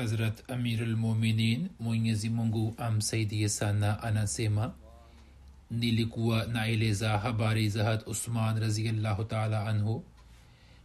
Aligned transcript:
Hazrat 0.00 0.50
Amirul 0.50 0.96
Muminin 0.96 1.68
Mwenyezi 1.80 2.30
Mungu 2.30 2.74
amsaidie 2.78 3.48
sana 3.48 4.02
anasema 4.02 4.72
nilikuwa 5.70 6.46
naeleza 6.46 7.18
habari 7.18 7.68
za 7.68 7.84
hat 7.84 8.06
Usman 8.06 8.60
raziallahu 8.60 9.24
taala 9.24 9.66
anhu 9.66 10.04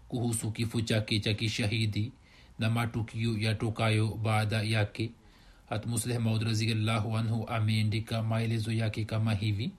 kuhusu 0.08 0.52
kifo 0.52 0.82
chake 0.82 1.20
cha 1.20 1.34
kishahidi 1.34 2.12
na 2.60 2.70
matukio 2.70 3.38
yatokayo 3.38 4.08
baada 4.08 4.62
yake. 4.62 5.12
Hat 5.70 5.86
musleh 5.86 6.20
maud 6.20 6.44
raziallahu 6.44 7.18
anhu 7.18 7.48
ameandika 7.48 8.24
maelezo 8.24 8.72
yake 8.72 9.06
kama 9.06 9.34
hivi. 9.34 9.72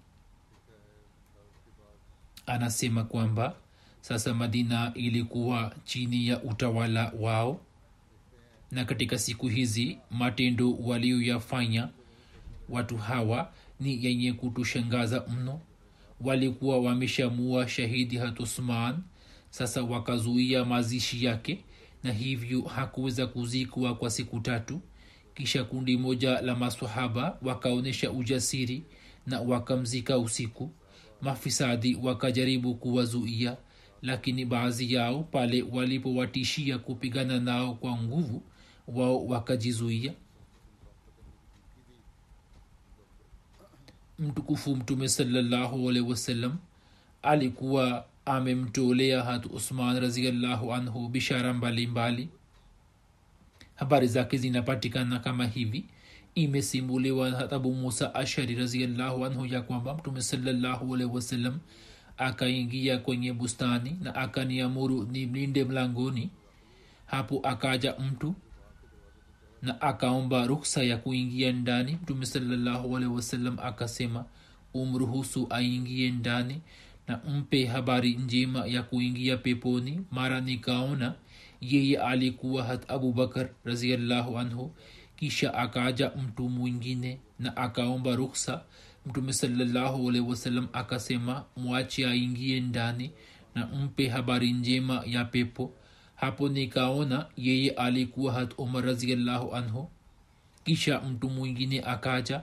Anasema 2.47 3.05
kwamba 3.05 3.55
sasa 4.01 4.35
madina 4.35 4.93
ilikuwa 4.95 5.75
chini 5.85 6.29
ya 6.29 6.43
utawala 6.43 7.13
wao 7.21 7.61
na 8.71 8.85
katika 8.85 9.19
siku 9.19 9.49
hizi 9.49 9.99
matendo 10.11 10.73
walioyafanya 10.75 11.89
watu 12.69 12.97
hawa 12.97 13.53
ni 13.81 14.05
yenye 14.05 14.33
kutushangaza 14.33 15.25
mno. 15.29 15.61
Walikuwa 16.21 16.79
wameshamua 16.79 17.69
shahidi 17.69 18.17
hatusman 18.17 18.97
sasa 19.51 19.83
wakazuia 19.83 20.65
mazishi 20.65 21.25
yake 21.25 21.59
na 22.03 22.13
hivyo 22.13 22.63
hakuweza 22.63 23.27
kuzikwa 23.27 23.95
kwa 23.95 24.11
siku 24.11 24.41
tatu. 24.41 24.81
Kisha 25.35 25.65
kundi 25.65 25.97
moja 25.97 26.41
la 26.41 26.57
masahaba 26.57 27.39
wakaonyesha 27.43 28.11
ujasiri 28.11 28.83
na 29.27 29.41
wakamzika 29.41 30.19
usiku. 30.19 30.71
Mafisadi 31.21 31.95
wakajaribu 32.03 32.75
kuwazuia 32.75 33.57
lakini 34.03 34.45
baadhi 34.45 34.95
yao 34.95 35.23
pale 35.23 35.63
walipowatishia 35.63 36.79
kupigana 36.79 37.41
nao 37.41 37.75
kwa 37.75 37.97
nguvu 38.03 38.43
wao 38.89 39.27
wakajizuia. 39.27 40.13
Mtukufu 44.19 44.77
mtume 44.77 45.09
salallahu 45.09 45.87
wasallam 45.87 46.57
alikuwa 47.23 48.05
amemtolea 48.25 49.23
hatu 49.23 49.49
usman 49.49 50.01
raziallahu 50.01 50.75
anhu 50.75 51.09
bishara 51.09 51.55
mbalimbali. 51.55 52.29
Habari 53.75 54.07
zake 54.07 54.37
zinapatikana 54.39 55.19
kama 55.19 55.47
hivi. 55.47 55.85
Imesimuliwa 56.35 57.31
na 57.31 57.51
abu 57.51 57.75
musa 57.75 58.15
ashari 58.15 58.55
raziallahu 58.55 59.25
anhu 59.27 59.47
ya 59.47 59.63
kwamba 59.63 59.95
mtume 59.95 60.23
salallahu 60.23 60.95
alaihi 60.95 61.15
wasallam 61.15 61.59
akaingia 62.19 62.99
kwenye 62.99 63.33
bustani 63.33 63.97
na 64.03 64.15
akaniamuru 64.15 65.05
nimlinde 65.05 65.65
mlangoni. 65.65 66.31
Hapo 67.07 67.41
akaja 67.43 67.95
mtu 67.99 68.35
na 69.63 69.81
akaomba 69.81 70.47
ruksa 70.47 70.83
ya 70.83 70.97
kuingia 70.97 71.53
ndani 71.53 71.99
mtume 72.03 72.27
salallahu 72.27 72.95
wasallam 72.95 73.59
akasema 73.59 74.25
umruhusu 74.75 75.47
aingie 75.51 76.11
ndani 76.11 76.61
na 77.09 77.17
mpe 77.17 77.67
habari 77.67 78.15
njema 78.15 78.67
ya 78.67 78.83
kuingia 78.83 79.37
peponi. 79.37 80.01
Mara 80.11 80.41
nikaona 80.41 81.15
yeye 81.61 81.99
alikuwa 82.01 82.65
hat 82.65 82.91
abubakar 82.91 83.49
raziallahu 83.65 84.39
anhu 84.39 84.75
kisha 85.17 85.55
akaja 85.55 86.11
mtu 86.11 86.49
mwingine 86.49 87.21
na 87.39 87.57
akaomba 87.57 88.17
ruksa 88.17 88.63
mtume 89.07 89.33
salallahu 89.33 90.07
wasallam 90.29 90.69
akasema 90.73 91.45
mwache 91.57 92.07
aingie 92.07 92.61
ndani 92.61 93.11
na 93.55 93.67
mpe 93.67 94.09
habari 94.09 94.53
njema 94.53 95.03
ya 95.07 95.25
pepo 95.25 95.73
hapo 96.17 96.49
nikaona 96.49 97.27
yeye 97.37 97.71
alikuwa 97.71 98.33
hat 98.33 98.55
umar 98.59 98.85
raziallahu 98.85 99.55
anhu. 99.57 99.89
Kisha 100.65 101.01
mtu 101.01 101.31
mwingine 101.31 101.81
akaja 101.81 102.43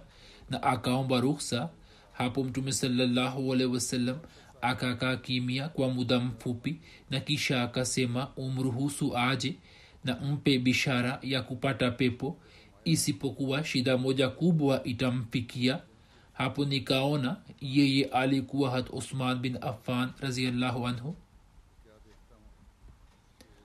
na 0.49 0.63
akaomba 0.63 1.19
ruksa 1.19 1.69
hapo 2.13 2.43
mtume 2.43 2.71
salallahu 2.71 3.53
alehi 3.53 3.69
wasallam 3.73 4.17
akakaa 4.61 5.15
kimia 5.15 5.69
kwa 5.69 5.89
muda 5.89 6.19
mfupi 6.19 6.79
na 7.09 7.19
kisha 7.19 7.63
akasema 7.63 8.27
umruhusu 8.35 9.17
aje 9.17 9.55
na 10.03 10.15
mpe 10.15 10.59
bishara 10.59 11.19
ya 11.21 11.41
kupata 11.41 11.91
pepo. 11.91 12.37
Isipokuwa 12.85 13.63
shida 13.63 13.97
moja 13.97 14.29
kubwa 14.29 14.83
itamfikia. 14.83 15.79
Hapo 16.33 16.65
nikaona 16.65 17.37
yeye 17.61 18.05
alikuwa 18.05 18.71
hat 18.71 18.89
usman 18.93 19.39
bin 19.39 19.57
affan 19.61 20.09
raziallahu 20.19 20.87
anhu 20.87 21.15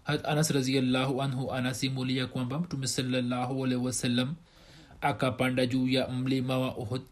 anas 0.08 0.50
raziallahu 0.50 1.22
anhu 1.22 1.52
anasimulia 1.52 2.26
kwamba 2.26 2.58
mtume 2.58 2.86
salallahu 2.86 3.64
alaihi 3.64 3.84
wasallam 3.84 4.34
akapanda 5.00 5.66
juu 5.66 5.88
ya 5.88 6.08
mlima 6.08 6.58
wa 6.58 6.76
uhud. 6.76 7.02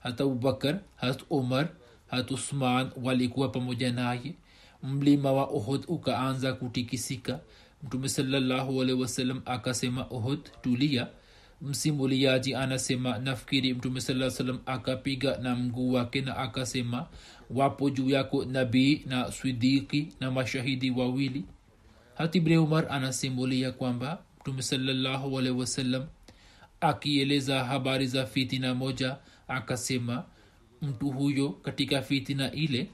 Hat 0.00 0.20
abubakar 0.20 0.80
hat 0.96 1.22
umar 1.30 1.68
hat 2.06 2.30
usman 2.30 2.90
walikuwa 3.02 3.48
pamoja 3.48 3.92
naye. 3.92 4.34
Mlima 4.82 5.32
wa 5.32 5.50
uhud 5.50 5.84
ukaanza 5.88 6.52
kutikisika. 6.52 7.40
Mtume 7.84 8.08
salallahu 8.08 8.82
alaihi 8.82 9.00
wasallam 9.02 9.42
akasema 9.44 10.10
uhud 10.10 10.38
tulia. 10.62 11.06
Msimuliaji 11.62 12.54
anasema 12.54 13.18
nafikiri 13.18 13.74
mtume 13.74 14.00
saa 14.00 14.30
salam 14.30 14.58
akapiga 14.66 15.36
na 15.38 15.56
mguu 15.56 15.92
wake 15.92 16.20
na 16.20 16.36
akasema 16.36 17.06
wapo 17.50 17.90
juu 17.90 18.10
yako 18.10 18.44
nabii 18.44 19.02
na 19.06 19.32
swidiki 19.32 20.08
na 20.20 20.30
mashahidi 20.30 20.90
wawili 20.90 21.44
hatibne 22.20 22.58
umar 22.58 22.86
anasimulia 22.92 23.72
kwamba 23.72 24.22
mtume 24.40 24.62
salallahu 24.62 25.40
akieleza 26.80 27.64
habari 27.64 28.06
za 28.06 28.26
fitina 28.26 28.74
moja 28.74 29.16
akasema 29.48 30.24
mtu 30.82 31.10
huyo 31.10 31.48
katika 31.50 32.02
fitina 32.02 32.52
ile 32.52 32.88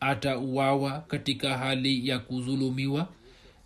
atauawa 0.00 1.00
katika 1.00 1.58
hali 1.58 2.08
ya 2.08 2.18
kuzulumiwa. 2.18 3.08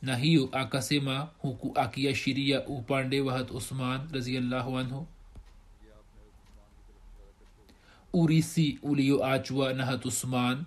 Na 0.02 0.16
hiyo 0.16 0.48
akasema 0.52 1.28
huku 1.38 1.72
akiashiria 1.78 2.66
upande 2.66 3.20
wa 3.20 3.32
hat 3.38 3.50
usman 3.50 4.00
raziallahu 4.12 4.78
anhu. 4.78 5.06
Urisi 8.12 8.78
ulioachwa 8.82 9.72
na 9.72 9.86
hat 9.86 10.06
usman 10.06 10.64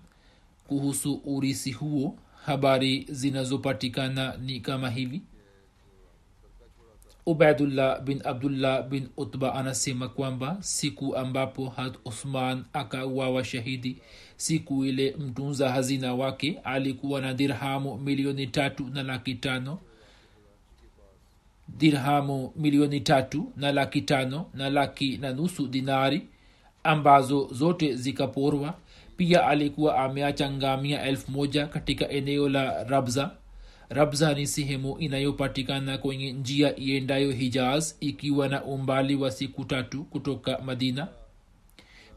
kuhusu 0.68 1.22
urisi 1.26 1.72
huo 1.72 2.18
habari 2.46 3.06
zinazopatikana 3.10 4.38
ni 4.38 4.60
kama 4.60 4.90
hivi. 4.90 5.22
Ubaidullah 7.26 8.02
bin 8.02 8.22
abdullah 8.26 8.84
bin 8.90 9.10
utba 9.18 9.56
anasema 9.56 10.10
kwamba 10.10 10.58
siku 10.60 11.16
ambapo 11.16 11.70
had 11.70 11.98
uthman 12.06 12.64
akauawa 12.74 13.44
shahidi 13.44 13.98
siku 14.38 14.86
ile 14.86 15.16
mtunza 15.20 15.72
hazina 15.72 16.14
wake 16.14 16.60
alikuwa 16.64 17.22
na 17.22 17.34
dirhamu 17.34 17.98
milioni 17.98 18.48
tatu 18.48 18.88
na 18.94 19.04
laki 19.04 19.36
tano. 19.36 19.80
Dirhamu 21.68 22.54
milioni 22.56 23.00
tatu 23.02 23.52
na 23.58 23.72
laki 23.72 24.02
tano 24.02 24.46
na 24.54 24.70
laki 24.70 25.18
na 25.18 25.34
nusu 25.34 25.68
dinari 25.68 26.28
ambazo 26.84 27.50
zote 27.52 27.96
zikaporwa 27.96 28.78
pia 29.18 29.48
alikuwa 29.48 29.98
ameacha 29.98 30.52
ngamia 30.52 31.04
elfu 31.04 31.32
moja 31.32 31.68
katika 31.68 32.10
eneo 32.10 32.50
la 32.50 32.84
rabza. 32.84 33.32
Rabza 33.90 34.34
ni 34.34 34.48
sehemu 34.48 34.98
inayopatikana 35.00 35.98
kwenye 35.98 36.32
njia 36.34 36.76
iendayo 36.80 37.32
hijaz 37.32 37.94
ikiwa 38.00 38.48
na 38.48 38.64
umbali 38.64 39.16
wa 39.16 39.32
siku 39.32 39.66
tatu 39.66 40.04
kutoka 40.04 40.60
madina. 40.60 41.08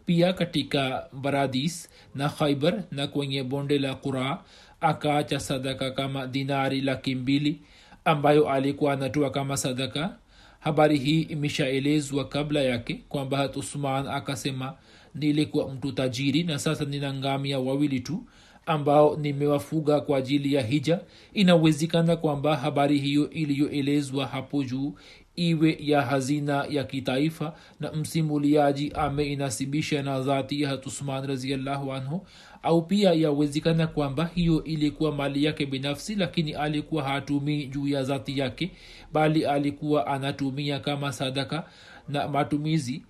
Pia 0.06 0.32
katika 0.32 1.06
baradis 1.12 1.88
na 2.14 2.28
khaibar 2.28 2.82
na 2.90 3.06
kwenye 3.06 3.42
bonde 3.42 3.78
la 3.78 3.94
quraa 3.94 4.38
akaacha 4.80 5.40
sadaka 5.40 5.90
kama 5.90 6.26
dinari 6.26 6.80
laki 6.80 7.14
mbili 7.14 7.60
ambayo 8.04 8.48
alikuwa 8.50 8.92
anatoa 8.92 9.30
kama 9.30 9.56
sadaka 9.56 10.16
habari 10.64 10.98
hii 10.98 11.20
imeshaelezwa 11.22 12.28
kabla 12.28 12.60
yake 12.60 13.00
kwamba 13.08 13.36
hat 13.38 13.56
usman 13.56 14.08
akasema 14.08 14.74
nilikuwa 15.14 15.68
mtu 15.68 15.92
tajiri 15.92 16.42
na 16.42 16.58
sasa 16.58 16.84
nina 16.84 17.14
ngamia 17.14 17.58
wawili 17.60 18.00
tu 18.00 18.24
ambao 18.66 19.16
nimewafuga 19.16 20.00
kwa 20.00 20.18
ajili 20.18 20.54
ya 20.54 20.62
hija. 20.62 21.00
Inawezekana 21.34 22.16
kwamba 22.16 22.56
habari 22.56 22.98
hiyo 22.98 23.30
iliyoelezwa 23.30 24.26
hapo 24.26 24.64
juu 24.64 24.94
iwe 25.36 25.76
ya 25.80 26.02
hazina 26.02 26.66
ya 26.70 26.84
kitaifa 26.84 27.56
na 27.80 27.92
msimuliaji 27.92 28.92
ameinasibisha 28.94 30.02
na 30.02 30.20
dhati 30.20 30.62
ya 30.62 30.68
hatusman 30.68 31.26
raziallahu 31.26 31.92
anhu 31.92 32.26
au 32.62 32.82
pia 32.82 33.12
yawezekana 33.12 33.86
kwamba 33.86 34.30
hiyo 34.34 34.64
ilikuwa 34.64 35.12
mali 35.12 35.44
yake 35.44 35.66
binafsi 35.66 36.14
lakini 36.14 36.52
alikuwa 36.52 37.02
hatumii 37.04 37.66
juu 37.66 37.88
ya 37.88 38.02
dhati 38.02 38.38
yake 38.38 38.70
bali 39.12 39.46
alikuwa 39.46 40.06
anatumia 40.06 40.80
kama 40.80 41.12
sadaka 41.12 41.68
na 42.08 42.28
matumizi 42.28 43.02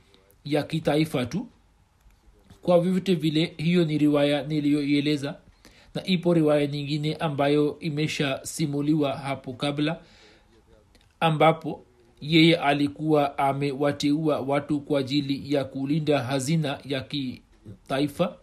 ya 0.44 0.62
kitaifa 0.62 1.26
tu. 1.26 1.46
Kwa 2.62 2.80
vyovyote 2.80 3.14
vile 3.14 3.54
hiyo 3.56 3.84
ni 3.84 3.98
riwaya 3.98 4.42
niliyoieleza 4.42 5.36
na 5.94 6.04
ipo 6.06 6.34
riwaya 6.34 6.66
nyingine 6.66 7.14
ambayo 7.14 7.78
imeshasimuliwa 7.80 9.12
hapo 9.16 9.52
kabla 9.52 10.00
ambapo 11.20 11.83
yeye 12.24 12.56
alikuwa 12.56 13.38
amewateua 13.38 14.40
watu 14.40 14.80
kwa 14.80 15.00
ajili 15.00 15.54
ya 15.54 15.64
kulinda 15.64 16.22
hazina 16.22 16.78
ya 16.84 17.00
kitaifa. 17.00 18.36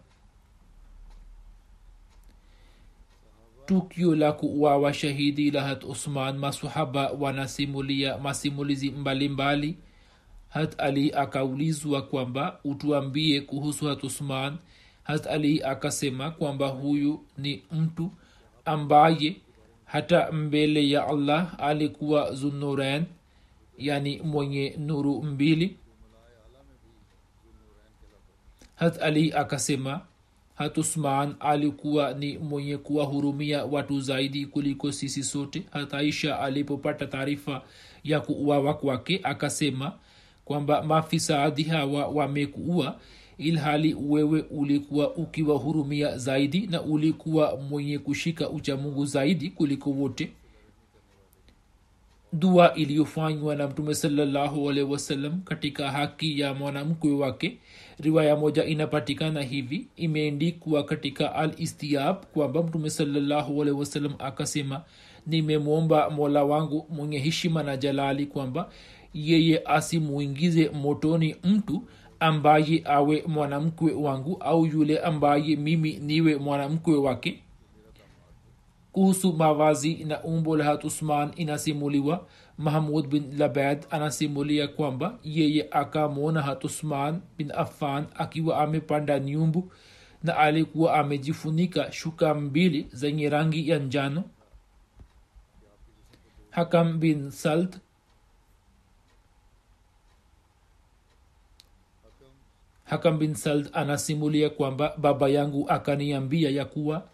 Tukio 3.66 4.14
la 4.16 4.32
kuuawa 4.32 4.94
shahidi 4.94 5.50
lahat 5.50 5.84
usman 5.84 6.38
masahaba 6.38 7.10
wanasimulia 7.10 8.18
masimulizi 8.18 8.90
mbalimbali. 8.90 9.28
Mbali 9.68 9.76
hat 10.48 10.80
ali 10.80 11.12
akaulizwa 11.12 12.02
kwamba 12.02 12.58
utuambie 12.64 13.40
kuhusu 13.40 13.86
hat 13.86 14.04
usman. 14.04 14.56
Hat 15.02 15.26
ali 15.26 15.62
akasema 15.62 16.30
kwamba 16.30 16.66
huyu 16.68 17.24
ni 17.38 17.62
mtu 17.72 18.10
ambaye 18.64 19.36
hata 19.84 20.32
mbele 20.32 20.90
ya 20.90 21.06
allah 21.08 21.54
alikuwa 21.58 22.32
zunuren 22.34 23.04
yani 23.86 24.20
mwenye 24.24 24.74
nuru 24.78 25.22
mbili. 25.22 25.76
Hat 28.76 29.02
ali 29.02 29.32
akasema 29.32 30.00
hat 30.54 30.78
usman 30.78 31.34
alikuwa 31.40 32.12
ni 32.14 32.38
mwenye 32.38 32.76
kuwahurumia 32.76 33.64
watu 33.64 34.00
zaidi 34.00 34.46
kuliko 34.46 34.92
sisi 34.92 35.22
sote. 35.22 35.62
Hat 35.70 35.94
aisha 35.94 36.38
alipopata 36.40 37.06
taarifa 37.06 37.62
ya 38.04 38.20
kuuawa 38.20 38.74
kwake 38.74 39.20
akasema 39.22 39.92
kwamba 40.44 40.82
mafisaadi 40.82 41.62
hawa 41.62 42.06
wamekuua 42.06 42.98
ilhali 43.38 43.94
wewe 43.94 44.40
ulikuwa 44.42 45.14
ukiwahurumia 45.14 46.18
zaidi 46.18 46.66
na 46.66 46.82
ulikuwa 46.82 47.56
mwenye 47.56 47.98
kushika 47.98 48.50
uchamungu 48.50 49.06
zaidi 49.06 49.50
kuliko 49.50 49.90
wote 49.90 50.32
dua 52.32 52.74
iliyofanywa 52.74 53.56
na 53.56 53.68
mtume 53.68 53.94
salallahu 53.94 54.64
wasallam 54.66 55.40
katika 55.40 55.90
haki 55.90 56.40
ya 56.40 56.54
mwanamkwe 56.54 57.12
wake. 57.12 57.58
Riwaya 58.00 58.36
moja 58.36 58.64
inapatikana 58.64 59.42
hivi 59.42 59.86
imeendikwa 59.96 60.84
katika 60.84 61.34
al 61.34 61.52
istiab 61.58 62.16
kwamba 62.34 62.62
mtume 62.62 62.90
salallahu 62.90 63.62
alaihi 63.62 63.80
wasallam 63.80 64.14
akasema 64.18 64.82
nimemwomba 65.26 66.10
mola 66.10 66.44
wangu 66.44 66.86
mwenye 66.90 67.18
heshima 67.18 67.62
na 67.62 67.76
jalali 67.76 68.26
kwamba 68.26 68.68
yeye 69.14 69.62
asimuingize 69.64 70.68
motoni 70.68 71.36
mtu 71.44 71.82
ambaye 72.20 72.82
awe 72.84 73.24
mwanamkwe 73.26 73.92
wangu 73.92 74.36
au 74.40 74.66
yule 74.66 74.98
ambaye 74.98 75.56
mimi 75.56 75.92
niwe 75.96 76.36
mwanamkwe 76.36 76.96
wake 76.96 77.41
kuhusu 78.92 79.32
mavazi 79.32 80.04
na 80.04 80.22
umbo 80.22 80.56
la 80.56 80.64
hat 80.64 80.84
usman 80.84 81.32
inasimuliwa. 81.36 82.26
Mahmud 82.58 83.06
bin 83.08 83.38
labad 83.38 83.86
anasimulia 83.90 84.68
kwamba 84.68 85.18
yeye 85.24 85.68
akamwona 85.70 86.42
hat 86.42 86.64
bin 87.38 87.52
affan 87.54 88.06
akiwa 88.14 88.58
amepanda 88.58 89.18
nyumbu 89.20 89.72
na 90.22 90.36
alikuwa 90.36 90.94
amejifunika 90.94 91.92
shuka 91.92 92.34
mbili 92.34 92.86
zenye 92.92 93.28
rangi 93.30 93.68
ya 93.68 93.78
njano. 93.78 94.24
Hakam 96.50 96.98
bin 97.00 97.30
salt 97.30 97.78
hakam 102.84 103.18
bin 103.18 103.34
salt 103.34 103.70
anasimulia 103.76 104.50
kwamba 104.50 104.94
baba 104.98 105.28
yangu 105.28 105.68
akaniambia 105.70 106.50
ya 106.50 106.64
kuwa 106.64 107.08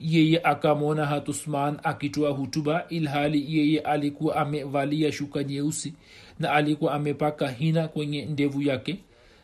yeye 0.00 0.40
akamwona 0.42 1.06
hatusman 1.06 1.78
akitoa 1.82 2.30
hutuba 2.30 2.88
ilhali 2.88 3.58
yeye 3.58 3.80
alikuwa 3.80 4.36
amevalia 4.36 5.12
shuka 5.12 5.44
nyeusi 5.44 5.94
na 6.40 6.52
alikuwa 6.52 6.94
amepaka 6.94 7.48
hina 7.48 7.88
kwenye 7.88 8.24
ndevu 8.26 8.62
yake. 8.62 8.98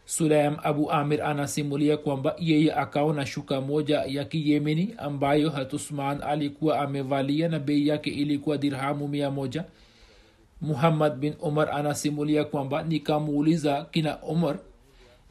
Sulaim 0.05 0.57
abu 0.63 0.91
amir 0.91 1.23
anasimulia 1.23 1.97
kwamba 1.97 2.37
yeye 2.39 2.75
akaona 2.75 3.27
shuka 3.27 3.61
moja 3.61 4.03
ya 4.07 4.25
kiyemeni 4.25 4.95
ambayo 4.99 5.51
hatusman 5.51 6.23
alikuwa 6.23 6.81
amevalia 6.81 7.49
na 7.49 7.59
bei 7.59 7.89
yake 7.89 8.11
ilikuwa 8.11 8.59
dirhamu 8.59 9.09
mia 9.09 9.31
moja. 9.31 9.65
Muhammad 10.61 11.15
bin 11.17 11.35
umar 11.41 11.71
anasimulia 11.71 12.45
kwamba 12.45 12.83
nikamuuliza 12.83 13.87
kina 13.91 14.23
umar 14.23 14.59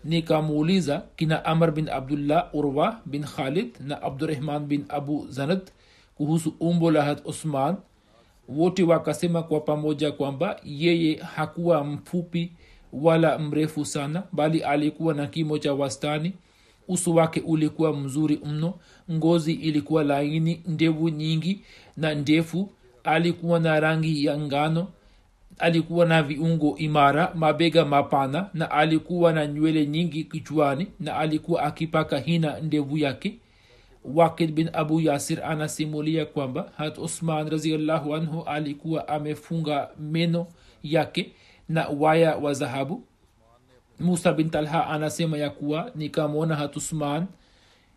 nikamuuliza 0.04 1.04
kina 1.16 1.46
amr 1.46 1.72
bin 1.72 1.90
abdullah 1.90 2.50
urwa 2.56 3.00
bin 3.06 3.24
khalid 3.24 3.70
na 3.80 4.02
abdurahman 4.02 4.66
bin 4.66 4.86
abu 4.90 5.28
zanad 5.30 5.62
kuhusu 6.16 6.54
umbo 6.60 6.92
la 6.92 7.04
hat 7.04 7.22
usman 7.26 7.76
wote 8.50 8.84
wakasema 8.84 9.44
kwa 9.44 9.60
pamoja 9.60 10.12
kwamba 10.12 10.60
yeye 10.64 11.16
hakuwa 11.16 11.84
mfupi 11.84 12.52
wala 12.94 13.40
mrefu 13.40 13.86
sana 13.86 14.24
bali 14.32 14.60
alikuwa 14.64 15.14
na 15.14 15.28
kimo 15.28 15.58
cha 15.58 15.74
wastani. 15.74 16.34
Uso 16.88 17.14
wake 17.14 17.40
ulikuwa 17.46 17.94
mzuri 17.94 18.40
mno 18.46 18.74
ngozi 19.12 19.54
ilikuwa 19.54 20.04
laini 20.04 20.62
ndevu 20.68 21.10
nyingi 21.10 21.62
na 21.98 22.16
ndefu. 22.16 22.70
Alikuwa 23.04 23.60
na 23.60 23.80
rangi 23.80 24.26
ya 24.26 24.38
ngano 24.38 24.88
alikuwa 25.62 26.06
na 26.06 26.24
viungo 26.24 26.78
imara 26.78 27.32
mabega 27.36 27.86
mapana 27.86 28.50
na 28.54 28.72
alikuwa 28.72 29.34
na 29.34 29.48
nywele 29.48 29.86
nyingi 29.88 30.24
kichwani 30.24 30.88
na 31.00 31.16
alikuwa 31.18 31.64
akipaka 31.64 32.20
hina 32.20 32.60
ndevu 32.60 32.98
yake. 32.98 33.40
Wakid 34.06 34.52
bin 34.52 34.70
abu 34.74 35.00
yasir 35.02 35.44
anasimulia 35.44 36.26
kwamba 36.26 36.72
hat 36.78 36.98
usman 36.98 37.50
raziallahu 37.50 38.16
anhu 38.16 38.44
alikuwa 38.44 39.08
amefunga 39.08 39.90
meno 40.00 40.48
yake 40.84 41.32
na 41.70 41.88
waya 41.88 42.36
wa 42.36 42.54
dhahabu. 42.54 43.04
Musa 44.00 44.34
bin 44.34 44.50
talha 44.50 44.88
anasema 44.88 45.38
ya 45.38 45.50
kuwa 45.50 45.92
nikamwona 45.96 46.56
hat 46.56 46.78
usman 46.78 47.26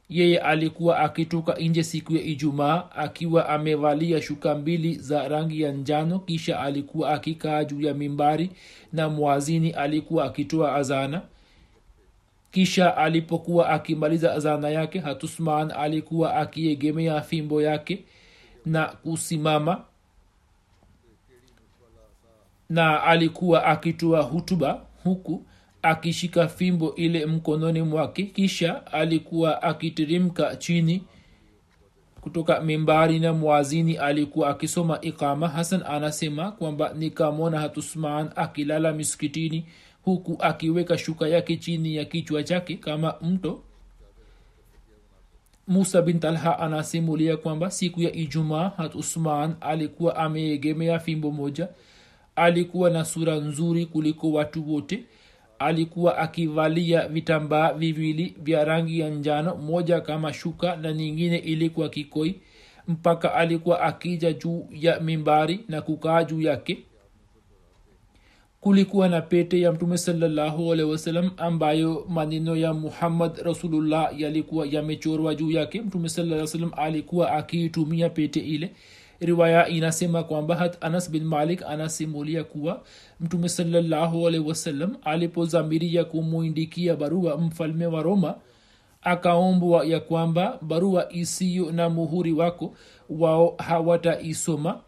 yeye 0.08 0.38
alikuwa 0.38 0.99
akitoka 0.99 1.54
nje 1.54 1.82
siku 1.82 2.12
ya 2.14 2.23
ijumaa 2.23 2.90
akiwa 2.96 3.49
amevalia 3.49 4.23
shuka 4.23 4.54
mbili 4.54 4.94
za 4.94 5.28
rangi 5.28 5.61
ya 5.61 5.73
njano 5.73 6.18
kisha 6.18 6.61
alikuwa 6.61 7.11
akikaa 7.11 7.64
juu 7.64 7.80
ya 7.80 7.94
mimbari 7.94 8.50
na 8.92 9.08
mwazini 9.08 9.70
alikuwa 9.70 10.25
akitoa 10.25 10.75
azana. 10.75 11.23
Kisha 12.50 12.96
alipokuwa 12.96 13.68
akimaliza 13.68 14.32
azana 14.34 14.68
yake 14.70 14.99
hatusman 14.99 15.70
alikuwa 15.70 16.34
akiegemea 16.37 17.20
fimbo 17.20 17.62
yake 17.62 18.04
na 18.66 18.87
kusimama 18.87 19.84
na 22.68 23.02
alikuwa 23.02 23.64
akitoa 23.64 24.23
hutuba 24.23 24.80
huku 25.04 25.42
akishika 25.85 26.49
fimbo 26.49 26.95
ile 26.95 27.26
mkononi 27.26 27.83
mwake. 27.83 28.23
Kisha 28.23 28.87
alikuwa 28.93 29.62
akiterimka 29.62 30.57
chini 30.57 31.03
kutoka 32.21 32.61
mimbari 32.61 33.19
na 33.19 33.33
mwazini 33.33 33.97
alikuwa 33.97 34.49
akisoma 34.50 34.99
iqama. 35.00 35.49
Hasan 35.49 35.83
anasema 35.87 36.53
kwamba 36.53 36.93
nikamwona 36.95 37.61
hatusman 37.61 38.31
akilala 38.37 38.93
miskitini 38.93 39.67
huku 40.03 40.37
akiweka 40.41 40.99
shuka 40.99 41.29
yake 41.29 41.57
chini 41.57 41.97
ya 41.97 42.05
kichwa 42.05 42.43
chake 42.43 42.76
kama 42.76 43.14
mto. 43.23 43.61
Musa 45.69 46.03
bin 46.03 46.21
talha 46.21 46.59
anasimulia 46.59 47.37
kwamba 47.37 47.71
siku 47.71 48.03
ya 48.03 48.12
ijumaa 48.12 48.69
hat 48.76 48.95
usman 48.95 49.55
alikuwa 49.61 50.17
ameegemea 50.17 50.99
fimbo 50.99 51.31
moja. 51.31 51.69
Alikuwa 52.37 52.91
na 52.91 53.05
sura 53.05 53.37
nzuri 53.37 53.87
kuliko 53.87 54.33
watu 54.33 54.73
wote 54.73 55.05
alikuwa 55.58 56.18
akivalia 56.18 57.08
vitambaa 57.08 57.73
viwili 57.73 58.37
vya 58.42 58.64
rangi 58.64 58.99
ya 59.00 59.11
njano 59.11 59.56
moja 59.56 60.00
kama 60.00 60.32
shuka 60.32 60.76
na 60.76 60.92
nyingine 60.92 61.38
ilikuwa 61.38 61.88
kikoi 61.88 62.40
mpaka 62.88 63.34
alikuwa 63.34 63.80
akija 63.80 64.32
juu 64.32 64.66
ya 64.73 65.00
mimbari 65.00 65.61
na 65.68 65.82
kukaa 65.82 66.25
juu 66.25 66.40
yake. 66.40 66.78
Kulikuwa 68.61 69.08
na 69.08 69.20
pete 69.20 69.61
ya 69.61 69.73
mtume 69.73 69.99
sawasalam 69.99 71.30
ambayo 71.37 72.06
maneno 72.08 72.56
ya 72.56 72.75
muhammad 72.75 73.37
rasulullah 73.42 74.20
yalikuwa 74.20 74.66
yamechorwa 74.66 75.34
juu 75.34 75.50
yake. 75.50 75.80
Mtume 75.82 76.08
saa 76.08 76.46
salam 76.46 76.70
alikuwa 76.76 77.32
akiitumia 77.32 78.08
pete 78.11 78.40
ile 78.40 78.70
riwaya 79.26 79.69
inasema 79.69 80.23
kwamba 80.25 80.57
hat 80.57 80.85
anas 80.85 81.11
bin 81.11 81.25
malik 81.25 81.62
anasimulia 81.62 82.45
kuwa 82.45 82.83
mtume 83.21 83.49
salallahu 83.49 84.23
wasallam 84.23 84.97
alipozamiria 85.04 86.04
kumwindikia 86.04 86.97
barua 86.97 87.37
mfalme 87.37 87.87
wa 87.87 88.02
roma 88.02 88.35
akaombwa 89.02 89.85
ya 89.87 90.00
kwamba 90.00 90.59
barua 90.62 91.12
isiyo 91.12 91.73
na 91.73 91.88
muhuri 91.90 92.33
wako 92.33 92.75
wao 93.11 93.54
hawataisoma. 93.59 94.81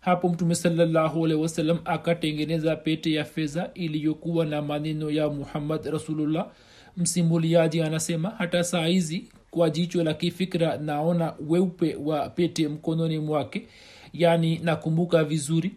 Hapo 0.00 0.28
mtume 0.28 0.54
salallahu 0.54 1.22
wasallam 1.22 1.78
akatengeneza 1.84 2.76
pete 2.76 3.12
ya 3.12 3.24
fedha 3.24 3.70
iliyokuwa 3.74 4.46
na 4.46 4.62
maneno 4.62 5.10
ya 5.10 5.28
muhammad 5.28 5.86
rasulullah. 5.86 6.48
Msimuliaji 6.96 7.82
anasema 7.82 8.30
hata 8.30 8.64
saa 8.64 8.86
hizi 8.86 9.28
kwa 9.50 9.70
jicho 9.70 10.04
la 10.04 10.14
kifikra 10.14 10.76
naona 10.76 11.34
weupe 11.48 11.96
wa 12.04 12.28
pete 12.28 12.68
mkononi 12.68 13.18
mwake 13.18 13.66
yani 14.12 14.58
nakumbuka 14.58 15.24
vizuri. 15.24 15.72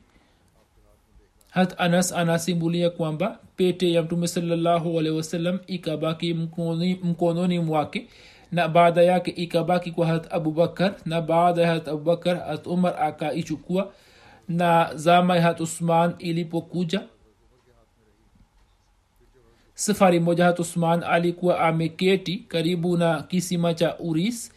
Hat 1.50 1.74
anas 1.78 2.12
anasimulia 2.12 2.90
kwamba 2.90 3.40
pete 3.56 3.92
ya 3.92 4.04
mtume 4.04 4.28
salallahu 4.28 5.00
alehi 5.00 5.16
wasallam 5.16 5.60
ikabaki 5.68 6.34
mkononi, 6.34 7.00
mkononi 7.04 7.60
mwake 7.60 8.08
na 8.52 8.68
baada 8.68 9.02
yake 9.04 9.32
ikabaki 9.32 9.92
kwa 9.92 10.08
hat 10.08 10.34
abubakar 10.34 10.96
na 11.06 11.22
baada 11.22 11.62
ya 11.62 11.68
hat 11.72 11.88
abubakar 11.88 12.38
hat 12.48 12.68
umar 12.68 13.04
akaichukua 13.04 13.92
na 14.50 14.92
zama 14.96 15.36
ya 15.36 15.42
hat 15.42 15.60
usman 15.62 16.14
ilipokuja 16.20 17.02
safari 19.80 20.20
moja 20.20 20.46
hat 20.46 20.60
usman 20.60 21.04
alikuwa 21.04 21.60
ameketi 21.60 22.38
karibu 22.38 22.98
na 22.98 23.22
kisima 23.24 23.74
cha 23.74 23.98
uris. 24.00 24.52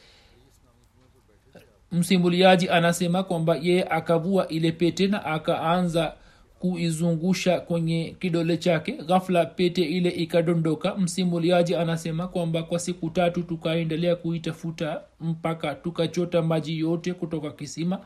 Msimuliaji 1.93 2.69
anasema 2.69 3.23
kwamba 3.23 3.57
yeye 3.63 3.85
akavua 3.85 4.49
ile 4.49 4.73
pete 4.73 5.07
na 5.07 5.25
akaanza 5.25 6.15
kuizungusha 6.59 7.61
kwenye 7.61 8.17
kidole 8.21 8.57
chake. 8.57 8.93
Ghafla 8.93 9.47
pete 9.47 9.83
ile 9.83 10.09
ikadondoka. 10.11 10.95
Msimuliaji 10.95 11.75
anasema 11.75 12.29
kwamba 12.29 12.63
kwa 12.63 12.79
siku 12.79 13.11
tatu 13.11 13.43
tukaendelea 13.43 14.17
kuitafuta 14.17 15.01
mpaka 15.21 15.75
tukachota 15.75 16.43
maji 16.43 16.79
yote 16.79 17.13
kutoka 17.15 17.51
kisima 17.51 17.99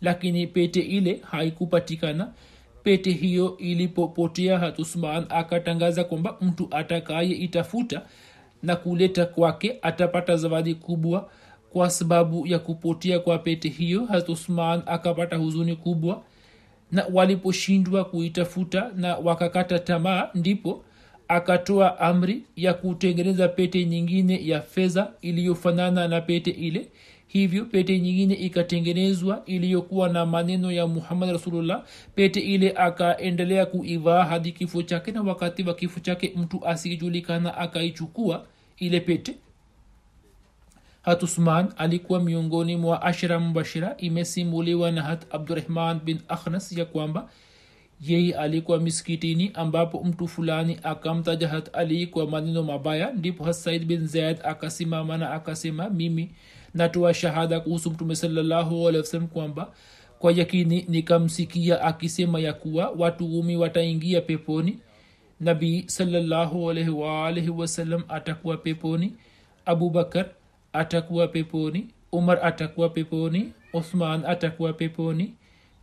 lakini 0.00 0.46
pete 0.46 0.80
ile 0.80 1.20
haikupatikana 1.30 2.32
pete 2.84 3.10
hiyo 3.12 3.56
ilipopotea 3.58 4.58
hatusman 4.58 5.26
akatangaza 5.28 6.04
kwamba 6.04 6.36
mtu 6.40 6.68
atakaye 6.70 7.30
itafuta 7.32 8.02
na 8.62 8.76
kuleta 8.76 9.26
kwake 9.26 9.78
atapata 9.82 10.36
zawadi 10.36 10.74
kubwa. 10.74 11.30
Kwa 11.72 11.90
sababu 11.90 12.46
ya 12.46 12.58
kupotea 12.58 13.18
kwa 13.18 13.38
pete 13.38 13.68
hiyo 13.68 14.04
hatusman 14.04 14.82
akapata 14.86 15.36
huzuni 15.36 15.76
kubwa. 15.76 16.22
Na 16.92 17.06
waliposhindwa 17.12 18.04
kuitafuta 18.04 18.90
na 18.96 19.16
wakakata 19.16 19.78
tamaa 19.78 20.28
ndipo 20.34 20.84
akatoa 21.28 22.00
amri 22.00 22.42
ya 22.56 22.74
kutengeneza 22.74 23.48
pete 23.48 23.84
nyingine 23.84 24.46
ya 24.46 24.60
fedha 24.62 25.08
iliyofanana 25.22 26.08
na 26.08 26.20
pete 26.20 26.50
ile 26.50 26.88
hivyo 27.34 27.64
pete 27.64 27.98
nyingine 27.98 28.34
ikatengenezwa 28.34 29.42
iliyokuwa 29.46 30.08
na 30.08 30.26
maneno 30.26 30.72
ya 30.72 30.86
muhammad 30.86 31.30
rasulullah 31.30 31.84
pete 32.14 32.40
ile 32.40 32.72
akaendelea 32.76 33.66
kuivaa 33.66 34.24
hadi 34.24 34.52
kifo 34.52 34.82
chake 34.82 35.12
na 35.12 35.22
wakati 35.22 35.62
wa 35.62 35.74
kifo 35.74 36.00
chake 36.00 36.32
mtu 36.36 36.66
asijulikana 36.66 37.56
akaichukua 37.58 38.46
ile 38.78 39.00
pete. 39.00 39.34
Hatusman 41.02 41.72
alikuwa 41.76 42.20
miongoni 42.20 42.76
mwa 42.76 43.02
ashra 43.02 43.40
mubashira 43.40 43.96
imesimuliwa 43.96 44.90
na 44.92 45.02
hat 45.02 45.34
abdurahman 45.34 46.00
bin 46.00 46.18
akhnas 46.28 46.72
ya 46.72 46.84
kwamba 46.84 47.28
yeye 48.00 48.34
alikuwa 48.34 48.80
miskitini 48.80 49.50
ambapo 49.54 50.04
mtu 50.04 50.28
fulani 50.28 50.78
akamtaja 50.82 51.48
hat 51.48 51.70
ali 51.76 52.06
kwa 52.06 52.26
maneno 52.26 52.62
mabaya. 52.62 53.12
Ndipo 53.12 53.44
hasaid 53.44 53.84
bin 53.84 54.06
zaid 54.06 54.38
akasimama 54.44 55.18
na 55.18 55.30
akasema 55.30 55.90
mimi 55.90 56.30
natoa 56.74 57.14
shahada 57.14 57.60
kuhusu 57.60 57.90
mtume 57.90 58.16
sallahualwasalam 58.16 59.26
kwamba 59.26 59.72
kwa 60.18 60.32
yakini 60.32 60.84
nikamsikia 60.88 61.80
akisema 61.80 62.40
ya 62.40 62.52
kuwa 62.52 62.90
watu 62.98 63.38
umi 63.40 63.56
wataingia 63.56 64.20
peponi 64.20 64.78
nabii 65.40 65.84
salllahualwalhi 65.86 67.50
wasalam 67.50 68.02
atakuwa 68.08 68.56
peponi 68.56 69.12
abubakar 69.66 70.26
atakuwa 70.72 71.28
peponi 71.28 71.86
umar 72.12 72.38
atakuwa 72.46 72.88
peponi 72.88 73.52
uthman 73.72 74.24
atakuwa 74.26 74.72
peponi 74.72 75.34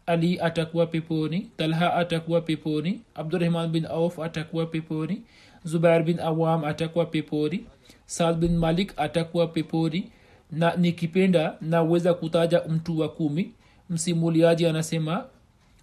ali 0.05 0.39
atakuwa 0.39 0.88
peponi 0.88 1.48
talha 1.57 1.93
atakuwa 1.93 2.41
peponi 2.41 3.01
abdurahman 3.15 3.69
bin 3.69 3.86
auf 3.86 4.19
atakuwa 4.19 4.65
peponi 4.65 5.21
zubair 5.63 6.03
bin 6.03 6.19
awam 6.19 6.63
atakuwa 6.65 7.05
peponi 7.05 7.65
saad 8.05 8.38
bin 8.38 8.57
malik 8.57 8.93
atakuwa 8.98 9.48
peponi 9.48 10.12
na 10.51 10.75
nikipenda 10.75 11.55
naweza 11.62 12.13
kutaja 12.13 12.62
mtu 12.70 13.00
wa 13.00 13.10
kumi. 13.10 13.51
Msimuliaji 13.89 14.65
anasema 14.65 15.25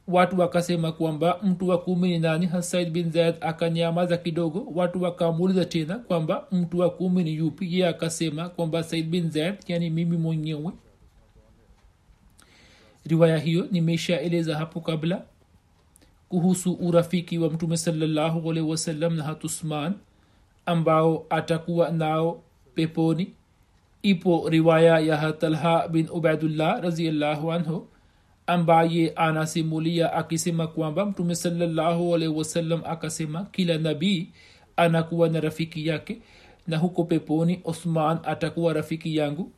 watu 0.08 0.40
wakasema 0.40 0.92
kwamba 0.92 1.38
mtu 1.42 1.68
wa 1.68 1.78
kumi 1.78 2.08
ni 2.08 2.18
nani? 2.18 2.46
Hasaid 2.46 2.90
bin 2.90 3.10
zaid 3.12 3.34
akanyamaza 3.40 4.16
kidogo. 4.16 4.66
Watu 4.75 5.02
wakamuuliza 5.02 5.64
tena 5.64 5.98
kwamba 5.98 6.46
mtu 6.52 6.78
wa 6.78 6.90
kumi 6.90 7.25
ni 7.25 7.34
yupi? 7.34 7.78
Ye 7.80 7.88
akasema 7.88 8.48
kwamba 8.48 8.82
said 8.82 9.06
bin 9.08 9.30
zaid 9.30 9.54
yani 9.68 9.90
mimi 9.90 10.16
mwenyewe. 10.16 10.72
Riwaya 13.06 13.38
hiyo 13.38 13.68
nimeshaeleza 13.70 14.58
hapo 14.58 14.80
kabla 14.80 15.22
kuhusu 16.28 16.72
urafiki 16.72 17.38
wa 17.38 17.50
mtume 17.50 17.76
salallahu 17.76 18.50
alaihi 18.50 18.70
wasallam 18.70 19.14
na 19.16 19.25
hatusman 19.25 19.94
ambao 20.66 21.26
atakuwa 21.30 21.90
nao 21.90 22.42
peponi 22.75 23.32
ipo 24.02 24.48
riwaya 24.48 24.98
ya 24.98 25.16
hatalha 25.16 25.88
bin 25.88 26.08
ubaidullah 26.10 26.80
raziallahu 26.82 27.52
anhu 27.52 27.88
ambaye 28.46 29.10
anasimulia 29.16 30.12
akisema 30.12 30.66
kwamba 30.66 31.06
mtume 31.06 31.34
salallahu 31.34 32.14
alaihi 32.14 32.34
wasallam 32.34 32.82
akasema 32.84 33.44
kila 33.44 33.78
nabii 33.78 34.28
anakuwa 34.76 35.28
na 35.28 35.40
rafiki 35.40 35.86
yake 35.86 36.22
na 36.66 36.76
huko 36.78 37.04
peponi 37.04 37.60
osman 37.64 38.18
atakuwa 38.24 38.72
rafiki 38.72 39.16
yangu. 39.16 39.52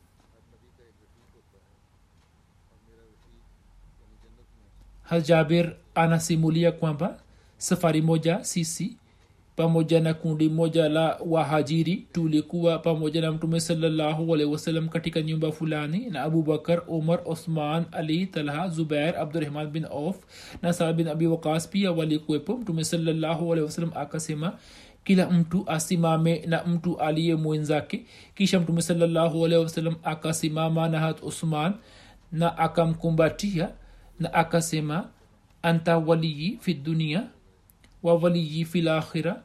Hajabir 5.03 5.75
anasimulia 5.95 6.71
kwamba 6.71 7.19
safari 7.57 8.01
moja 8.01 8.43
sisi 8.43 8.97
pamoja 9.61 9.99
na 10.01 10.13
kundi 10.13 10.49
moja 10.49 10.89
la 10.89 11.17
wahajiri. 11.25 12.07
Tulikuwa 12.11 12.79
pamoja 12.79 13.21
na 13.21 13.31
mtume 13.31 13.59
sawasalam 13.59 14.89
katika 14.89 15.21
nyumba 15.21 15.51
fulani 15.51 16.09
na 16.09 16.23
abubakar 16.23 16.81
umar 16.87 17.19
osman 17.25 17.85
ali 17.91 18.25
talha 18.27 18.69
zubair 18.69 19.15
abdurahman 19.19 19.67
bin 19.67 19.85
auf 19.85 20.17
na 20.61 20.73
saa 20.73 20.93
bin 20.93 21.07
abi 21.07 21.27
waqas 21.27 21.69
pia 21.69 21.91
walikuwepo. 21.91 22.57
Mtume 22.57 22.83
sawasalam 22.83 23.91
akasema 23.95 24.53
kila 25.03 25.29
mtu 25.29 25.63
asimame 25.69 26.43
na 26.47 26.63
mtu 26.63 26.99
aliye 26.99 27.35
mwenzake. 27.35 28.05
Kisha 28.35 28.59
mtume 28.59 28.81
sawasalam 28.81 29.95
akasimama 30.03 30.89
na 30.89 30.99
hat 30.99 31.23
usman 31.23 31.73
na 32.31 32.57
akamkumbatia 32.57 33.69
na 34.19 34.33
akasema 34.33 35.07
anta 35.61 35.97
walii 35.97 36.57
fi 36.61 36.73
dunia 36.73 37.23
wa 38.03 38.13
walii 38.13 38.65
fi 38.65 38.81
lakhira 38.81 39.41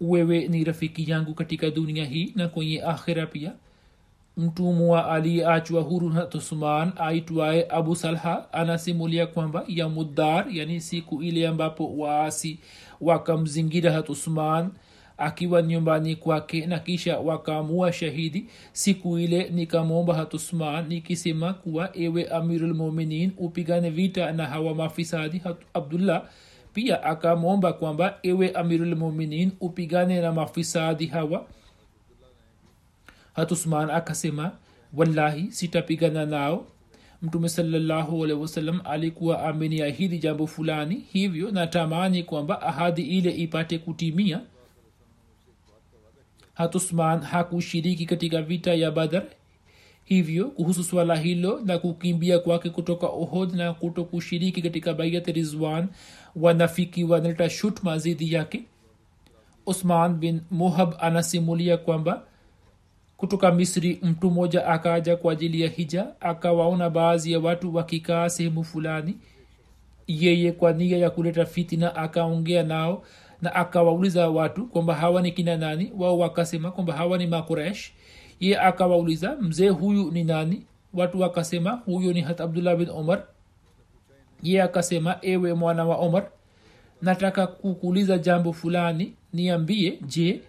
wewe 0.00 0.48
ni 0.48 0.64
rafiki 0.64 1.10
yangu 1.10 1.34
katika 1.34 1.70
dunia 1.70 2.04
hii 2.04 2.32
na 2.36 2.48
kwenye 2.48 2.82
akhira 2.82 3.26
pia. 3.26 3.52
Mtumwa 4.36 5.10
aliyeachwa 5.12 5.82
huru 5.82 6.10
na 6.10 6.22
tusman 6.22 6.92
aitwaye 6.96 7.66
abu 7.68 7.96
salha 7.96 8.52
anasimulia 8.52 9.26
kwamba 9.26 9.64
ya 9.68 9.88
muddar 9.88 10.46
yani 10.50 10.80
siku 10.80 11.22
ile 11.22 11.48
ambapo 11.48 11.96
waasi 11.96 12.58
wakamzingira 13.00 13.92
hatusman 13.92 14.70
akiwa 15.18 15.62
nyumbani 15.62 16.16
kwake 16.16 16.66
na 16.66 16.78
kisha 16.78 17.18
wakamua 17.18 17.92
shahidi 17.92 18.46
siku 18.72 19.18
ile 19.18 19.48
nikamwomba 19.50 20.14
hatusman 20.14 20.86
nikisema 20.88 21.52
kuwa 21.54 21.96
ewe 21.96 22.24
amirulmuminin 22.28 23.32
upigane 23.38 23.90
vita 23.90 24.32
na 24.32 24.46
hawa 24.46 24.74
mafisadi 24.74 25.42
abdullah 25.74 26.22
pia 26.76 27.02
akamwomba 27.02 27.72
kwamba 27.72 28.18
ewe 28.22 28.50
amirulmuminin 28.50 29.52
upigane 29.60 30.20
na 30.20 30.32
mafisadi 30.32 31.06
hawa. 31.06 31.46
Hatusman 33.34 33.90
akasema 33.90 34.52
wallahi 34.94 35.52
sitapigana 35.52 36.26
nao. 36.26 36.66
Mtume 37.22 37.48
sawasalam 37.48 38.80
alikuwa 38.84 39.42
ameniahidi 39.44 40.18
jambo 40.18 40.46
fulani 40.46 40.94
hivyo 41.12 41.50
natamani 41.50 42.22
kwamba 42.22 42.62
ahadi 42.62 43.02
ile 43.02 43.30
ipate 43.30 43.78
kutimia. 43.78 44.40
Hatusman 46.54 47.20
hakushiriki 47.20 48.06
katika 48.06 48.42
vita 48.42 48.74
ya 48.74 48.90
badar 48.90 49.22
hivyo 50.06 50.48
kuhusu 50.50 50.84
swala 50.84 51.16
hilo 51.16 51.60
na 51.64 51.78
kukimbia 51.78 52.38
kwake 52.38 52.70
kutoka 52.70 53.06
ohod 53.06 53.54
na 53.54 53.72
kuto 53.74 54.04
kushiriki 54.04 54.62
katika 54.62 54.94
baiat 54.94 55.26
rizwan 55.26 55.88
wanafiki 56.36 57.04
wanaleta 57.04 57.50
shutma 57.50 57.98
dhidi 57.98 58.32
yake. 58.32 58.62
Usman 59.66 60.14
bin 60.14 60.40
muhab 60.50 60.94
anasimulia 61.00 61.76
kwamba 61.76 62.22
kutoka 63.16 63.52
misri 63.52 63.98
mtu 64.02 64.30
mmoja 64.30 64.66
akaja 64.66 65.16
kwa 65.16 65.32
ajili 65.32 65.60
ya 65.60 65.68
hija 65.68 66.06
akawaona 66.20 66.90
baadhi 66.90 67.32
ya 67.32 67.38
watu 67.40 67.74
wakikaa 67.74 68.28
sehemu 68.28 68.64
fulani. 68.64 69.16
Yeye 70.06 70.52
kwa 70.52 70.72
nia 70.72 70.98
ya 70.98 71.10
kuleta 71.10 71.46
fitina 71.46 71.96
akaongea 71.96 72.62
nao 72.62 73.02
na 73.42 73.54
akawauliza 73.54 74.28
watu 74.30 74.66
kwamba 74.66 74.94
hawa 74.94 75.22
ni 75.22 75.32
kina 75.32 75.56
nani? 75.56 75.92
Wao 75.98 76.18
wakasema 76.18 76.70
kwamba 76.70 76.92
hawa 76.94 77.18
ni 77.18 77.26
makuresh 77.26 77.92
ye 78.40 78.58
akawauliza 78.60 79.36
mzee 79.40 79.68
huyu 79.68 80.10
ni 80.10 80.24
nani? 80.24 80.62
Watu 80.94 81.20
wakasema 81.20 81.70
huyo 81.70 82.12
ni 82.12 82.20
hat 82.20 82.40
abdullah 82.40 82.76
bin 82.76 82.88
omar 82.90 83.22
ye 84.42 84.62
akasema 84.62 85.18
ewe 85.22 85.54
mwana 85.54 85.84
wa 85.84 85.96
omar 85.96 86.26
nataka 87.02 87.46
kukuuliza 87.46 88.18
jambo 88.18 88.52
fulani. 88.52 89.12
Niambie 89.32 89.98
je 90.06 90.40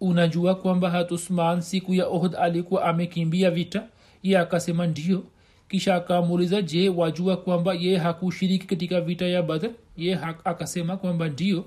unajua 0.00 0.54
kwamba 0.54 0.90
hatusman 0.90 1.60
siku 1.60 1.94
ya 1.94 2.06
ohd 2.06 2.34
alikuwa 2.36 2.84
amekimbia 2.84 3.50
vita? 3.50 3.82
Ye 4.22 4.38
akasema 4.38 4.86
ndio 4.86 5.24
kisha 5.68 5.94
akamuuliza 5.94 6.62
je 6.62 6.88
wajua 6.88 7.36
kwamba 7.36 7.74
ye 7.74 7.96
hakushiriki 7.98 8.66
katika 8.66 9.00
vita 9.00 9.26
ya 9.26 9.42
badr? 9.42 9.70
Ye 9.96 10.18
akasema 10.44 10.96
kwamba 10.96 11.28
ndio 11.28 11.64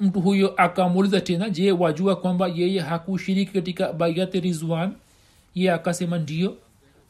mtu 0.00 0.20
huyo 0.20 0.54
akamuuliza 0.56 1.20
tena 1.20 1.50
je 1.50 1.72
wajua 1.72 2.16
kwamba 2.16 2.48
yeye 2.48 2.80
hakushiriki 2.80 3.52
katika 3.52 3.92
bayat 3.92 4.34
rizwan? 4.34 4.92
Ye 5.54 5.72
akasema 5.72 6.18
ndio 6.18 6.56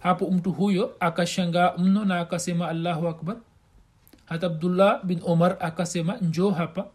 hapo 0.02 0.30
mtu 0.30 0.52
huyo 0.52 0.96
akashangaa 1.00 1.72
mno 1.78 2.04
na 2.04 2.20
akasema 2.20 2.68
allahu 2.68 3.08
akbar. 3.08 3.36
Hata 4.24 4.46
abdullah 4.46 5.04
bin 5.04 5.20
omar 5.26 5.56
akasema 5.60 6.16
njo 6.16 6.50
hapa 6.50 6.86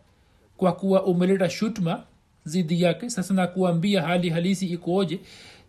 kwa 0.58 0.72
kuwa 0.74 1.04
umeleta 1.04 1.50
shutma 1.50 2.04
zidi 2.46 2.82
yake. 2.82 3.10
Sasa 3.10 3.34
na 3.34 3.48
kuambia 3.48 4.02
hali 4.02 4.30
halisi 4.30 4.66
ikoje 4.68 5.20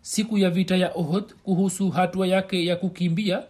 siku 0.01 0.37
ya 0.37 0.49
vita 0.49 0.75
ya 0.75 0.91
ohod 0.95 1.33
kuhusu 1.43 1.89
hatua 1.89 2.27
yake 2.27 2.65
ya 2.65 2.75
kukimbia 2.75 3.43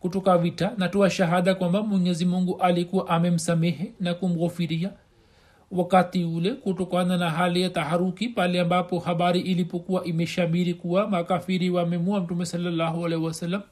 kutoka 0.00 0.38
vita. 0.38 0.72
Natoa 0.78 1.10
shahada 1.10 1.54
kwamba 1.54 1.82
mwenyezi 1.82 2.24
mungu 2.26 2.60
alikuwa 2.60 3.08
amemsamehe 3.08 3.92
na 4.00 4.14
kumghofiria 4.14 4.90
wakati 5.70 6.24
ule 6.24 6.52
kutokana 6.52 7.16
na 7.16 7.30
hali 7.30 7.62
ya 7.62 7.70
taharuki 7.70 8.28
pale 8.28 8.60
ambapo 8.60 8.98
habari 8.98 9.40
ilipokuwa 9.40 10.04
imeshamiri 10.04 10.74
kuwa 10.74 11.08
makafiri 11.08 11.70
wamemua 11.70 12.20
mtume 12.20 12.46
salllahualhi 12.46 13.16
wasalam 13.16 13.62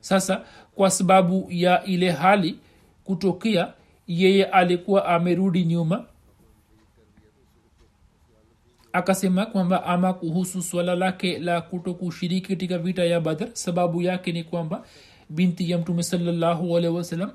sasa 0.00 0.42
kwa 0.74 0.90
sababu 0.90 1.46
ya 1.50 1.84
ile 1.84 2.10
hali 2.10 2.58
kutokea 3.04 3.72
yeye 4.08 4.44
alikuwa 4.44 5.04
amerudi 5.04 5.64
nyuma. 5.64 6.04
Akasema 8.92 9.46
kwamba 9.46 9.84
ama 9.84 10.12
kuhusu 10.12 10.62
swala 10.62 10.94
lake 10.94 11.38
la 11.38 11.60
kuto 11.60 11.94
kushiriki 11.94 12.48
katika 12.48 12.78
vita 12.78 13.04
ya 13.04 13.20
badr 13.20 13.48
sababu 13.52 14.02
yake 14.02 14.32
ni 14.32 14.44
kwamba 14.44 14.84
binti 15.30 15.70
ya 15.70 15.78
mtume 15.78 16.02
salallahu 16.02 16.78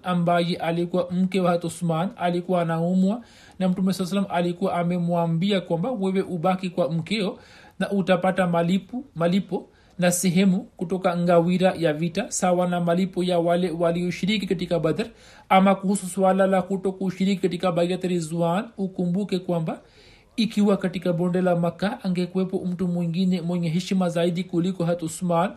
ambaye 0.03 0.56
alikuwa 0.56 1.12
mke 1.12 1.39
wa 1.39 1.60
usman 1.63 2.10
alikuwa 2.17 2.62
anaumwa. 2.62 3.21
Na 3.60 3.69
mtume 3.69 3.93
salam 3.93 4.25
alikuwa 4.29 4.73
amemwambia 4.73 5.62
kwamba 5.62 5.91
wewe 5.91 6.21
ubaki 6.21 6.69
kwa 6.69 6.91
mkeo 6.91 7.39
na 7.79 7.91
utapata 7.91 8.47
malipo 8.47 9.03
malipo 9.15 9.69
na 9.99 10.12
sehemu 10.12 10.60
kutoka 10.77 11.17
ngawira 11.17 11.73
ya 11.77 11.93
vita 11.93 12.32
sawa 12.32 12.67
na 12.67 12.82
malipo 12.82 13.23
ya 13.23 13.39
wale 13.39 13.71
walioshiriki 13.71 14.47
katika 14.47 14.79
badr. 14.79 15.06
Ama 15.49 15.75
kuhusu 15.75 16.08
swala 16.08 16.47
la 16.47 16.62
kuto 16.62 16.91
kushiriki 16.91 17.41
katika 17.41 17.71
rizwan 18.08 18.65
ukumbuke 18.77 19.39
kwamba 19.39 19.82
ikiwa 20.36 20.77
katika 20.77 21.13
bonde 21.13 21.41
la 21.41 21.56
maka 21.56 22.03
angekuwepo 22.03 22.60
mtu 22.65 22.88
mwingine 22.88 23.41
mwenye 23.41 23.69
heshima 23.69 24.10
zaidi 24.10 24.43
kuliko 24.43 24.86
hat 24.86 25.03
usman 25.03 25.51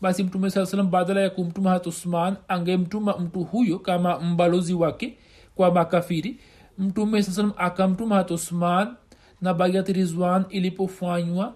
basi 0.00 0.22
mtume 0.24 0.50
saa 0.50 0.66
salam 0.66 0.90
badala 0.90 1.20
ya 1.20 1.30
kumtuma 1.30 1.70
hat 1.70 1.86
usman 1.86 2.36
angemtuma 2.48 3.16
mtu 3.18 3.44
huyo 3.44 3.78
kama 3.78 4.20
mbalozi 4.20 4.74
wake 4.74 5.18
kwa 5.54 5.70
makafiri. 5.74 6.38
Mtume 6.78 7.22
saa 7.22 7.32
salam 7.32 7.52
akamtuma 7.56 8.14
hat 8.16 8.30
usman 8.30 8.94
na 9.40 9.54
bayat 9.54 9.88
rizwan 9.88 10.44
ilipofanywa. 10.50 11.52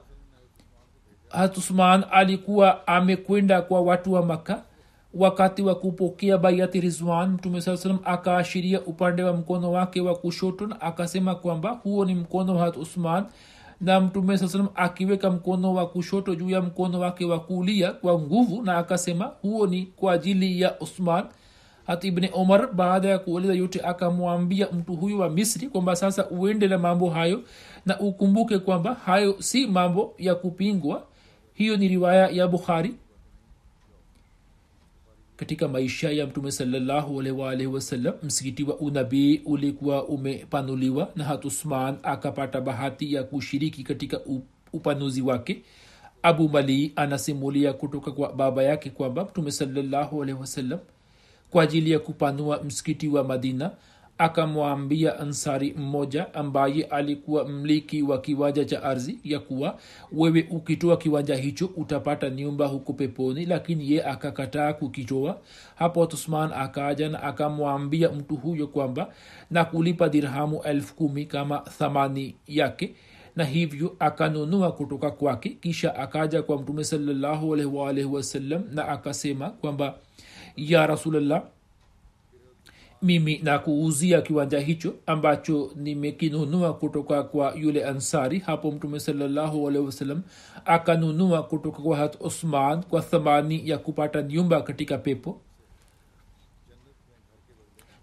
Hat 1.29 1.57
usman 1.59 2.05
alikuwa 2.11 2.87
amekwenda 2.87 3.63
kwa 3.63 3.81
watu 3.81 4.13
wa 4.13 4.23
maka 4.27 4.63
wakati 5.15 5.63
wa 5.63 5.75
kupokea 5.75 6.39
baiati 6.39 6.81
rizwan 6.81 7.31
mtume 7.31 7.61
saa 7.61 7.77
salam 7.77 7.99
akaashiria 8.05 8.81
upande 8.81 9.23
wa 9.23 9.33
mkono 9.33 9.73
wake 9.73 10.01
wa 10.01 10.15
kushoto 10.17 10.69
akasema 10.81 11.35
kwamba 11.35 11.71
huo 11.71 12.05
ni 12.05 12.15
mkono 12.15 12.57
wa 12.57 12.65
hat 12.65 12.77
usman 12.77 13.25
na 13.81 14.01
mtume 14.01 14.39
saa 14.39 14.49
salam 14.49 14.69
akiweka 14.75 15.31
mkono 15.31 15.75
wa 15.75 15.87
kushoto 15.87 16.35
juu 16.35 16.51
ya 16.51 16.61
mkono 16.63 17.01
wake 17.01 17.25
wa 17.25 17.41
kulia 17.41 17.93
kwa 17.93 18.19
nguvu 18.21 18.63
na 18.63 18.77
akasema 18.79 19.25
huo 19.25 19.67
ni 19.67 19.87
kwa 19.87 20.13
ajili 20.13 20.61
ya 20.61 20.79
usman. 20.81 21.25
Hata 21.87 22.07
ibni 22.09 22.31
omar 22.33 22.73
baada 22.73 23.09
ya 23.09 23.19
kueleza 23.19 23.55
yote 23.55 23.81
akamwambia 23.81 24.69
mtu 24.73 24.95
huyo 24.97 25.19
wa 25.19 25.31
misri 25.31 25.69
kwamba 25.69 25.97
sasa 25.97 26.29
uende 26.31 26.69
na 26.69 26.79
mambo 26.79 27.11
hayo 27.11 27.43
na 27.87 28.01
ukumbuke 28.01 28.59
kwamba 28.59 28.95
hayo 28.95 29.37
si 29.39 29.67
mambo 29.67 30.15
ya 30.19 30.35
kupingwa. 30.35 31.03
Hiyo 31.55 31.77
ni 31.77 31.89
riwaya 31.89 32.29
ya 32.29 32.49
bukhari 32.49 32.95
katika 35.41 35.69
maisha 35.69 36.11
ya 36.11 36.27
mtume 36.27 36.53
salllahualwalhi 36.53 37.67
wasallam 37.67 38.15
msikiti 38.23 38.65
wa 38.65 38.77
unabii 38.79 39.41
ulikuwa 39.45 40.05
umepanuliwa 40.05 41.11
na 41.17 41.25
hatusman 41.25 41.97
akapata 42.03 42.61
bahati 42.61 43.15
ya 43.15 43.23
kushiriki 43.23 43.83
katika 43.83 44.21
upanuzi 44.73 45.23
wake. 45.23 45.63
Abu 46.23 46.49
mali 46.49 46.93
anasimulia 46.97 47.73
kutoka 47.73 48.11
kwa 48.13 48.33
baba 48.33 48.63
yake 48.63 48.91
kwamba 48.91 49.25
mtume 49.25 49.51
salllahualhi 49.51 50.33
wasallam 50.33 50.79
kwa 51.51 51.63
ajili 51.63 51.91
ya 51.91 51.99
kupanua 51.99 52.63
msikiti 52.63 53.09
wa 53.09 53.25
madina 53.25 53.71
akamwambia 54.21 55.19
ansari 55.21 55.73
mmoja 55.79 56.35
ambaye 56.35 56.85
alikuwa 56.85 57.49
mliki 57.49 58.03
wa 58.03 58.21
kiwanja 58.21 58.65
cha 58.65 58.83
ardhi 58.83 59.19
ya 59.25 59.39
kuwa 59.39 59.79
wewe 60.13 60.47
ukitoa 60.51 60.97
kiwanja 60.97 61.37
hicho 61.37 61.71
utapata 61.77 62.31
nyumba 62.31 62.67
huko 62.67 62.93
peponi 62.93 63.47
lakini 63.47 63.93
ye 63.93 64.05
akakataa 64.05 64.73
kukitoa. 64.73 65.39
Hapo 65.75 66.07
tusman 66.07 66.53
akaja 66.53 67.09
na 67.09 67.23
akamwambia 67.23 68.09
mtu 68.13 68.37
huyo 68.37 68.67
kwamba 68.67 69.13
na 69.51 69.65
kulipa 69.65 70.09
dirhamu 70.09 70.63
elfu 70.63 70.95
kumi 70.95 71.27
kama 71.27 71.59
thamani 71.59 72.35
yake. 72.49 72.95
Na 73.37 73.45
hivyo 73.45 73.97
akanunua 73.99 74.73
kutoka 74.73 75.11
kwake. 75.11 75.49
Kisha 75.49 75.95
akaja 75.97 76.43
kwa 76.43 76.59
mtume 76.63 76.85
salallahu 76.85 77.51
wasallam 78.13 78.63
na 78.73 78.89
akasema 78.89 79.51
kwamba 79.51 79.95
ya 80.57 80.87
rasulllah 80.87 81.43
mimi 83.03 83.39
na 83.39 83.59
kuuzia 83.59 84.23
kiwanja 84.23 84.59
hicho 84.61 84.95
ambacho 85.07 85.71
nimekinunua 85.77 86.75
kutoka 86.75 87.23
kwa 87.23 87.55
yule 87.57 87.85
ansari. 87.85 88.39
Hapo 88.39 88.71
mtume 88.71 89.01
sawasalam 89.01 90.23
akanunua 90.65 91.43
kutoka 91.43 91.83
kwa 91.83 91.97
hat 91.97 92.17
usman 92.21 92.83
kwa 92.83 93.01
thamani 93.03 93.69
ya 93.69 93.79
kupata 93.79 94.23
nyumba 94.23 94.63
katika 94.63 94.99
pepo. 94.99 95.41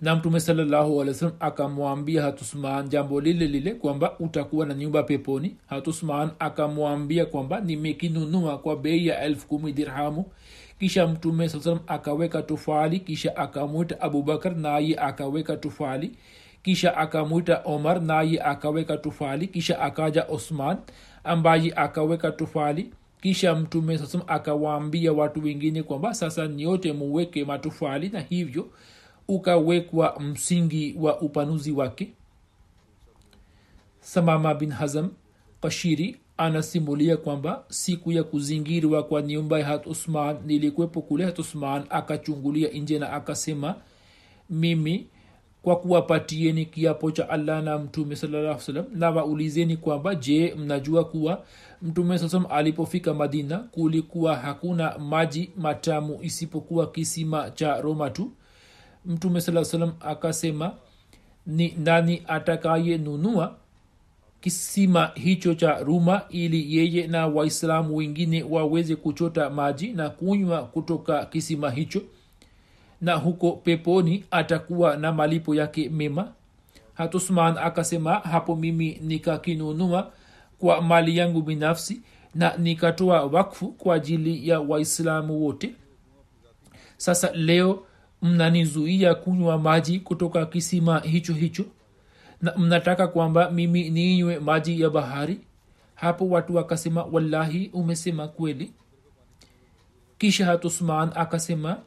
Na 0.02 0.16
mtume 0.16 0.34
wasallam 0.36 1.36
akamwambia 1.40 2.22
hatusman 2.22 2.90
jambo 2.90 3.22
lile 3.22 3.48
lile 3.48 3.72
kwamba 3.74 4.20
utakuwa 4.20 4.66
na 4.66 4.74
nyumba 4.74 5.04
peponi. 5.04 5.56
Hatusman 5.68 6.30
akamwambia 6.40 7.26
kwamba 7.26 7.60
nimekinunua 7.60 8.58
kwa 8.58 8.76
bei 8.76 9.08
ya 9.08 9.22
elfu 9.22 9.48
kumi 9.48 9.74
dirhamu 9.74 10.26
kisha 10.80 11.08
mtume 11.08 11.50
saa 11.50 11.80
akaweka 11.88 12.42
tufali 12.42 13.00
kisha 13.00 13.36
akamwita 13.38 14.02
abubakar 14.02 14.56
naye 14.56 14.96
akaweka 15.00 15.58
tufali. 15.58 16.12
Kisha 16.64 16.98
akamwita 16.98 17.62
omar 17.66 18.02
naye 18.02 18.42
akaweka 18.42 18.98
tufali. 18.98 19.48
Kisha 19.48 19.80
akaja 19.80 20.24
osman 20.30 20.78
ambaye 21.24 21.74
akaweka 21.76 22.32
tufali. 22.32 22.92
Kisha 23.22 23.56
mtume 23.56 23.98
saa 23.98 24.06
salam 24.06 24.28
akawaambia 24.30 25.14
watu 25.14 25.44
wengine 25.44 25.84
kwamba 25.84 26.14
sasa 26.14 26.48
nyote 26.48 26.94
muweke 26.94 27.46
matufali 27.46 28.10
na 28.10 28.20
hivyo 28.20 28.70
ukawekwa 29.28 30.20
msingi 30.20 30.96
wa 31.00 31.22
upanuzi 31.22 31.72
wake. 31.72 32.12
Samama 34.00 34.54
bin 34.56 34.72
hazam 34.72 35.10
kashiri 35.62 36.18
anasimulia 36.38 37.18
kwamba 37.18 37.64
siku 37.70 38.12
ya 38.12 38.24
kuzingirwa 38.24 39.04
kwa 39.04 39.22
nyumba 39.22 39.60
ya 39.60 39.66
hat 39.66 39.88
usman 39.88 40.38
nilikwepo 40.46 41.02
kule 41.02 41.26
hat 41.26 41.40
usman 41.40 41.84
akachungulia 41.90 42.70
nje 42.70 43.00
na 43.00 43.14
akasema 43.14 43.76
mimi 44.50 45.08
kwa 45.62 45.76
kuwapatieni 45.76 46.66
kiapo 46.66 47.12
cha 47.12 47.30
allah 47.30 47.64
na 47.64 47.78
mtume 47.78 48.16
salaa 48.16 48.60
salam 48.60 48.86
na 48.94 49.78
kwamba 49.78 50.16
je 50.16 50.56
mnajua 50.58 51.06
kuwa 51.06 51.44
mtume 51.82 52.20
saa 52.20 52.50
alipofika 52.50 53.14
madina 53.14 53.58
kulikuwa 53.58 54.36
hakuna 54.36 54.98
maji 54.98 55.52
matamu 55.58 56.20
isipokuwa 56.22 56.92
kisima 56.92 57.52
cha 57.52 57.82
roma 57.82 58.10
tu? 58.10 58.32
Mtume 59.06 59.42
saa 59.42 59.66
salam 59.66 59.92
akasema 60.00 60.72
ni 61.48 61.76
nani 61.84 62.24
atakayenunua 62.28 63.56
kisima 64.42 65.12
hicho 65.16 65.54
cha 65.54 65.80
ruma 65.80 66.22
ili 66.30 66.78
yeye 66.78 67.08
na 67.08 67.28
waislamu 67.28 67.96
wengine 67.96 68.44
waweze 68.44 68.96
kuchota 68.96 69.50
maji 69.50 69.88
na 69.94 70.10
kunywa 70.10 70.64
kutoka 70.64 71.26
kisima 71.26 71.72
hicho. 71.72 72.02
Na 73.02 73.16
huko 73.16 73.52
peponi 73.52 74.24
atakuwa 74.32 74.98
na 74.98 75.12
malipo 75.12 75.56
yake 75.56 75.90
mema. 75.90 76.32
Hatusman 76.94 77.58
akasema 77.58 78.14
hapo 78.16 78.56
mimi 78.56 79.00
nikakinunua 79.04 80.12
kwa 80.60 80.82
mali 80.82 81.18
yangu 81.18 81.42
binafsi 81.42 82.02
na 82.36 82.58
nikatoa 82.58 83.24
wakfu 83.26 83.68
kwa 83.68 83.96
ajili 83.96 84.50
ya 84.50 84.60
waislamu 84.60 85.44
wote. 85.46 85.74
Sasa 86.98 87.32
leo 87.34 87.84
mnanizuia 88.22 89.16
kunywa 89.16 89.58
maji 89.58 90.00
kutoka 90.00 90.46
kisima 90.46 91.00
hicho 91.00 91.34
hicho 91.34 91.66
na 92.42 92.58
mnataka 92.58 93.08
kwamba 93.08 93.52
mimi 93.52 93.90
niinywe 93.90 94.40
maji 94.40 94.82
ya 94.82 94.90
bahari? 94.90 95.40
Hapo 95.96 96.30
watu 96.30 96.56
wakasema 96.56 97.04
wallahi 97.04 97.70
umesema 97.74 98.28
kweli. 98.28 98.72
Kisha 100.18 100.46
hatusman 100.46 101.12
akasema 101.16 101.78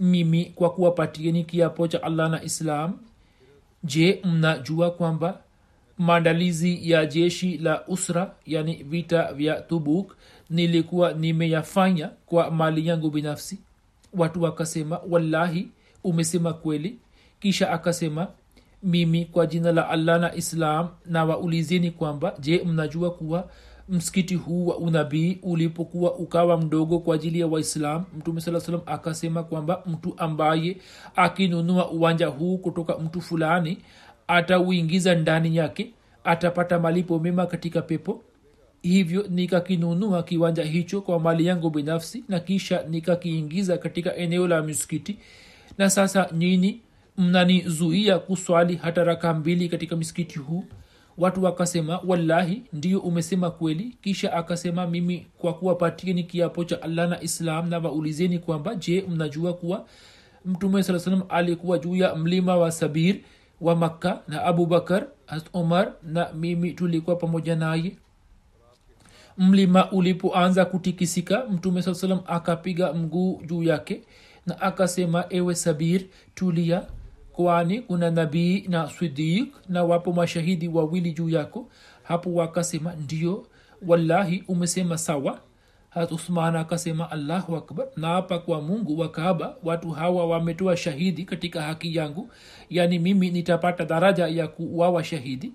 mimi 0.00 0.44
kwa 0.44 0.70
kuwapatieni 0.70 1.44
kiapo 1.44 1.88
cha 1.88 2.02
allah 2.02 2.30
na 2.30 2.42
islam 2.42 2.92
je 3.84 4.20
mnajua 4.24 4.90
kwamba 4.90 5.40
maandalizi 5.98 6.90
ya 6.90 7.06
jeshi 7.06 7.58
la 7.58 7.86
usra 7.86 8.34
yani 8.46 8.74
vita 8.82 9.32
vya 9.32 9.60
tubuk 9.60 10.16
nilikuwa 10.50 11.12
nimeyafanya 11.12 12.10
kwa 12.26 12.50
mali 12.50 12.86
yangu 12.86 13.10
binafsi? 13.10 13.58
Watu 14.14 14.42
wakasema 14.42 15.00
wallahi 15.10 15.68
umesema 16.04 16.52
kweli. 16.52 16.98
Kisha 17.40 17.70
akasema 17.70 18.28
mimi 18.82 19.24
kwa 19.24 19.46
jina 19.46 19.72
la 19.72 19.88
allah 19.88 20.20
na 20.20 20.34
islam 20.34 20.88
na 21.06 21.24
waulizeni 21.24 21.90
kwamba 21.90 22.34
je 22.40 22.62
mnajua 22.64 23.10
kuwa 23.10 23.48
msikiti 23.88 24.34
huu 24.34 24.66
wa 24.66 24.76
unabii 24.78 25.38
ulipokuwa 25.42 26.14
ukawa 26.14 26.58
mdogo 26.58 26.98
kwa 26.98 27.14
ajili 27.14 27.40
ya 27.40 27.46
waislam? 27.46 28.04
Mtume 28.18 28.40
saa 28.40 28.60
salam 28.60 28.80
akasema 28.86 29.42
kwamba 29.42 29.82
mtu 29.86 30.14
ambaye 30.16 30.76
akinunua 31.16 31.90
uwanja 31.90 32.26
huu 32.26 32.58
kutoka 32.58 32.98
mtu 32.98 33.20
fulani 33.20 33.78
atauingiza 34.28 35.14
ndani 35.14 35.56
yake 35.56 35.90
atapata 36.24 36.78
malipo 36.78 37.18
mema 37.18 37.46
katika 37.46 37.82
pepo. 37.82 38.22
Hivyo 38.82 39.24
nikakinunua 39.30 40.22
kiwanja 40.22 40.62
hicho 40.64 41.00
kwa 41.00 41.20
mali 41.20 41.46
yangu 41.46 41.70
binafsi 41.70 42.24
na 42.28 42.40
kisha 42.40 42.82
nikakiingiza 42.90 43.78
katika 43.78 44.16
eneo 44.16 44.48
la 44.48 44.62
misikiti. 44.62 45.18
Na 45.78 45.90
sasa 45.90 46.28
nyini 46.32 46.80
mnanizuia 47.18 48.18
kuswali 48.18 48.76
hata 48.76 49.04
raka 49.04 49.34
mbili 49.34 49.68
katika 49.68 49.96
misikiti 49.96 50.38
huu? 50.38 50.64
Watu 51.18 51.44
wakasema 51.44 52.00
wallahi 52.06 52.62
ndio 52.72 53.00
umesema 53.00 53.50
kweli. 53.50 53.96
Kisha 54.02 54.32
akasema 54.32 54.86
mimi 54.86 55.26
kwa 55.38 55.54
kuwapatieni 55.54 56.24
kiapo 56.24 56.64
cha 56.64 56.82
allah 56.82 57.08
na 57.08 57.22
islam 57.22 57.68
na 57.68 57.78
waulizeni 57.78 58.38
kwamba 58.38 58.74
je 58.74 59.04
mnajua 59.08 59.52
kuwa 59.54 59.86
mtume 60.44 60.82
saa 60.82 60.98
salam 60.98 61.22
alikuwa 61.28 61.78
juu 61.78 61.96
ya 61.96 62.14
mlima 62.14 62.56
wa 62.56 62.72
sabir 62.72 63.16
wa 63.60 63.76
makka 63.76 64.20
na 64.28 64.42
abubakar 64.44 65.06
omar 65.52 65.92
na 66.02 66.32
mimi 66.32 66.72
tulikuwa 66.72 67.16
pamoja 67.16 67.56
naye? 67.56 67.96
Mlima 69.38 69.90
ulipoanza 69.90 70.64
kutikisika 70.64 71.46
mtume 71.50 71.82
saa 71.82 71.94
salam 71.94 72.20
akapiga 72.26 72.92
mguu 72.92 73.42
juu 73.46 73.62
yake 73.62 74.02
na 74.46 74.60
akasema 74.60 75.24
ewe 75.30 75.54
sabir 75.54 76.02
tulia 76.34 76.82
kwani 77.42 77.80
kuna 77.80 78.10
nabii 78.10 78.64
na 78.68 78.90
sidik 78.90 79.54
na 79.68 79.84
wapo 79.84 80.12
mashahidi 80.12 80.68
wawili 80.68 81.12
juu 81.12 81.28
yako? 81.28 81.68
Hapo 82.02 82.34
wakasema 82.34 82.92
ndio 82.94 83.46
wallahi 83.86 84.44
umesema 84.48 84.98
sawa. 84.98 85.38
Hatuthman 85.90 86.56
akasema 86.56 87.10
allahu 87.10 87.56
akbar. 87.56 87.86
Naapa 87.96 88.38
kwa 88.38 88.60
mungu 88.60 88.98
wa 88.98 89.08
kaaba 89.08 89.56
watu 89.62 89.90
hawa 89.90 90.26
wametoa 90.26 90.76
shahidi 90.76 91.24
katika 91.24 91.62
haki 91.62 91.96
yangu. 91.96 92.28
Yaani 92.70 92.98
mimi 92.98 93.30
nitapata 93.30 93.84
daraja 93.84 94.26
ya 94.26 94.48
kuwawa 94.48 95.04
shahidi 95.04 95.52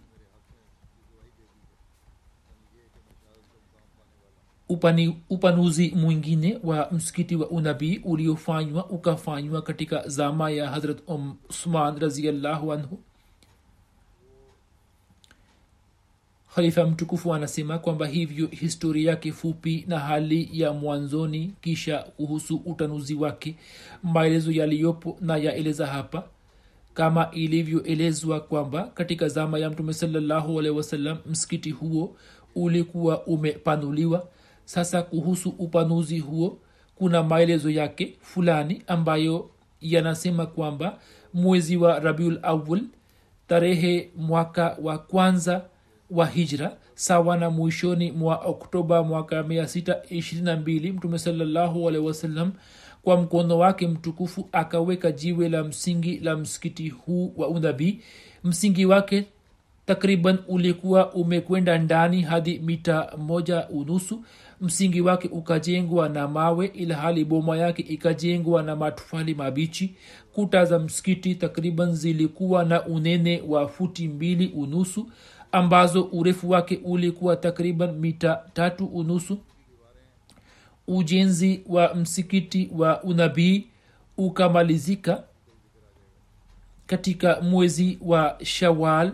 upani, 4.70 5.18
upanuzi 5.30 5.94
mwingine 5.96 6.60
wa 6.64 6.90
msikiti 6.92 7.36
wa 7.36 7.50
unabii 7.50 8.02
uliofanywa 8.04 8.86
ukafanywa 8.90 9.62
katika 9.62 10.08
zama 10.08 10.50
ya 10.52 10.70
hazrat 10.70 10.98
usman 11.50 12.00
raziallahu 12.00 12.74
anhu. 12.74 13.00
Khalifa 16.56 16.86
mtukufu 16.86 17.34
anasema 17.34 17.78
kwamba 17.80 18.08
hivyo 18.08 18.48
historia 18.48 19.10
yake 19.10 19.32
fupi 19.32 19.86
na 19.88 20.00
hali 20.00 20.50
ya 20.54 20.74
mwanzoni 20.74 21.54
kisha 21.62 21.98
kuhusu 22.00 22.62
utanuzi 22.66 23.16
wake 23.16 23.56
maelezo 24.04 24.52
yaliyopo 24.52 25.18
na 25.22 25.38
yaeleza 25.38 25.88
hapa 25.88 26.24
kama 26.94 27.32
ilivyoelezwa 27.32 28.40
kwamba 28.40 28.84
katika 28.84 29.28
zama 29.30 29.60
ya 29.60 29.70
mtume 29.70 29.94
salallahu 29.94 30.56
wasallam 30.56 31.18
msikiti 31.26 31.72
huo 31.72 32.16
ulikuwa 32.56 33.24
umepanuliwa 33.26 34.28
sasa 34.68 35.02
kuhusu 35.02 35.50
upanuzi 35.50 36.20
huo 36.20 36.58
kuna 36.96 37.24
maelezo 37.24 37.70
yake 37.70 38.18
fulani 38.22 38.82
ambayo 38.88 39.50
yanasema 39.82 40.46
kwamba 40.46 41.00
mwezi 41.34 41.78
wa 41.78 42.00
rabiul 42.00 42.40
awal 42.44 42.82
tarehe 43.48 44.10
mwaka 44.18 44.78
wa 44.82 44.98
kwanza 44.98 45.62
wa 46.12 46.26
hijra 46.26 46.78
sawa 46.96 47.38
na 47.38 47.50
mwishoni 47.50 48.12
mwa 48.12 48.36
oktoba 48.36 49.04
mwaka 49.04 49.42
622 49.42 50.94
mtume 50.94 51.20
salallahu 51.20 51.84
wasallam 51.86 52.52
kwa 53.04 53.22
mkono 53.22 53.58
wake 53.58 53.88
mtukufu 53.88 54.50
akaweka 54.52 55.12
jiwe 55.12 55.50
la 55.50 55.64
msingi 55.64 56.20
la 56.20 56.36
msikiti 56.38 56.90
huu 56.90 57.34
wa 57.38 57.48
unabii. 57.48 58.00
Msingi 58.44 58.86
wake 58.86 59.26
takriban 59.86 60.38
ulikuwa 60.48 61.14
umekwenda 61.14 61.78
ndani 61.78 62.22
hadi 62.22 62.60
mita 62.60 63.12
moja 63.18 63.68
unusu 63.70 64.24
msingi 64.62 65.02
wake 65.02 65.28
ukajengwa 65.28 66.10
na 66.10 66.28
mawe 66.28 66.66
ilhali 66.66 67.26
boma 67.26 67.58
yake 67.58 67.82
ikajengwa 67.82 68.64
na 68.64 68.76
matufali 68.76 69.36
mabichi. 69.36 69.96
Kuta 70.34 70.66
za 70.66 70.80
msikiti 70.80 71.36
takriban 71.36 71.96
zilikuwa 71.96 72.64
na 72.66 72.86
unene 72.86 73.44
wa 73.48 73.68
futi 73.68 74.08
mbili 74.08 74.48
unusu 74.48 75.10
ambazo 75.52 76.04
urefu 76.12 76.50
wake 76.50 76.80
ulikuwa 76.84 77.36
takriban 77.36 77.92
mita 78.00 78.44
tatu 78.54 78.86
unusu. 78.86 79.38
Ujenzi 80.88 81.64
wa 81.68 81.96
msikiti 81.96 82.70
wa 82.78 83.04
unabii 83.04 83.68
ukamalizika 84.18 85.24
katika 86.88 87.42
mwezi 87.42 87.98
wa 88.02 88.38
shawal 88.44 89.12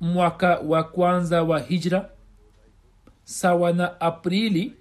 mwaka 0.00 0.58
wa 0.58 0.84
kwanza 0.84 1.42
wa 1.42 1.60
hijra 1.60 2.08
sawa 3.24 3.72
na 3.72 4.00
aprili 4.00 4.72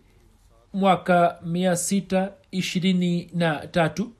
mwaka 0.73 1.39
mia 1.45 1.75
sita 1.75 2.31
ishirini 2.51 3.29
na 3.33 3.67
tatu. 3.67 4.11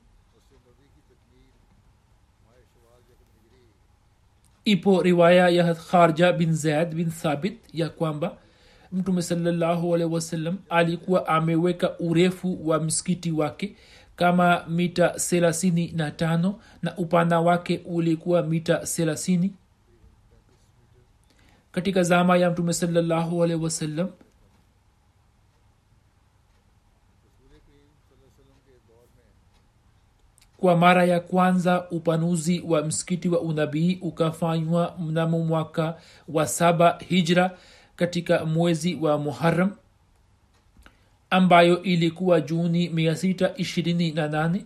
Ipo 4.64 5.02
riwaya 5.02 5.48
ya 5.48 5.74
kharja 5.74 6.32
bin 6.32 6.54
zaid 6.54 6.94
bin 6.94 7.10
thabit 7.10 7.58
ya 7.72 7.88
kwamba 7.88 8.36
mtume 8.92 9.22
salllahualhi 9.22 10.04
wasallam 10.04 10.58
alikuwa 10.68 11.28
ameweka 11.28 11.98
urefu 11.98 12.68
wa 12.68 12.80
msikiti 12.80 13.30
wake 13.32 13.76
kama 14.16 14.64
mita 14.68 15.08
thelathini 15.08 15.92
na 16.82 16.96
upana 16.96 17.40
wake 17.40 17.80
ulikuwa 17.84 18.42
mita 18.42 18.76
thelathini 18.78 19.52
katika 21.72 22.02
zama 22.02 22.36
ya 22.36 22.50
mtume 22.50 22.72
salallahu 22.72 23.42
alehi 23.44 23.60
wasallam. 23.64 24.08
Kwa 30.56 30.76
mara 30.76 31.04
ya 31.04 31.20
kwanza 31.20 31.90
upanuzi 31.90 32.60
wa 32.66 32.82
msikiti 32.82 33.28
wa 33.28 33.40
unabii 33.40 33.98
ukafanywa 34.02 34.94
mnamo 35.00 35.38
mwaka 35.38 35.94
wa 36.28 36.46
saba 36.46 36.98
hijra 37.08 37.50
katika 37.96 38.44
mwezi 38.44 38.94
wa 38.94 39.18
muharam 39.18 39.70
ambayo 41.30 41.82
ilikuwa 41.82 42.40
juni 42.40 42.88
628 42.88 44.60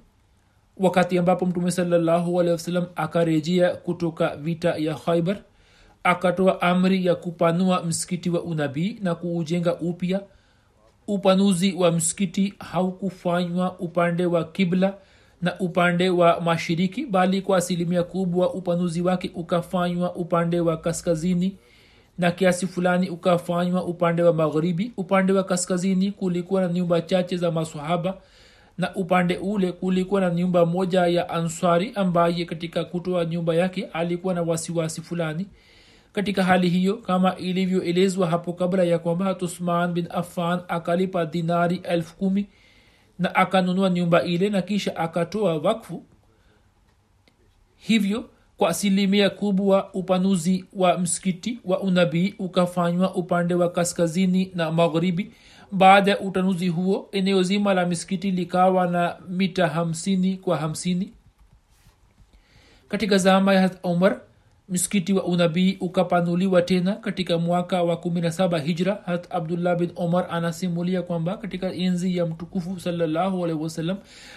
wakati 0.77 1.19
ambapo 1.19 1.47
mtume 1.47 1.71
salallahu 1.71 2.40
alehi 2.40 2.53
wasallam 2.53 2.87
akarejea 2.97 3.77
kutoka 3.77 4.37
vita 4.37 4.77
ya 4.77 4.95
khaibar 4.95 5.37
akatoa 6.07 6.62
amri 6.62 7.07
ya 7.07 7.14
kupanua 7.14 7.83
msikiti 7.83 8.31
wa 8.31 8.42
unabii 8.42 8.99
na 9.03 9.14
kuujenga 9.14 9.75
upya. 9.75 10.21
Upanuzi 11.09 11.73
wa 11.73 11.92
msikiti 11.92 12.55
haukufanywa 12.59 13.79
upande 13.79 14.27
wa 14.27 14.45
kibla 14.45 14.95
na 15.42 15.59
upande 15.61 16.11
wa 16.11 16.40
mashiriki 16.40 17.07
bali 17.07 17.42
kwa 17.42 17.59
asilimia 17.59 18.03
kubwa 18.03 18.55
upanuzi 18.55 19.03
wake 19.03 19.31
ukafanywa 19.35 20.14
upande 20.14 20.61
wa 20.61 20.77
kaskazini 20.77 21.57
na 22.19 22.31
kiasi 22.31 22.66
fulani 22.66 23.09
ukafanywa 23.11 23.85
upande 23.85 24.23
wa 24.23 24.33
magharibi. 24.33 24.92
Upande 24.97 25.33
wa 25.33 25.45
kaskazini 25.45 26.12
kulikuwa 26.12 26.61
na 26.62 26.69
nyumba 26.69 27.01
chache 27.01 27.37
za 27.37 27.51
masahaba 27.51 28.16
na 28.79 28.95
upande 28.95 29.37
ule 29.37 29.73
kulikuwa 29.73 30.21
na 30.21 30.31
nyumba 30.31 30.66
moja 30.66 31.07
ya 31.07 31.29
answari 31.31 31.92
ambaye 31.95 32.45
katika 32.45 32.85
kutoa 32.85 33.25
nyumba 33.25 33.55
yake 33.55 33.85
alikuwa 33.92 34.35
na 34.35 34.42
wasiwasi 34.42 35.01
fulani 35.03 35.47
katika 36.17 36.45
hali 36.45 36.69
hiyo 36.69 36.97
kama 36.97 37.37
ilivyoelezwa 37.37 38.27
hapo 38.27 38.53
kabla 38.53 38.85
ya 38.85 38.99
kwamba 38.99 39.25
hatusman 39.25 39.93
bin 39.93 40.07
affan 40.11 40.61
akalipa 40.69 41.27
dinari 41.27 41.81
elfu 41.83 42.17
kumi 42.17 42.47
na 43.19 43.35
akanunua 43.35 43.91
nyumba 43.91 44.23
ile 44.23 44.49
na 44.51 44.63
kisha 44.63 44.97
akatoa 44.97 45.59
wakfu. 45.59 46.03
Hivyo 47.77 48.31
kwa 48.57 48.69
asilimia 48.69 49.31
kubwa 49.31 49.95
upanuzi 49.95 50.65
wa 50.73 50.99
msikiti 50.99 51.59
wa 51.65 51.81
unabii 51.81 52.35
ukafanywa 52.39 53.15
upande 53.15 53.55
wa 53.55 53.69
kaskazini 53.71 54.53
na 54.55 54.73
magharibi. 54.73 55.33
Baada 55.73 56.11
ya 56.11 56.21
utanuzi 56.21 56.69
huo 56.69 57.09
eneo 57.13 57.43
zima 57.43 57.75
la 57.75 57.87
misikiti 57.87 58.31
likawa 58.31 58.87
na 58.87 59.17
mita 59.29 59.69
hamsini 59.69 60.37
kwa 60.37 60.57
hamsini. 60.57 61.13
Katika 62.89 63.19
zama 63.19 63.55
ya 63.55 63.71
umar 63.83 64.21
msikiti 64.69 65.13
wa 65.13 65.25
unabii 65.25 65.77
ukapanuliwa 65.81 66.63
tena 66.63 66.93
katika 66.95 67.39
mwaka 67.39 67.83
wa 67.83 67.95
17 67.95 68.59
hijra. 68.61 68.99
Hat 69.07 69.27
abdullah 69.31 69.77
bin 69.79 69.91
omar 69.97 70.27
anasimulia 70.31 71.03
kwamba 71.03 71.37
katika 71.37 71.73
enzi 71.73 72.17
ya 72.17 72.27
mtukufu 72.27 72.81
wasallam 73.63 73.97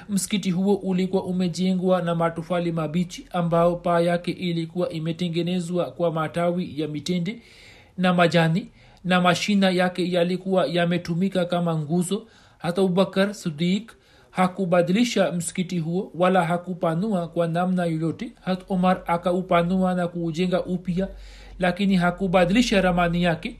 msikiti 0.10 0.52
huo 0.52 0.76
ulikuwa 0.76 1.24
umejengwa 1.24 2.02
na 2.02 2.15
matofali 2.15 2.72
mabichi 2.72 3.26
ambao 3.32 3.76
paa 3.76 4.00
yake 4.00 4.32
ilikuwa 4.32 4.89
imetengenezwa 4.89 5.92
kwa 5.92 6.12
matawi 6.12 6.74
ya 6.82 6.88
mitende 6.88 7.42
na 7.98 8.13
majani 8.13 8.68
na 9.04 9.22
mashina 9.22 9.70
yake 9.70 10.12
yalikuwa 10.12 10.65
yametumika 10.68 11.46
kama 11.46 11.78
nguzo. 11.78 12.28
Hata 12.58 12.82
abubakar 12.82 13.34
sidik 13.34 13.92
hakubadilisha 14.32 15.32
msikiti 15.32 15.80
huo 15.80 16.12
wala 16.15 16.46
hakupanua 16.46 17.28
kwa 17.28 17.48
namna 17.48 17.86
yoyote. 17.86 18.32
Hat 18.42 18.63
umar 18.70 19.02
akaupanua 19.08 19.94
na 19.96 20.08
kuujenga 20.08 20.63
upya 20.63 21.08
lakini 21.60 21.96
hakubadilisha 21.96 22.82
ramani 22.82 23.24
yake 23.24 23.60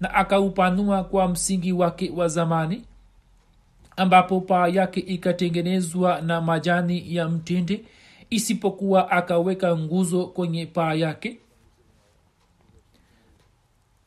na 0.00 0.14
akaupanua 0.14 1.04
kwa 1.04 1.28
msingi 1.28 1.72
wake 1.72 2.12
wa 2.16 2.28
zamani 2.28 2.84
ambapo 3.96 4.40
paa 4.40 4.68
yake 4.68 5.00
ikatengenezwa 5.00 6.20
na 6.20 6.40
majani 6.40 7.14
ya 7.14 7.28
mtende 7.28 7.84
isipokuwa 8.30 9.10
akaweka 9.10 9.76
nguzo 9.76 10.26
kwenye 10.26 10.66
paa 10.66 10.94
yake. 10.94 11.38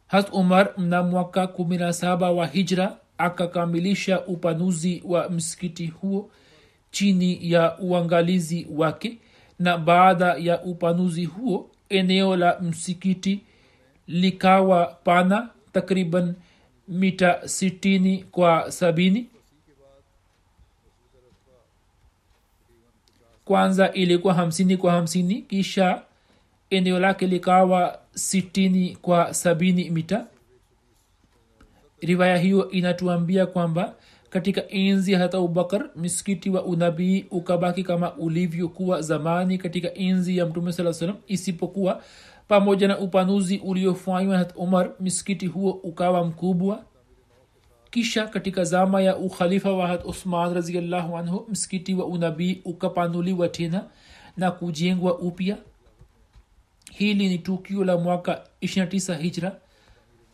Hat 0.08 0.30
umar 0.34 0.74
mna 0.78 1.04
mwaka 1.04 1.48
kumi 1.48 1.78
na 1.78 1.94
saba 1.94 2.32
wa 2.32 2.48
hijra 2.48 2.98
akakamilisha 3.22 4.26
upanuzi 4.26 5.04
wa 5.06 5.30
msikiti 5.30 5.88
huo 5.88 6.32
chini 6.92 7.52
ya 7.52 7.78
uangalizi 7.80 8.68
wake 8.76 9.18
na 9.60 9.78
baada 9.78 10.34
ya 10.34 10.62
upanuzi 10.64 11.26
huo 11.26 11.70
eneo 11.90 12.36
la 12.36 12.60
msikiti 12.60 13.42
likawa 14.08 14.86
pana 14.86 15.50
takriban 15.74 16.34
mita 16.88 17.40
60 17.44 18.24
kwa 18.24 18.68
70 18.68 19.24
kwanza 23.46 23.92
ilikuwa 23.92 24.34
hamsini 24.34 24.78
kwa 24.78 24.92
hamsini 24.92 25.42
kisha 25.42 26.02
eneo 26.70 27.00
lake 27.00 27.28
likawa 27.28 28.00
sitini 28.14 28.96
kwa 29.02 29.34
sabini 29.34 29.90
mita 29.90 30.26
riwaya 32.02 32.38
hiyo 32.38 32.70
inatuambia 32.70 33.46
kwamba 33.46 33.96
katika 34.30 34.68
enzi 34.70 35.14
hata 35.14 35.38
abubakar 35.38 35.90
misikiti 35.96 36.50
wa 36.50 36.64
unabii 36.64 37.26
ukabaki 37.32 37.84
kama 37.84 38.14
ulivyokuwa 38.14 39.02
zamani 39.02 39.58
katika 39.58 39.94
enzi 39.94 40.38
ya 40.38 40.46
mtume 40.46 40.72
saa 40.74 40.94
salam 40.94 41.16
isipokuwa 41.28 42.04
pamoja 42.48 42.88
na 42.88 43.00
upanuzi 43.00 43.58
uliofanywa 43.58 44.38
hat 44.38 44.54
umar 44.56 44.92
misikiti 45.00 45.48
huo 45.48 45.72
ukawa 45.72 46.26
mkubwa. 46.26 46.84
Kisha 47.92 48.28
katika 48.28 48.64
zama 48.64 49.02
ya 49.02 49.18
ukhalifa 49.18 49.72
wa 49.72 49.88
hat 49.88 50.06
uthman 50.06 50.54
raziallahu 50.54 51.18
anhu 51.18 51.46
msikiti 51.50 51.94
wa 51.94 52.06
unabii 52.06 52.62
ukapanuliwa 52.66 53.50
tena 53.50 53.84
na 54.38 54.52
kujengwa 54.52 55.20
upya. 55.20 55.58
Hili 56.92 57.30
ni 57.30 57.38
tukio 57.38 57.84
la 57.84 57.98
mwaka 57.98 58.42
29 58.62 59.18
hijra 59.18 59.56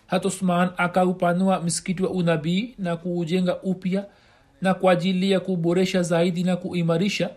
hat 0.08 0.26
usman 0.26 0.70
akaupanua 0.78 1.60
msikiti 1.62 2.04
wa 2.04 2.10
unabii 2.10 2.76
na 2.78 2.96
kuujenga 2.98 3.62
upya 3.62 4.06
na 4.62 4.74
kwa 4.74 4.92
ajili 4.92 5.32
ya 5.32 5.40
kuboresha 5.40 6.02
zaidi 6.04 6.44
na 6.44 6.56
kuimarisha 6.56 7.30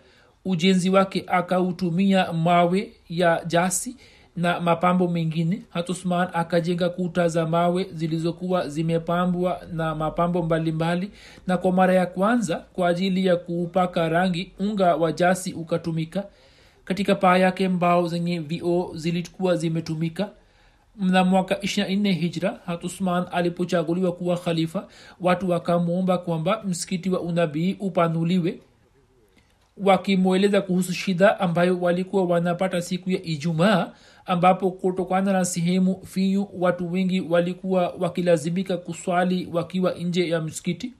ujenzi 0.44 0.90
wake 0.90 1.24
akautumia 1.26 2.32
mawe 2.32 2.92
ya 3.08 3.42
jasi 3.46 3.96
na 4.36 4.60
mapambo 4.60 5.08
mengine. 5.08 5.62
Hatusman 5.70 6.28
akajenga 6.32 6.88
kuta 6.88 7.28
za 7.28 7.46
mawe 7.46 7.86
zilizokuwa 7.94 8.68
zimepambwa 8.68 9.60
na 9.72 9.94
mapambo 9.94 10.42
mbalimbali 10.42 11.06
mbali, 11.06 11.18
na 11.46 11.56
kwa 11.56 11.72
mara 11.72 11.94
ya 11.94 12.06
kwanza 12.06 12.56
kwa 12.72 12.88
ajili 12.88 13.26
ya 13.26 13.36
kuupaka 13.36 14.08
rangi 14.08 14.52
unga 14.58 14.96
wa 14.96 15.12
jasi 15.12 15.52
ukatumika. 15.52 16.24
Katika 16.84 17.14
paa 17.14 17.36
yake 17.38 17.68
mbao 17.68 18.08
zenye 18.08 18.38
vioo 18.38 18.90
zilikuwa 18.94 19.56
zimetumika 19.56 20.30
mna 21.00 21.24
mwaka 21.24 21.54
24 21.54 22.12
hijra 22.12 22.60
hatusman 22.66 23.24
alipochaguliwa 23.32 24.12
kuwa 24.12 24.36
khalifa 24.36 24.88
watu 25.20 25.50
wakamwomba 25.50 26.18
kwamba 26.18 26.62
msikiti 26.64 27.10
wa 27.10 27.20
unabii 27.20 27.76
upanuliwe 27.80 28.60
wakimweleza 29.76 30.60
kuhusu 30.60 30.92
shida 30.92 31.40
ambayo 31.40 31.80
walikuwa 31.80 32.24
wanapata 32.24 32.82
siku 32.82 33.10
ya 33.10 33.22
ijumaa 33.22 33.92
ambapo 34.26 34.70
kutokana 34.70 35.32
na 35.32 35.44
sehemu 35.44 36.06
finyu 36.06 36.48
watu 36.58 36.92
wengi 36.92 37.20
walikuwa 37.20 37.94
wakilazimika 37.98 38.76
kuswali 38.76 39.48
wakiwa 39.52 39.92
nje 39.92 40.28
ya 40.28 40.40
msikiti. 40.40 40.92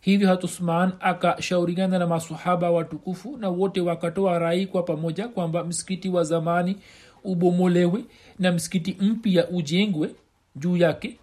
Hivyo 0.00 0.28
hatusman 0.28 0.92
akashauriana 1.00 1.98
na 1.98 2.06
masahaba 2.06 2.70
watukufu 2.70 3.36
na 3.36 3.48
wote 3.48 3.80
wakatoa 3.80 4.38
rai 4.38 4.66
kwa 4.66 4.82
pamoja 4.82 5.28
kwamba 5.28 5.64
msikiti 5.64 6.08
wa 6.08 6.24
zamani 6.24 6.76
ubomolewe 7.24 8.04
na 8.38 8.52
msikiti 8.52 8.96
mpya 9.00 9.48
ujengwe 9.48 10.14
juu 10.56 10.76
yake. 10.76 11.18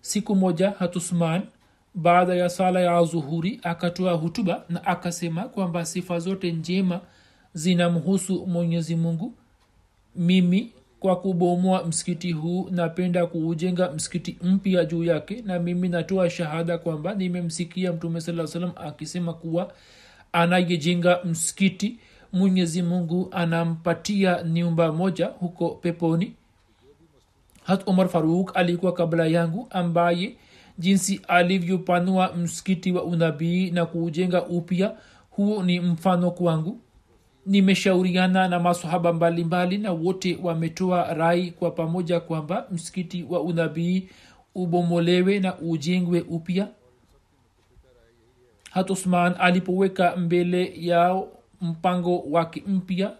Siku 0.00 0.36
moja 0.36 0.70
hatusman 0.70 1.42
baada 1.94 2.34
ya 2.34 2.48
sala 2.48 2.80
ya 2.80 3.02
zuhuri 3.04 3.60
akatoa 3.62 4.12
hutuba 4.12 4.64
na 4.68 4.84
akasema 4.86 5.42
kwamba 5.44 5.84
sifa 5.84 6.18
zote 6.18 6.52
njema 6.52 7.00
zinamhusu 7.54 8.46
mwenyezi 8.46 8.96
mungu. 8.96 9.34
Mimi 10.16 10.72
kwa 11.00 11.16
kubomoa 11.20 11.84
msikiti 11.84 12.32
huu 12.32 12.68
napenda 12.70 13.26
kuujenga 13.26 13.90
msikiti 13.92 14.36
mpya 14.42 14.84
juu 14.84 15.04
yake 15.04 15.42
na 15.42 15.58
mimi 15.58 15.88
natoa 15.88 16.30
shahada 16.30 16.78
kwamba 16.78 17.14
nimemsikia 17.14 17.92
mtume 17.92 18.20
saa 18.20 18.46
salam 18.46 18.72
akisema 18.76 19.34
kuwa 19.34 19.72
anayejenga 20.32 21.20
msikiti 21.24 21.98
mwenyezi 22.32 22.82
mungu 22.82 23.28
anampatia 23.30 24.42
nyumba 24.42 24.92
moja 24.92 25.26
huko 25.26 25.68
peponi. 25.70 26.34
Hat 27.64 27.88
umar 27.88 28.08
faruk 28.08 28.56
alikuwa 28.56 28.92
kabla 28.92 29.26
yangu 29.26 29.66
ambaye 29.70 30.36
jinsi 30.78 31.20
alivyopanua 31.28 32.32
msikiti 32.32 32.92
wa 32.92 33.04
unabii 33.04 33.70
na 33.70 33.86
kuujenga 33.86 34.46
upya 34.46 34.96
huo 35.30 35.62
ni 35.62 35.80
mfano 35.80 36.30
kwangu. 36.30 36.80
Nimeshauriana 37.46 38.48
na 38.48 38.60
masahaba 38.60 39.12
mbalimbali 39.12 39.78
na 39.78 39.92
wote 39.92 40.38
wametoa 40.42 41.14
rai 41.14 41.50
kwa 41.50 41.70
pamoja 41.70 42.20
kwamba 42.20 42.66
msikiti 42.70 43.22
wa 43.22 43.40
unabii 43.40 44.08
ubomolewe 44.54 45.40
na 45.40 45.58
ujengwe 45.58 46.20
upya. 46.20 46.68
Hat 48.70 48.90
usman 48.90 49.34
alipoweka 49.38 50.16
mbele 50.16 50.72
yao 50.76 51.28
mpango 51.60 52.18
wake 52.30 52.62
mpya 52.66 53.12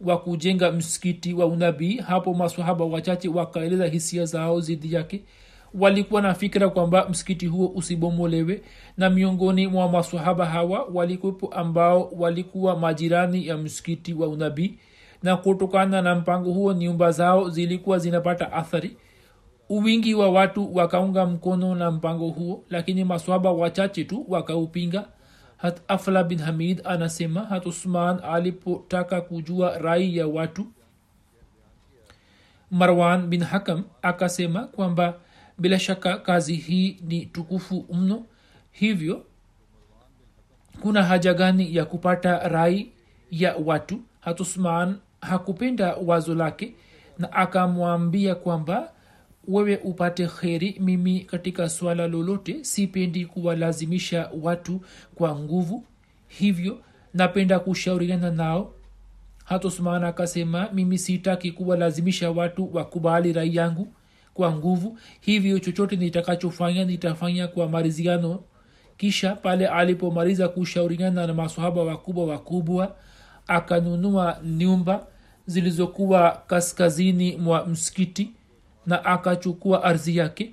wa 0.00 0.18
kujenga 0.18 0.72
msikiti 0.72 1.34
wa 1.34 1.46
unabii. 1.46 1.96
Hapo 1.96 2.34
masahaba 2.34 2.84
wachache 2.84 3.28
wakaeleza 3.28 3.86
hisia 3.86 4.24
zao 4.24 4.60
zidi 4.60 4.94
yake. 4.94 5.22
Walikuwa 5.74 6.22
na 6.22 6.34
fikira 6.34 6.68
kwamba 6.68 7.08
msikiti 7.08 7.46
huo 7.46 7.72
usibomolewe 7.74 8.62
na 8.96 9.10
miongoni 9.10 9.66
mwa 9.66 9.88
masahaba 9.88 10.46
hawa 10.46 10.84
walikuwepo 10.92 11.46
ambao 11.48 12.08
walikuwa 12.16 12.76
majirani 12.76 13.46
ya 13.46 13.56
msikiti 13.56 14.14
wa 14.14 14.28
unabii 14.28 14.74
na 15.22 15.36
kutokana 15.36 16.02
na 16.02 16.14
mpango 16.14 16.52
huo 16.52 16.72
nyumba 16.72 17.12
zao 17.12 17.48
zilikuwa 17.50 17.98
zinapata 17.98 18.52
athari. 18.52 18.96
Uwingi 19.68 20.14
wa 20.14 20.30
watu 20.30 20.74
wakaunga 20.76 21.26
mkono 21.26 21.74
na 21.74 21.90
mpango 21.90 22.28
huo 22.28 22.64
lakini 22.70 23.04
maswaba 23.04 23.52
wachache 23.52 24.04
tu 24.04 24.24
wakaupinga 24.28 25.04
hat 25.62 25.80
afla 25.88 26.24
bin 26.24 26.38
hamid 26.38 26.80
anasema 26.84 27.40
hat 27.44 27.66
usman 27.66 28.20
alipotaka 28.24 29.20
kujua 29.20 29.78
rai 29.78 30.16
ya 30.16 30.26
watu. 30.26 30.66
Marwan 32.70 33.26
bin 33.26 33.42
hakam 33.44 33.84
akasema 34.02 34.66
kwamba 34.66 35.14
bila 35.58 35.78
shaka 35.78 36.16
kazi 36.16 36.54
hii 36.56 36.98
ni 37.02 37.26
tukufu 37.26 37.86
mno. 37.92 38.26
Hivyo 38.72 39.24
kuna 40.82 41.02
haja 41.02 41.34
gani 41.34 41.76
ya 41.76 41.84
kupata 41.84 42.48
rai 42.48 42.92
ya 43.30 43.56
watu? 43.64 44.00
Hatusman 44.20 44.96
hakupenda 45.20 45.94
wazo 45.96 46.34
lake 46.34 46.74
na 47.18 47.32
akamwambia 47.32 48.34
kwamba 48.34 48.92
wewe 49.50 49.76
upate 49.76 50.26
kheri. 50.26 50.76
Mimi 50.80 51.20
katika 51.20 51.68
swala 51.68 52.06
lolote 52.08 52.64
sipendi 52.64 53.26
kuwalazimisha 53.26 54.30
watu 54.42 54.80
kwa 55.14 55.36
nguvu. 55.38 55.84
Hivyo 56.28 56.78
napenda 57.14 57.58
kushauriana 57.58 58.30
nao. 58.30 58.72
Hatosmana 59.44 60.08
akasema 60.08 60.68
mimi 60.72 60.98
sitaki 60.98 61.52
kuwalazimisha 61.52 62.30
watu 62.30 62.70
wakubali 62.72 63.32
rai 63.32 63.56
yangu 63.56 63.88
kwa 64.34 64.52
nguvu. 64.56 64.98
Hivyo 65.20 65.58
chochote 65.58 65.96
nitakachofanya 65.96 66.84
nitafanya 66.84 67.48
kwa 67.48 67.68
mariziano 67.68 68.42
kisha 68.96 69.36
pale 69.36 69.66
alipomaliza 69.68 70.48
kushauriana 70.48 71.26
na 71.26 71.34
masahaba 71.34 71.82
wakubwa 71.84 72.26
wakubwa 72.26 72.96
akanunua 73.46 74.38
nyumba 74.44 75.06
zilizokuwa 75.46 76.42
kaskazini 76.46 77.36
mwa 77.36 77.66
msikiti 77.66 78.30
na 78.90 79.04
akachukua 79.04 79.84
ardhi 79.84 80.16
yake. 80.16 80.52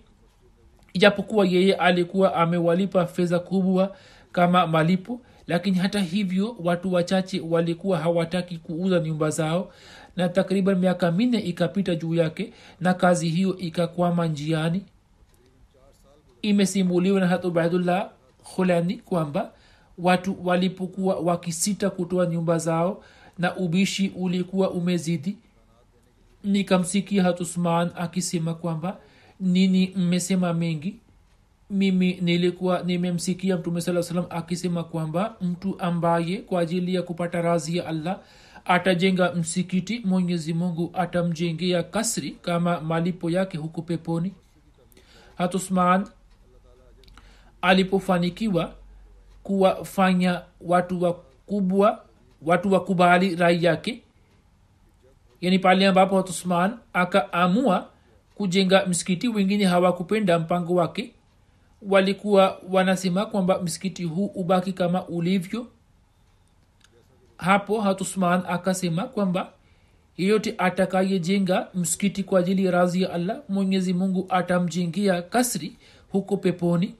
Ijapokuwa 0.93 1.45
yeye 1.45 1.75
alikuwa 1.75 2.35
amewalipa 2.35 3.05
fedha 3.05 3.39
kubwa 3.39 3.95
kama 4.31 4.67
malipo 4.67 5.21
lakini 5.47 5.77
hata 5.77 5.99
hivyo 5.99 6.55
watu 6.63 6.93
wachache 6.93 7.39
walikuwa 7.49 7.97
hawataki 7.99 8.57
kuuza 8.57 8.99
nyumba 8.99 9.29
zao 9.29 9.71
na 10.15 10.29
takriban 10.29 10.75
miaka 10.79 11.11
minne 11.11 11.39
ikapita 11.39 11.95
juu 11.95 12.15
yake 12.15 12.53
na 12.81 12.93
kazi 12.93 13.29
hiyo 13.29 13.57
ikakwama 13.57 14.27
njiani. 14.27 14.81
Imesimuliwa 16.41 17.19
na 17.19 17.27
hatubaidullah 17.27 18.09
khulani 18.55 18.97
kwamba 18.97 19.51
watu 19.97 20.47
walipokuwa 20.47 21.15
wakisita 21.19 21.89
kutoa 21.89 22.25
nyumba 22.25 22.57
zao 22.57 23.03
na 23.37 23.55
ubishi 23.55 24.11
ulikuwa 24.15 24.71
umezidi 24.71 25.37
nikamsikia 26.47 27.23
hatusman 27.23 27.91
akisema 27.95 28.53
kwamba 28.53 28.97
nini 29.39 29.93
mmesema 29.95 30.53
mengi? 30.53 30.95
Mimi 31.69 32.17
nilikuwa 32.21 32.83
nimemsikia 32.83 33.57
mtume 33.57 33.81
saa 33.81 34.03
salam 34.03 34.25
akisema 34.29 34.83
kwamba 34.83 35.35
mtu 35.41 35.79
ambaye 35.79 36.37
kwa 36.37 36.61
ajili 36.61 36.95
ya 36.95 37.01
kupata 37.01 37.41
razi 37.41 37.77
ya 37.77 37.85
allah 37.87 38.19
atajenga 38.65 39.31
msikiti 39.33 40.01
mwenyezi 40.05 40.53
mungu 40.53 40.89
atamjengea 40.93 41.83
kasri 41.83 42.31
kama 42.31 42.81
malipo 42.81 43.29
yake 43.29 43.57
huku 43.57 43.81
peponi. 43.81 44.33
Hatusman 45.37 46.07
alipofanikiwa 47.61 48.73
kuwafanya 49.43 50.41
watu 50.61 51.03
wakubwa 51.03 52.03
watu 52.41 52.71
wakubali 52.73 53.35
rai 53.35 53.63
yake 53.63 54.01
yani 55.41 55.59
pale 55.59 55.87
ambapo 55.87 56.17
hatusman 56.17 56.77
akaamua 56.93 57.89
kujenga 58.35 58.85
msikiti 58.85 59.27
wengine 59.27 59.65
hawakupenda 59.65 60.39
mpango 60.39 60.75
wake. 60.75 61.11
Walikuwa 61.81 62.59
wanasema 62.71 63.25
kwamba 63.25 63.59
msikiti 63.61 64.03
huu 64.03 64.25
ubaki 64.25 64.73
kama 64.73 65.05
ulivyo. 65.07 65.67
Hapo 67.37 67.81
hatusman 67.81 68.43
akasema 68.47 69.03
kwamba 69.03 69.51
yeyote 70.17 70.55
atakayejenga 70.57 71.67
msikiti 71.73 72.23
kwa 72.23 72.39
ajili 72.39 72.65
ya 72.65 72.71
razi 72.71 73.01
ya 73.01 73.13
allah 73.13 73.41
mwenyezi 73.49 73.93
mungu 73.93 74.25
atamjengia 74.29 75.21
kasri 75.21 75.77
huko 76.11 76.37
peponi. 76.37 76.95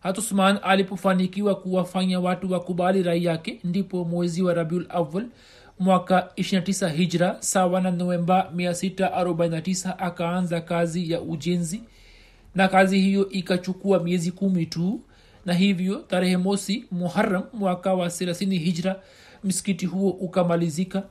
Hatusman 0.00 0.58
alipofanikiwa 0.62 1.54
kuwafanya 1.54 2.20
watu 2.20 2.52
wakubali 2.52 3.02
rai 3.02 3.24
yake 3.24 3.60
ndipo 3.64 4.04
mwezi 4.04 4.42
wa 4.42 4.54
rabiul 4.54 4.86
awal 4.88 5.26
mwaka 5.78 6.28
29 6.36 6.88
hijra 6.88 7.36
sawa 7.40 7.80
na 7.80 7.90
novemba 7.90 8.50
649 8.56 9.94
akaanza 9.98 10.60
kazi 10.60 11.10
ya 11.12 11.20
ujenzi. 11.20 11.80
Na 12.54 12.68
kazi 12.68 13.00
hiyo 13.00 13.28
ikachukua 13.28 13.98
miezi 14.02 14.32
kumi 14.32 14.66
tu 14.66 15.00
na 15.44 15.54
hivyo 15.54 15.96
tarehe 15.96 16.36
mosi 16.36 16.84
muharam 16.90 17.42
mwaka 17.52 17.94
wa 17.94 18.06
3 18.06 18.58
hijra 18.58 19.00
msikiti 19.44 19.86
huo 19.86 20.10
ukamalizika. 20.10 21.02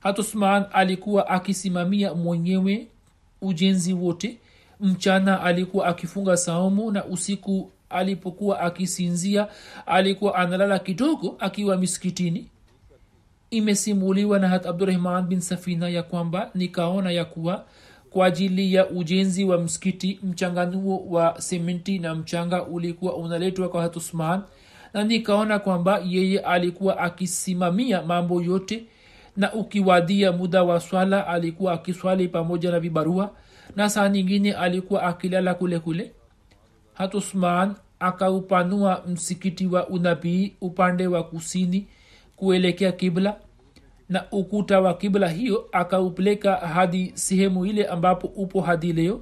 Hatusman 0.00 0.64
alikuwa 0.72 1.28
akisimamia 1.28 2.14
mwenyewe 2.14 2.86
ujenzi 3.42 3.92
wote. 3.92 4.38
Mchana 4.80 5.42
alikuwa 5.42 5.86
akifunga 5.86 6.36
saumu 6.36 6.90
na 6.90 7.04
usiku 7.04 7.70
alipokuwa 7.90 8.60
akisinzia 8.60 9.48
alikuwa 9.86 10.34
analala 10.34 10.78
kidogo 10.78 11.36
akiwa 11.38 11.76
miskitini 11.76 12.48
imesimuliwa 13.56 14.38
na 14.38 14.48
hat 14.48 14.66
abdurahman 14.66 15.24
bin 15.26 15.40
safina 15.40 15.88
ya 15.88 16.02
kwamba 16.02 16.50
nikaona 16.54 17.10
ya 17.10 17.24
kuwa 17.24 17.64
kwa 18.10 18.26
ajili 18.26 18.74
ya 18.74 18.88
ujenzi 18.90 19.44
wa 19.44 19.58
msikiti 19.58 20.20
mchanganuo 20.22 21.04
wa 21.10 21.40
sementi 21.40 21.98
na 21.98 22.14
mchanga 22.14 22.62
ulikuwa 22.64 23.16
unaletwa 23.16 23.68
kwa 23.68 23.82
hatusman 23.82 24.42
na 24.94 25.04
nikaona 25.04 25.58
kwamba 25.58 26.00
yeye 26.06 26.38
alikuwa 26.38 26.98
akisimamia 26.98 28.02
mambo 28.02 28.42
yote 28.42 28.84
na 29.36 29.52
ukiwadia 29.52 30.32
muda 30.32 30.62
wa 30.62 30.80
swala 30.80 31.26
alikuwa 31.26 31.72
akiswali 31.72 32.28
pamoja 32.28 32.70
na 32.70 32.80
vibarua 32.80 33.30
na 33.76 33.90
saa 33.90 34.08
nyingine 34.08 34.52
alikuwa 34.52 35.02
akilala 35.02 35.54
kule 35.54 35.78
kule. 35.78 36.12
Hatusman 36.94 37.74
akaupanua 38.00 39.02
msikiti 39.08 39.66
wa 39.66 39.88
unabii 39.88 40.52
upande 40.60 41.06
wa 41.06 41.24
kusini 41.24 41.86
kuelekea 42.36 42.92
kibla 42.92 43.36
na 44.08 44.24
ukuta 44.32 44.80
wa 44.80 44.94
kibla 44.94 45.28
hiyo 45.28 45.68
akaupeleka 45.72 46.56
hadi 46.56 47.12
sehemu 47.14 47.66
ile 47.66 47.84
ambapo 47.86 48.26
upo 48.26 48.60
hadi 48.60 48.92
leo. 48.92 49.20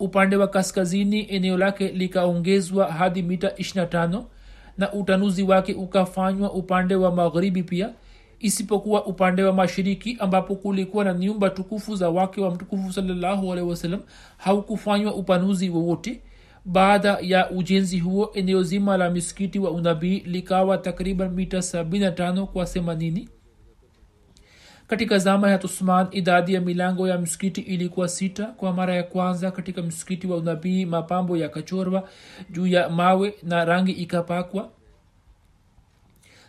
Upande 0.00 0.36
wa 0.36 0.48
kaskazini 0.48 1.20
eneo 1.34 1.58
lake 1.58 1.88
likaongezwa 1.88 2.92
hadi 2.92 3.22
mita 3.22 3.48
25 3.48 4.22
na 4.78 4.92
utanuzi 4.92 5.42
wake 5.42 5.74
ukafanywa 5.74 6.52
upande 6.52 6.94
wa 6.94 7.12
magharibi 7.12 7.62
pia. 7.62 7.90
Isipokuwa 8.40 9.06
upande 9.06 9.42
wa 9.42 9.52
mashiriki 9.52 10.16
ambapo 10.20 10.54
kulikuwa 10.56 11.04
na 11.04 11.14
nyumba 11.14 11.50
tukufu 11.50 11.96
za 11.96 12.10
wake 12.10 12.40
wa 12.40 12.50
mtukufu 12.50 12.92
salallahu 12.92 13.52
alehi 13.52 13.68
wasallam 13.68 14.00
haukufanywa 14.36 15.14
upanuzi 15.14 15.70
wowote. 15.70 16.20
Baada 16.64 17.18
ya 17.22 17.50
ujenzi 17.50 17.98
huo 17.98 18.30
eneo 18.34 18.62
zima 18.62 18.96
la 18.96 19.10
misikiti 19.10 19.58
wa 19.58 19.70
unabii 19.70 20.18
likawa 20.20 20.78
takriban 20.78 21.30
mita 21.30 21.58
75 21.58 22.44
kwa 22.44 22.64
80 22.64 23.26
katika 24.90 25.18
zama 25.18 25.50
ya 25.50 25.58
tusman 25.58 26.06
idadi 26.10 26.54
ya 26.54 26.60
milango 26.60 27.08
ya 27.08 27.18
msikiti 27.18 27.60
ilikuwa 27.60 28.08
sita 28.08 28.46
kwa 28.46 28.72
mara 28.72 28.94
ya 28.94 29.02
kwanza 29.02 29.50
katika 29.50 29.82
msikiti 29.82 30.26
wa 30.26 30.36
unabii. 30.36 30.84
Mapambo 30.86 31.36
yakachorwa 31.36 32.08
juu 32.50 32.66
ya 32.66 32.88
mawe 32.88 33.34
na 33.42 33.64
rangi 33.64 33.92
ikapakwa. 33.92 34.68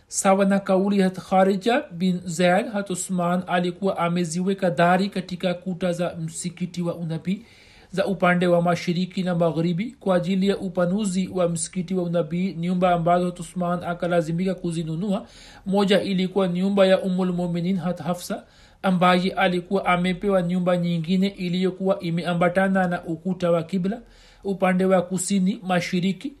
Sawa 0.06 0.44
na 0.44 0.60
kauli 0.60 0.98
ya 0.98 1.10
kharija 1.10 1.82
bin 1.90 2.20
zaid 2.24 2.66
hat 2.72 2.90
usman 2.90 3.42
alikuwa 3.46 3.98
ameziweka 3.98 4.70
dari 4.70 5.08
katika 5.08 5.54
kuta 5.54 5.92
za 5.92 6.14
msikiti 6.16 6.82
wa 6.82 6.94
unabii 6.94 7.44
za 7.92 8.06
upande 8.06 8.46
wa 8.46 8.62
mashiriki 8.62 9.22
na 9.22 9.34
magharibi 9.34 9.96
kwa 10.00 10.16
ajili 10.16 10.48
ya 10.48 10.58
upanuzi 10.58 11.28
wa 11.28 11.48
msikiti 11.48 11.94
wa 11.94 12.02
unabii 12.02 12.52
nyumba 12.54 12.90
ambazo 12.94 13.30
tusman 13.30 13.84
akalazimika 13.84 14.54
kuzinunua. 14.54 15.26
Moja 15.66 16.00
ilikuwa 16.02 16.48
nyumba 16.48 16.86
ya 16.86 17.00
umulmuminin 17.02 17.76
hat 17.76 18.00
hafsa 18.00 18.44
ambaye 18.82 19.30
alikuwa 19.32 19.86
amepewa 19.86 20.42
nyumba 20.42 20.76
nyingine 20.76 21.26
iliyokuwa 21.28 22.00
imeambatana 22.00 22.88
na 22.88 23.04
ukuta 23.04 23.50
wa 23.50 23.62
kibla. 23.62 24.00
Upande 24.44 24.84
wa 24.84 25.02
kusini 25.02 25.60
mashiriki 25.66 26.32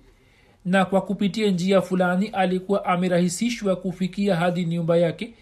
na 0.64 0.84
kwa 0.84 1.00
kupitia 1.00 1.50
njia 1.50 1.80
fulani 1.82 2.26
alikuwa 2.28 2.84
amerahisishwa 2.84 3.76
kufikia 3.76 4.36
hadi 4.36 4.64
nyumba 4.64 4.96
yake 4.96 5.34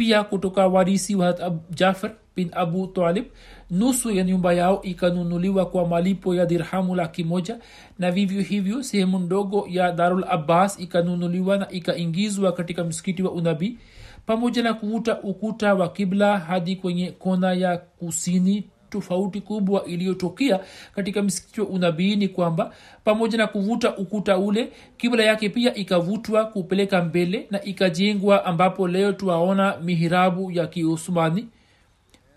pia 0.00 0.24
kutoka 0.24 0.66
warisi 0.66 1.14
wa 1.14 1.52
jafar 1.70 2.10
bin 2.36 2.48
abu 2.52 2.86
talib 2.86 3.24
nusu 3.70 4.10
ya 4.10 4.24
nyumba 4.24 4.52
yao 4.52 4.82
ikanunuliwa 4.82 5.66
kwa 5.66 5.88
malipo 5.88 6.34
ya 6.34 6.46
dirhamu 6.46 6.94
laki 6.94 7.24
moja. 7.24 7.58
Na 7.98 8.10
vivyo 8.10 8.42
hivyo 8.42 8.82
sehemu 8.82 9.18
ndogo 9.18 9.66
ya 9.70 9.92
darul 9.92 10.24
abbas 10.28 10.80
ikanunuliwa 10.80 11.58
na 11.58 11.70
ikaingizwa 11.70 12.52
katika 12.52 12.84
msikiti 12.84 13.22
wa 13.22 13.32
unabii 13.32 13.78
pamoja 14.26 14.62
na 14.62 14.74
kuvuta 14.74 15.20
ukuta 15.22 15.74
wa 15.74 15.88
kibla 15.88 16.38
hadi 16.38 16.76
kwenye 16.76 17.10
kona 17.10 17.52
ya 17.52 17.78
kusini 17.78 18.68
tofauti 18.90 19.40
kubwa 19.40 19.84
iliyotokea 19.84 20.60
katika 20.94 21.22
msikiti 21.22 21.60
wa 21.60 21.66
unabii 21.66 22.16
ni 22.16 22.28
kwamba 22.28 22.74
pamoja 23.04 23.38
na 23.38 23.46
kuvuta 23.46 23.96
ukuta 23.96 24.38
ule 24.38 24.72
kibla 24.96 25.24
yake 25.24 25.48
pia 25.48 25.74
ikavutwa 25.74 26.44
kupeleka 26.44 27.02
mbele 27.04 27.46
na 27.50 27.62
ikajengwa 27.64 28.44
ambapo 28.44 28.88
leo 28.88 29.12
tuwaona 29.12 29.76
mihirabu 29.76 30.50
ya 30.50 30.66
kiusmani 30.66 31.46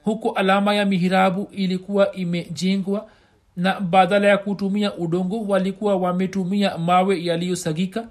huko 0.04 0.30
alama 0.32 0.76
ya 0.76 0.86
mihirabu 0.86 1.48
ilikuwa 1.52 2.12
imejengwa 2.12 3.08
na 3.56 3.80
badala 3.80 4.28
ya 4.28 4.38
kutumia 4.38 4.96
udongo 4.98 5.42
walikuwa 5.42 5.96
wametumia 5.96 6.78
mawe 6.78 7.24
yaliyosagika 7.26 8.08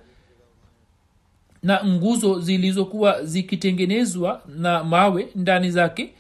na 1.62 1.84
nguzo 1.84 2.40
zilizokuwa 2.40 3.24
zikitengenezwa 3.24 4.42
na 4.58 4.84
mawe 4.84 5.28
ndani 5.34 5.70
zake 5.70 6.12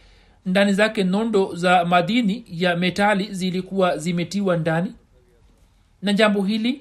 ndani 0.46 0.72
zake 0.72 1.04
nondo 1.04 1.54
za 1.54 1.84
madini 1.84 2.44
ya 2.48 2.76
metali 2.76 3.28
zilikuwa 3.34 3.96
zimetiwa 3.96 4.56
ndani. 4.56 4.92
Na 6.02 6.12
jambo 6.12 6.42
hili 6.42 6.80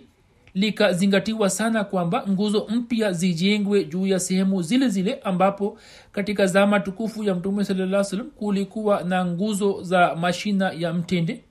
likazingatiwa 0.54 1.50
sana 1.50 1.84
kwamba 1.84 2.26
nguzo 2.30 2.68
mpya 2.70 3.12
zijengwe 3.12 3.84
juu 3.84 4.08
ya 4.08 4.20
sehemu 4.20 4.62
zile 4.62 4.90
zile 4.90 5.14
ambapo 5.24 5.78
katika 6.12 6.46
zama 6.46 6.80
tukufu 6.80 7.24
ya 7.24 7.36
mtume 7.36 7.66
salaa 7.66 8.04
salam 8.04 8.30
kulikuwa 8.30 9.04
na 9.04 9.26
nguzo 9.26 9.84
za 9.84 10.16
mashina 10.16 10.72
ya 10.72 10.94
mtende. 10.94 11.42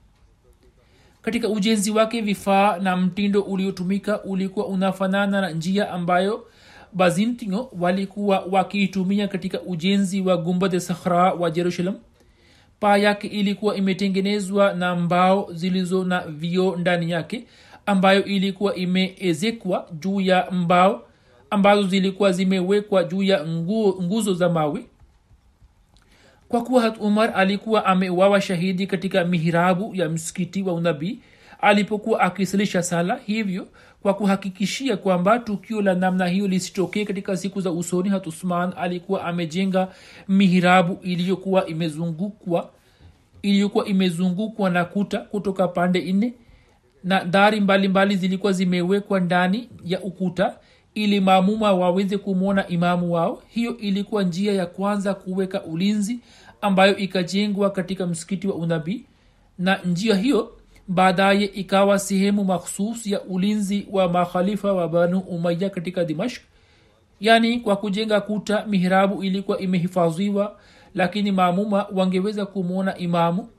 Katika 1.21 1.49
ujenzi 1.49 1.91
wake 1.91 2.21
vifaa 2.21 2.77
na 2.79 2.97
mtindo 2.97 3.41
uliotumika 3.41 4.23
ulikuwa 4.23 4.67
unafanana 4.67 5.41
na 5.41 5.49
njia 5.51 5.91
ambayo 5.91 6.45
bazintio 6.93 7.69
walikuwa 7.79 8.39
wakiitumia 8.51 9.27
katika 9.27 9.61
ujenzi 9.61 10.21
wa 10.21 10.37
gumbadhe 10.37 10.79
sahra 10.79 11.33
wa 11.33 11.51
jerusalem. 11.51 11.95
Paa 12.79 12.97
yake 12.97 13.27
ilikuwa 13.27 13.75
imetengenezwa 13.75 14.73
na 14.73 14.95
mbao 14.95 15.49
zilizo 15.53 16.03
na 16.03 16.19
vio 16.27 16.75
ndani 16.75 17.11
yake 17.11 17.47
ambayo 17.85 18.25
ilikuwa 18.25 18.75
imeezekwa 18.75 19.87
juu 19.99 20.21
ya 20.21 20.51
mbao 20.51 21.03
ambazo 21.49 21.83
zilikuwa 21.83 22.31
zimewekwa 22.31 23.03
juu 23.03 23.23
ya 23.23 23.47
nguo, 23.47 23.99
nguzo 24.03 24.33
za 24.33 24.49
mawe. 24.49 24.85
Kwa 26.47 26.63
kuwa 26.63 26.95
umar 26.99 27.31
alikuwa 27.35 27.85
amewawa 27.85 28.41
shahidi 28.41 28.87
katika 28.87 29.25
mihirabu 29.25 29.95
ya 29.95 30.09
msikiti 30.09 30.61
wa 30.63 30.73
unabii 30.73 31.19
alipokuwa 31.61 32.19
akisilisha 32.19 32.83
sala 32.83 33.19
hivyo 33.25 33.67
kwa 34.01 34.13
kuhakikishia 34.13 34.97
kwamba 34.97 35.39
tukio 35.39 35.81
la 35.81 35.93
namna 35.93 36.27
hiyo 36.27 36.47
lisitokee 36.47 37.05
katika 37.05 37.37
siku 37.37 37.61
za 37.61 37.71
usoni 37.71 38.09
hatusman 38.09 38.73
alikuwa 38.77 39.23
amejenga 39.23 39.87
mihirabu 40.27 40.97
iliyokuwa 41.03 41.65
imezungukwa 41.67 42.69
iliyokuwa 43.41 43.85
imezungukwa 43.85 44.69
na 44.69 44.85
kuta 44.85 45.17
kutoka 45.19 45.67
pande 45.67 46.13
nne 46.13 46.33
na 47.03 47.23
dari 47.25 47.59
mbalimbali 47.61 47.87
mbali 47.87 48.15
zilikuwa 48.15 48.51
zimewekwa 48.51 49.19
ndani 49.19 49.69
ya 49.85 50.01
ukuta 50.01 50.55
ili 50.93 51.19
maamuma 51.19 51.73
waweze 51.73 52.17
kumwona 52.17 52.67
imamu 52.67 53.13
wao. 53.13 53.41
Hiyo 53.47 53.77
ilikuwa 53.77 54.23
njia 54.23 54.53
ya 54.53 54.65
kwanza 54.65 55.13
kuweka 55.13 55.63
ulinzi 55.63 56.19
ambayo 56.61 56.97
ikajengwa 56.97 57.69
katika 57.69 58.07
msikiti 58.07 58.47
wa 58.47 58.55
unabii 58.55 59.05
na 59.59 59.77
njia 59.85 60.15
hiyo 60.15 60.51
baadaye 60.87 61.45
ikawa 61.45 61.99
sehemu 61.99 62.43
makhsus 62.43 63.07
ya 63.07 63.21
ulinzi 63.21 63.87
wa 63.91 64.09
makhalifa 64.09 64.73
wa 64.73 64.87
banu 64.87 65.19
umaya 65.19 65.69
katika 65.69 66.05
dimashk 66.05 66.41
yaani 67.19 67.59
kwa 67.59 67.75
kujenga 67.75 68.21
kuta 68.21 68.65
mihrabu 68.65 69.23
ilikuwa 69.23 69.59
imehifadhiwa 69.59 70.57
lakini 70.95 71.31
maamuma 71.31 71.85
wangeweza 71.93 72.45
kumwona 72.45 72.97
imamu. 72.97 73.49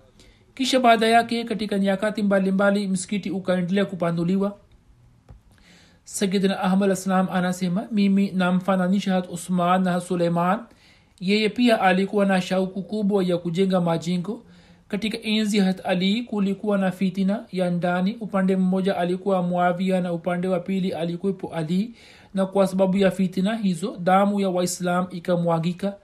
Kisha 0.54 0.80
baada 0.80 1.06
yake 1.06 1.44
katika 1.44 1.78
nyakati 1.78 2.22
mbalimbali 2.22 2.88
msikiti 2.88 3.30
ukaendelea 3.30 3.84
kupanduliwa. 3.84 4.56
Sayidina 6.04 6.60
ahmad 6.60 6.90
alsalam 6.90 7.28
anasema 7.32 7.86
mimi 7.90 8.30
namfananisha 8.30 9.14
hat 9.14 9.28
usman 9.30 9.82
na 9.82 10.00
suleiman. 10.00 10.60
Yeye 11.20 11.48
pia 11.48 11.80
alikuwa 11.80 12.26
na 12.26 12.40
shauku 12.40 12.82
kubwa 12.82 13.24
ya 13.24 13.38
kujenga 13.38 13.80
majengo 13.80 14.42
katika 14.92 15.18
enzi 15.22 15.58
hat 15.60 15.80
ali 15.86 16.22
kulikuwa 16.22 16.78
na 16.78 16.90
fitina 16.90 17.44
ya 17.52 17.70
ndani. 17.70 18.16
Upande 18.20 18.56
mmoja 18.56 18.96
alikuwa 18.96 19.42
mwavia 19.42 20.00
na 20.00 20.12
upande 20.12 20.48
wa 20.48 20.60
pili 20.60 20.92
alikuwepo 20.92 21.48
ali. 21.54 21.94
Na 22.34 22.46
kwa 22.46 22.66
sababu 22.66 22.96
ya 22.98 23.10
fitina 23.10 23.56
hizo 23.56 23.96
damu 24.00 24.40
ya 24.40 24.50
waislam 24.50 25.06
ikamwagika. 25.10 25.94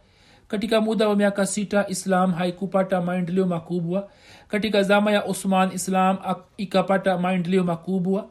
Katika 0.48 0.80
muda 0.80 1.08
wa 1.08 1.16
miaka 1.16 1.46
sita 1.46 1.86
islam 1.88 2.32
haikupata 2.32 3.00
maendeleo 3.00 3.46
makubwa. 3.46 4.08
Katika 4.48 4.82
zama 4.82 5.10
ya 5.12 5.22
osman 5.24 5.72
islam 5.72 6.18
ikapata 6.56 7.18
maendeleo 7.18 7.64
makubwa. 7.64 8.26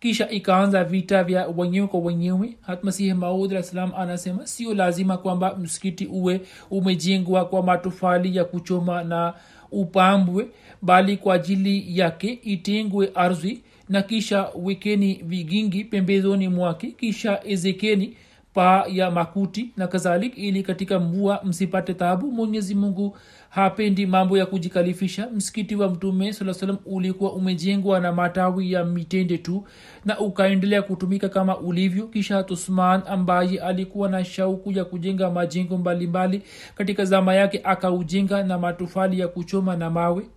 Kisha 0.00 0.30
ikaanza 0.30 0.84
vita 0.84 1.24
vya 1.24 1.48
wenyewe 1.56 1.86
kwa 1.86 2.00
wenyewe. 2.00 2.56
Hatmasihi 2.60 3.14
maud 3.14 3.60
salam 3.60 3.92
anasema 3.96 4.46
sio 4.46 4.74
lazima 4.74 5.16
kwamba 5.16 5.56
msikiti 5.56 6.06
uwe 6.06 6.40
umejengwa 6.70 7.44
kwa 7.44 7.62
matofali 7.62 8.36
ya 8.36 8.44
kuchoma 8.44 9.04
na 9.04 9.34
upambwe 9.72 10.46
bali 10.82 11.16
kwa 11.16 11.34
ajili 11.34 11.98
yake 11.98 12.38
itengwe 12.42 13.10
ardhi 13.14 13.60
na 13.88 14.02
kisha 14.02 14.48
wekeni 14.62 15.14
vigingi 15.24 15.84
pembezoni 15.84 16.48
mwake 16.48 16.86
kisha 16.86 17.40
ezekeni 17.44 18.16
paa 18.54 18.84
ya 18.88 19.10
makuti 19.10 19.70
na 19.76 19.86
kadhalik 19.86 20.38
ili 20.38 20.62
katika 20.62 20.98
mvua 21.00 21.40
msipate 21.44 21.94
tabu 21.94 22.32
mwenyezi 22.32 22.74
mungu 22.74 23.16
hapendi 23.62 24.06
mambo 24.06 24.38
ya 24.38 24.46
kujikalifisha. 24.46 25.28
Msikiti 25.34 25.76
wa 25.76 25.88
mtume 25.88 26.32
saa 26.32 26.54
salam 26.54 26.76
ulikuwa 26.86 27.32
umejengwa 27.32 28.00
na 28.00 28.12
matawi 28.12 28.72
ya 28.72 28.84
mitende 28.84 29.38
tu 29.38 29.64
na 30.04 30.18
ukaendelea 30.20 30.82
kutumika 30.82 31.28
kama 31.28 31.58
ulivyo. 31.58 32.06
Kisha 32.06 32.36
hatusman 32.36 33.02
ambaye 33.06 33.58
alikuwa 33.60 34.08
na 34.08 34.24
shauku 34.24 34.72
ya 34.72 34.84
kujenga 34.84 35.30
majengo 35.30 35.76
mbalimbali 35.78 36.42
katika 36.74 37.04
zama 37.04 37.34
yake 37.34 37.60
akaujenga 37.64 38.42
na 38.42 38.58
matofali 38.58 39.20
ya 39.20 39.28
kuchoma 39.28 39.76
na 39.76 39.90
mawe. 39.90 40.28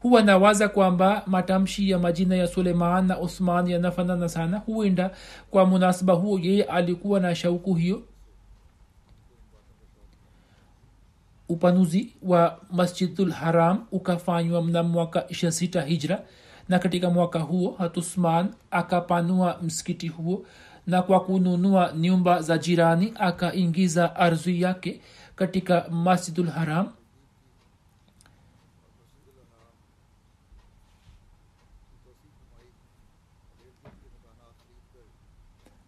Huwa 0.00 0.22
nawaza 0.22 0.68
kwamba 0.68 1.22
matamshi 1.26 1.90
ya 1.90 1.98
majina 1.98 2.36
ya 2.36 2.46
suleiman 2.46 3.06
na 3.06 3.16
osman 3.16 3.68
yanafanana 3.68 4.28
sana. 4.28 4.58
Huenda 4.58 5.10
kwa 5.50 5.66
munasaba 5.66 6.12
huo 6.12 6.38
yeye 6.38 6.62
alikuwa 6.64 7.20
na 7.20 7.34
shauku 7.34 7.74
hiyo 7.74 8.02
upanuzi 11.48 12.12
wa 12.22 12.58
masjidul 12.70 13.30
haram 13.30 13.86
ukafanywa 13.92 14.62
mna 14.62 14.82
mwaka 14.82 15.20
26 15.20 15.84
hijra. 15.84 16.22
Na 16.68 16.78
katika 16.78 17.10
mwaka 17.10 17.38
huo 17.38 17.74
hatusman 17.78 18.54
akapanua 18.70 19.58
msikiti 19.62 20.08
huo 20.08 20.46
na 20.86 21.02
kwa 21.02 21.20
kununua 21.20 21.92
nyumba 21.96 22.42
za 22.42 22.58
jirani 22.58 23.12
akaingiza 23.16 24.16
ardhi 24.16 24.62
yake 24.62 25.00
katika 25.36 25.88
masjidul 25.90 26.46
haram. 26.48 26.88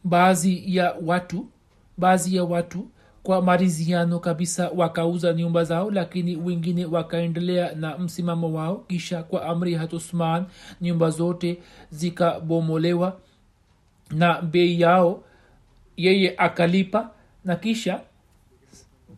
Baadhi 0.05 0.77
ya 0.77 0.95
watu 1.05 1.49
baadhi 1.99 2.37
ya 2.37 2.45
watu 2.45 2.91
kwa 3.27 3.43
maridhiano 3.43 4.19
kabisa 4.19 4.71
wakauza 4.77 5.33
nyumba 5.33 5.65
zao 5.65 5.91
lakini 5.91 6.37
wengine 6.37 6.85
wakaendelea 6.85 7.75
na 7.75 7.99
msimamo 7.99 8.53
wao. 8.53 8.77
Kisha 8.77 9.23
kwa 9.23 9.45
amri 9.47 9.73
ya 9.73 9.79
hatusman 9.79 10.45
nyumba 10.81 11.11
zote 11.11 11.59
zikabomolewa 11.91 13.17
na 14.11 14.43
bei 14.43 14.81
yao 14.81 15.23
yeye 15.97 16.35
akalipa 16.37 17.11
na 17.45 17.57
kisha 17.57 18.01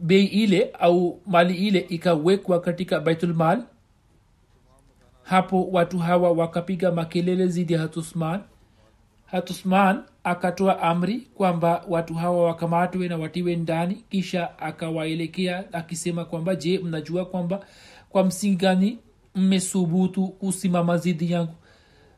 bei 0.01 0.25
ile 0.25 0.71
au 0.79 1.21
mali 1.27 1.55
ile 1.55 1.79
ikawekwa 1.79 2.61
katika 2.61 3.01
baitulmal 3.01 3.63
hapo 5.23 5.65
watu 5.73 5.99
hawa 5.99 6.31
wakapiga 6.33 6.93
makelele 6.93 7.47
zidi 7.47 7.73
ya 7.73 7.81
hatusman 7.81 8.41
hatusman 9.27 10.03
akatoa 10.29 10.83
amri 10.83 11.19
kwamba 11.35 11.85
watu 11.89 12.15
hawa 12.15 12.45
wakamatwe 12.45 13.09
na 13.09 13.17
watiwe 13.17 13.57
ndani 13.57 13.95
kisha 14.11 14.59
akawaelekea 14.59 15.73
akisema 15.73 16.25
kwamba 16.25 16.57
je 16.57 16.79
mnajua 16.79 17.25
kwamba 17.25 17.61
kwa 18.11 18.25
msingi 18.25 18.57
gani 18.57 18.99
mmesubutu 19.35 20.29
kusimama 20.29 20.99
zidi 20.99 21.33
yangu? 21.33 21.55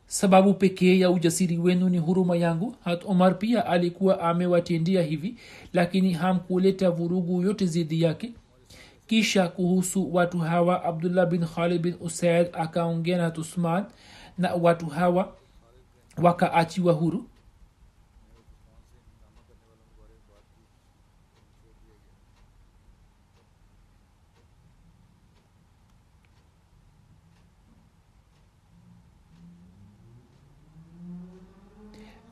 Sababu 0.07 0.53
pekee 0.53 0.99
ya 0.99 1.09
ujasiri 1.11 1.57
wenu 1.57 1.89
ni 1.89 1.97
huruma 1.97 2.37
yangu. 2.37 2.75
Hat 2.83 3.03
omar 3.05 3.39
pia 3.39 3.65
alikuwa 3.65 4.19
amewatendia 4.21 5.01
hivi 5.01 5.35
lakini 5.73 6.13
hamkuleta 6.13 6.89
vurugu 6.91 7.41
yote 7.41 7.65
zidi 7.65 8.01
yake. 8.01 8.33
Kisha 9.07 9.47
kuhusu 9.47 10.13
watu 10.15 10.37
hawa 10.39 10.83
abdullah 10.83 11.25
bin 11.25 11.45
khalid 11.45 11.81
bin 11.81 11.95
usaid 12.01 12.47
akaongea 12.53 13.17
na 13.17 13.31
tusman 13.31 13.85
na 14.37 14.53
watu 14.53 14.85
hawa 14.85 15.33
wakaachiwa 16.17 16.93
huru 16.93 17.25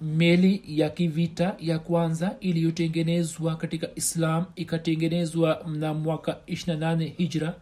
meli 0.02 0.62
ya 0.68 0.89
kivita 0.89 1.56
ya 1.60 1.80
kwanza 1.80 2.36
iliyotengenezwa 2.39 3.56
katika 3.56 3.88
islam 3.95 4.45
ikatengenezwa 4.56 5.64
mna 5.68 5.93
mwaka 5.93 6.38
28 6.47 7.12
hijra 7.18 7.56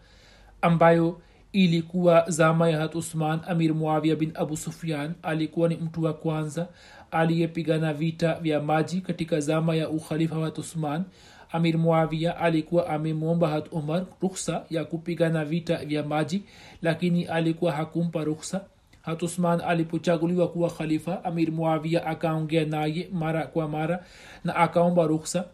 ambayo 0.61 1.21
ilikuwa 1.51 2.25
zama 2.29 2.69
ya 2.69 2.79
hat 2.79 2.95
usman 2.95 3.39
amir 3.47 3.73
muavia 3.73 4.15
bin 4.15 4.31
abu 4.35 4.57
sufian 4.57 5.13
alikuwa 5.23 5.69
ni 5.69 5.75
mtu 5.75 6.03
wa 6.03 6.13
kwanza 6.13 6.67
aliyepigana 7.11 7.93
vita 7.93 8.33
vya 8.33 8.61
maji 8.61 9.01
katika 9.01 9.39
zama 9.39 9.75
ya 9.75 9.89
ukhalifa 9.89 10.37
wa 10.39 10.53
usman 10.53 11.03
amir 11.51 11.77
muavia 11.77 12.37
alikuwa 12.37 12.89
amemwomba 12.89 13.49
hat 13.49 13.67
umar 13.71 14.05
ruksa 14.21 14.63
ya 14.69 14.85
kupigana 14.85 15.45
vita 15.45 15.77
vya 15.85 16.03
maji 16.03 16.43
lakini 16.81 17.25
alikuwa 17.25 17.71
hakumpa 17.71 18.23
ruksa 18.23 18.61
hat 19.07 19.23
usman 19.23 19.61
alipochaguliwa 19.61 20.47
kuwa 20.47 20.69
khalifa 20.69 21.23
amir 21.25 21.51
muavia 21.51 22.05
akaongea 22.05 22.65
naye 22.65 23.09
mara 23.13 23.47
kwa 23.47 23.67
mara 23.67 24.05
na 24.43 24.55
akaomba 24.55 25.07
ruksa 25.07 25.45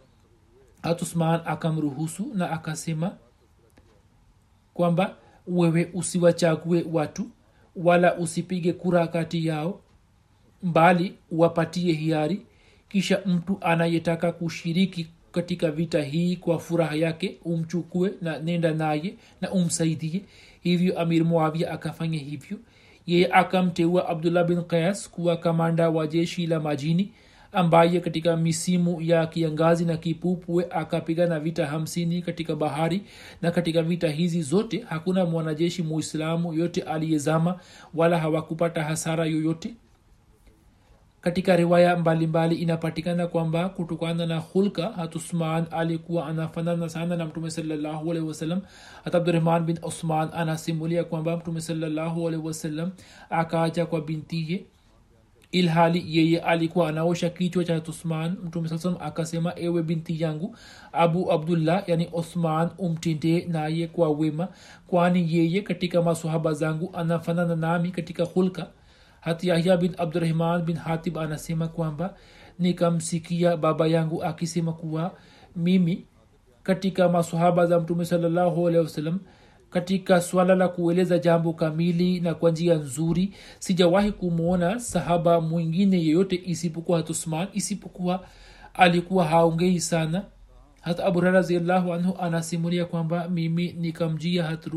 hatusman 0.84 1.42
akamruhusu 1.46 2.32
na 2.34 2.52
akasema 2.52 3.16
kwamba 4.74 5.16
wewe 5.48 5.90
usiwachague 5.94 6.86
watu 6.92 7.30
wala 7.76 8.18
usipige 8.18 8.74
kura 8.74 9.08
kati 9.08 9.48
yao 9.48 9.80
mbali 10.64 11.16
wapatie 11.32 11.94
hiari. 11.94 12.46
Kisha 12.90 13.22
mtu 13.26 13.58
anayetaka 13.62 14.32
kushiriki 14.32 15.08
katika 15.32 15.72
vita 15.72 16.02
hii 16.04 16.36
kwa 16.36 16.60
furaha 16.60 16.96
yake 16.96 17.38
umchukue 17.46 18.12
na 18.22 18.40
nenda 18.40 18.72
naye 18.74 19.14
na 19.42 19.52
umsaidie. 19.52 20.22
Hivyo 20.62 21.00
amir 21.00 21.26
muavia 21.26 21.72
akafanya 21.72 22.20
hivyo 22.20 22.58
yeye 23.08 23.28
akamteua 23.32 24.10
abdullah 24.10 24.46
bin 24.46 24.62
qais 24.64 25.10
kuwa 25.10 25.38
kamanda 25.38 25.90
wa 25.90 26.08
jeshi 26.08 26.48
la 26.48 26.60
majini 26.60 27.12
ambaye 27.54 28.00
katika 28.00 28.38
misimu 28.38 29.02
ya 29.02 29.26
kiangazi 29.28 29.86
na 29.86 29.98
kipupwe 29.98 30.68
akapigana 30.70 31.40
vita 31.40 31.66
hamsini 31.66 32.22
katika 32.22 32.56
bahari. 32.56 33.02
Na 33.42 33.52
katika 33.52 33.82
vita 33.84 34.10
hizi 34.10 34.42
zote 34.42 34.86
hakuna 34.90 35.26
mwanajeshi 35.26 35.84
muislamu 35.84 36.54
yote 36.54 36.82
aliyezama 36.82 37.60
wala 37.94 38.20
hawakupata 38.20 38.84
hasara 38.84 39.26
yoyote 39.26 39.74
katika 41.24 41.56
riwaya 41.56 41.98
mbalimbali 41.98 42.56
inapatikana 42.56 43.28
kwamba 43.28 43.70
kutokana 43.70 44.26
na 44.26 44.38
hulka 44.38 44.90
hatusman 44.90 45.66
alikuwa 45.72 46.28
anafanana 46.28 46.90
sana 46.90 47.16
na 47.16 47.26
mtume 47.26 47.50
wasallam. 48.28 48.62
Hata 49.04 49.18
abdurahman 49.18 49.64
bin 49.64 49.80
usman 49.84 50.30
anasimulia 50.34 51.04
kwamba 51.04 51.38
mtume 51.38 51.62
salallahu 51.62 52.28
alaihi 52.28 52.46
akaacha 53.30 53.86
kwa 53.86 54.02
bintiye 54.02 54.66
ilhali 55.54 56.04
yeye 56.18 56.40
alikuwa 56.40 56.90
anaosha 56.90 57.30
kichwa 57.30 57.64
cha 57.64 57.80
tusman 57.80 58.38
mtume 58.46 58.70
saa 58.70 59.00
akasema 59.00 59.54
ewe 59.56 59.84
binti 59.84 60.24
yangu 60.24 60.56
abu 60.92 61.32
abdullah 61.32 61.84
yani 61.88 62.10
osman 62.14 62.70
umtendee 62.78 63.46
naye 63.46 63.88
kwa 63.88 64.10
wema 64.10 64.48
kwani 64.88 65.36
yeye 65.36 65.62
katika 65.62 66.02
masohaba 66.02 66.54
zangu 66.54 66.90
anafanana 66.94 67.56
nami 67.56 67.92
katika 67.92 68.24
hulka 68.24 68.68
hati 69.24 69.48
yahya 69.48 69.78
bin 69.78 69.96
abdurahman 69.98 70.62
bin 70.62 70.76
hatib 70.76 71.18
anasema 71.18 71.68
kwamba 71.68 72.14
nikamsikia 72.60 73.58
baba 73.58 73.88
yangu 73.88 74.24
akisema 74.24 74.74
kuwa 74.74 75.12
mimi 75.56 76.06
katika 76.64 77.10
masahaba 77.10 77.66
za 77.66 77.80
mtume 77.80 78.06
sawasalam 78.06 79.20
katika 79.70 80.22
swala 80.22 80.56
la 80.56 80.68
kueleza 80.68 81.20
jambo 81.20 81.54
kamili 81.54 82.20
na 82.20 82.34
kwa 82.34 82.52
njia 82.52 82.76
nzuri 82.76 83.34
sijawahi 83.60 84.12
kumwona 84.12 84.80
sahaba 84.80 85.42
mwingine 85.42 85.98
yeyote 85.98 86.42
isipokuwa 86.46 86.98
hatusman 86.98 87.48
isipokuwa 87.54 88.26
alikuwa 88.74 89.26
haongei 89.26 89.80
sana. 89.80 90.26
Hata 90.82 91.06
abu 91.06 91.22
raziallahu 91.22 91.94
anhu 91.94 92.18
anasimulia 92.20 92.86
kwamba 92.86 93.30
mimi 93.30 93.74
nikamjia 93.74 94.44
hat 94.44 94.70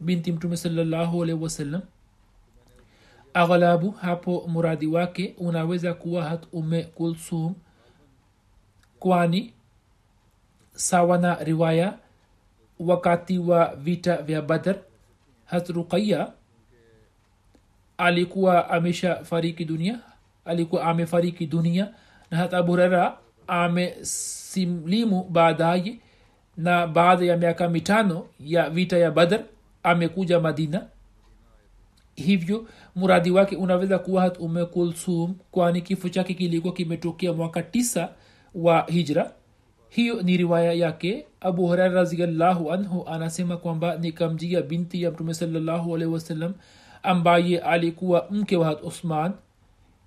binti 0.00 0.32
mtume 0.32 0.56
salallahu 0.56 1.22
alaihi 1.22 1.42
wasallam 1.42 1.82
aghlabu 3.34 3.90
hapo 3.90 4.44
muradi 4.48 4.86
wake 4.86 5.34
unaweza 5.38 5.94
kuwa 5.94 6.24
hat 6.24 6.46
ume 6.52 6.82
kulsum 6.82 7.54
kwani 8.98 9.52
sawa 10.74 11.18
na 11.18 11.34
riwaya 11.34 11.98
wakati 12.78 13.38
wa 13.38 13.76
vita 13.76 14.16
vya 14.16 14.42
badr 14.42 14.76
hat 15.44 15.68
ruqaya 15.68 16.32
alikuwa 17.98 18.70
amesha 18.70 19.24
fariki 19.24 19.64
dunia 19.64 19.98
alikuwa 20.44 20.84
amefariki 20.84 21.46
dunia 21.46 21.94
na 22.30 22.38
hat 22.38 22.54
abu 22.54 22.72
hurera 22.72 23.18
amesimlimu 23.46 25.24
baadaye 25.24 25.98
na 26.56 26.86
baada 26.86 27.24
ya 27.26 27.36
miaka 27.36 27.68
mitano 27.68 28.26
ya 28.40 28.70
vita 28.70 28.98
ya 28.98 29.10
badr 29.10 29.40
amekuja 29.82 30.40
madina 30.40 30.86
hivyo 32.22 32.66
muradi 32.96 33.30
wake 33.30 33.56
unaweza 33.56 33.98
kuwa 33.98 34.22
hat 34.22 34.38
ume 34.38 34.64
kulsum 34.64 35.34
kwani 35.50 35.82
kifo 35.82 36.08
chake 36.08 36.34
kilikuwa 36.34 36.72
kimetokea 36.74 37.32
mwaka 37.32 37.62
tisa 37.62 38.08
wa 38.54 38.86
hijra. 38.88 39.32
Hiyo 39.88 40.22
ni 40.22 40.36
riwaya 40.36 40.72
yake. 40.72 41.26
Abu 41.40 41.66
huraira 41.66 41.94
raziallahu 41.94 42.72
anhu 42.72 43.04
anasema 43.08 43.56
kwamba 43.56 43.96
nikamjia 43.96 44.62
binti 44.62 45.02
ya 45.02 45.10
mtume 45.10 45.34
salallahu 45.34 45.94
alaihi 45.94 46.14
wasallam 46.14 46.54
ambaye 47.02 47.58
alikuwa 47.58 48.26
mke 48.30 48.56
wa 48.56 48.66
hat 48.66 48.82
usman. 48.82 49.32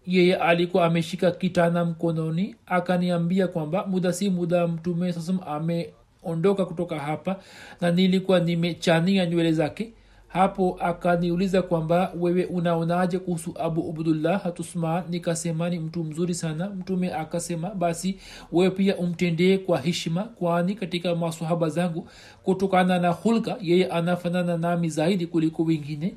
Yeye 0.08 0.36
alikuwa 0.36 0.86
ameshika 0.86 1.32
kitana 1.32 1.86
mkononi 1.86 2.56
akaniambia 2.66 3.48
kwamba 3.48 3.86
muda 3.88 4.14
si 4.14 4.30
muda 4.30 4.68
mtume 4.68 5.14
sasam 5.14 5.40
ameondoka 5.48 6.66
kutoka 6.66 7.00
hapa 7.00 7.36
na 7.82 7.92
nilikuwa 7.92 8.40
nimechania 8.40 9.26
nywele 9.26 9.52
zake 9.52 9.94
hapo 10.34 10.78
akaniuliza 10.82 11.62
kwamba 11.62 12.12
wewe 12.20 12.46
unaonaje 12.46 13.20
kuhusu 13.20 13.54
abu 13.60 13.82
ubdullah 13.90 14.44
hatusman 14.44 15.04
nikasema 15.10 15.70
ni 15.70 15.80
mtu 15.80 16.04
mzuri 16.04 16.36
sana. 16.36 16.70
Mtume 16.70 17.14
akasema 17.14 17.70
basi 17.70 18.20
wewe 18.52 18.72
pia 18.72 18.98
umtendee 18.98 19.58
kwa 19.58 19.80
heshima 19.82 20.24
kwani 20.24 20.76
katika 20.76 21.16
masahaba 21.16 21.70
zangu 21.70 22.10
kutokana 22.44 23.00
na 23.00 23.10
hulka 23.10 23.58
yeye 23.62 23.88
anafanana 23.92 24.58
nami 24.58 24.90
zaidi 24.90 25.28
kuliko 25.28 25.64
wengine. 25.64 26.16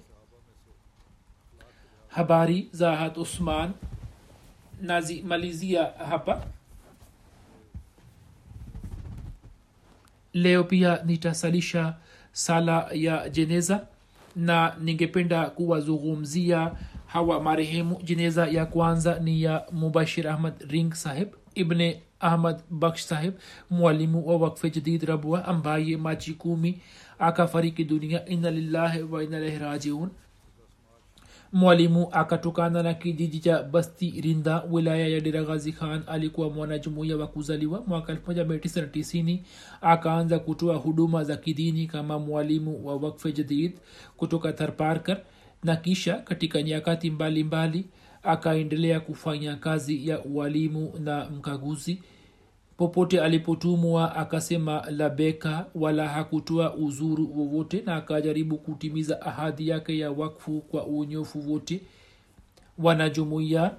Habari 2.09 2.69
za 2.73 2.97
hat 2.97 3.17
usman. 3.19 3.71
Nazimalizia 4.83 5.85
hapa. 6.09 6.43
Leo 10.33 10.65
pia 10.65 11.03
nitasalisha 11.05 11.95
sala 12.33 12.89
ya 12.93 13.29
jeneza 13.29 13.87
na 14.37 14.75
ningependa 14.81 15.51
kuwazungumzia 15.51 16.73
hawa 17.07 17.41
marehemu. 17.43 18.01
Jeneza 18.05 18.47
ya 18.47 18.67
kwanza 18.67 19.19
ni 19.19 19.43
ya 19.43 19.65
mubashir 19.73 20.29
ahmad 20.29 20.55
ring 20.71 20.93
saheb 20.95 21.29
ibne 21.55 22.03
ahmad 22.21 22.61
baksh 22.71 23.03
saheb 23.05 23.35
mwalimu 23.71 24.29
wa 24.29 24.37
wakfe 24.37 24.71
jadid 24.71 25.03
rabwa 25.03 25.45
ambaye 25.45 25.97
machi 25.97 26.35
kumi 26.35 26.81
akafariki 27.19 27.85
dunia. 27.85 28.27
Inna 28.27 28.51
lillahi 28.51 29.03
wa 29.03 29.25
inna 29.25 29.39
ilaihi 29.39 29.59
rajiun 29.59 30.09
mwalimu 31.55 32.09
akatokana 32.13 32.83
na 32.83 32.95
kijiji 32.95 33.41
cha 33.41 33.63
basti 33.63 34.11
rinda 34.11 34.63
wilaya 34.71 35.09
ya 35.09 35.21
diraghazi 35.21 35.73
khan. 35.73 36.03
Alikuwa 36.07 36.51
mwanajumuiya 36.51 37.17
wa 37.17 37.27
kuzaliwa 37.27 37.83
mwaka 37.87 38.13
1990 38.15 39.39
akaanza 39.81 40.39
kutoa 40.39 40.77
huduma 40.77 41.25
za 41.25 41.37
kidini 41.37 41.87
kama 41.87 42.19
mwalimu 42.19 42.87
wa 42.87 42.97
wakfe 42.97 43.33
jadid 43.33 43.73
kutoka 44.17 44.53
tharparkar 44.53 45.21
na 45.65 45.77
kisha 45.77 46.15
katika 46.15 46.63
nyakati 46.63 47.11
mbalimbali 47.11 47.85
akaendelea 48.23 49.01
kufanya 49.01 49.57
kazi 49.57 50.09
ya 50.09 50.25
ualimu 50.25 50.93
na 51.01 51.31
mkaguzi 51.31 52.03
popote 52.77 53.21
alipotumwa 53.21 54.17
akasema 54.17 54.85
labeka 54.91 55.67
wala 55.75 56.09
hakutoa 56.09 56.75
uzuru 56.75 57.39
wowote 57.39 57.83
na 57.87 57.97
akajaribu 57.97 58.59
kutimiza 58.59 59.23
ahadi 59.23 59.69
yake 59.69 59.99
ya 59.99 60.11
wakfu 60.11 60.61
kwa 60.61 60.87
unyofu 60.87 61.53
wote. 61.53 61.81
Wanajumuiya 62.79 63.71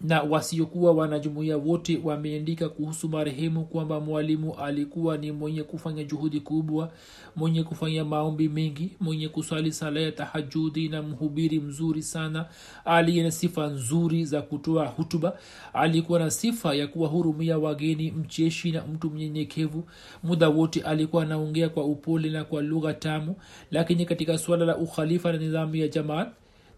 na 0.00 0.22
wasiokuwa 0.22 0.92
wanajumuiya 0.92 1.56
wote 1.56 2.00
wameandika 2.04 2.68
kuhusu 2.68 3.08
marehemu 3.08 3.64
kwamba 3.64 4.00
mwalimu 4.00 4.54
alikuwa 4.54 5.16
ni 5.18 5.32
mwenye 5.32 5.62
kufanya 5.62 6.04
juhudi 6.04 6.40
kubwa 6.40 6.92
mwenye 7.36 7.62
kufanya 7.62 8.04
maombi 8.04 8.48
mengi 8.48 8.96
mwenye 9.00 9.28
kuswali 9.28 9.72
sala 9.72 10.00
ya 10.00 10.12
tahajudi 10.12 10.88
na 10.88 11.02
mhubiri 11.02 11.60
mzuri 11.60 12.02
sana 12.02 12.46
aliye 12.84 13.22
na 13.22 13.30
sifa 13.30 13.66
nzuri 13.66 14.24
za 14.24 14.42
kutoa 14.42 14.86
hutuba. 14.86 15.38
Alikuwa 15.72 16.18
na 16.18 16.30
sifa 16.30 16.74
ya 16.74 16.86
kuwahurumia 16.86 17.58
wageni 17.58 18.10
mcheshi 18.10 18.72
na 18.72 18.86
mtu 18.86 19.10
mnyenyekevu. 19.10 19.84
Muda 20.22 20.48
wote 20.48 20.80
alikuwa 20.82 21.22
anaongea 21.22 21.68
kwa 21.68 21.84
upole 21.84 22.30
na 22.30 22.44
kwa 22.44 22.62
lugha 22.62 22.94
tamu. 22.94 23.34
Lakini 23.70 24.06
katika 24.06 24.38
suala 24.38 24.64
la 24.64 24.76
ukhalifa 24.76 25.32
na 25.32 25.38
nidhamu 25.38 25.76
ya 25.76 25.88
jamaat 25.88 26.28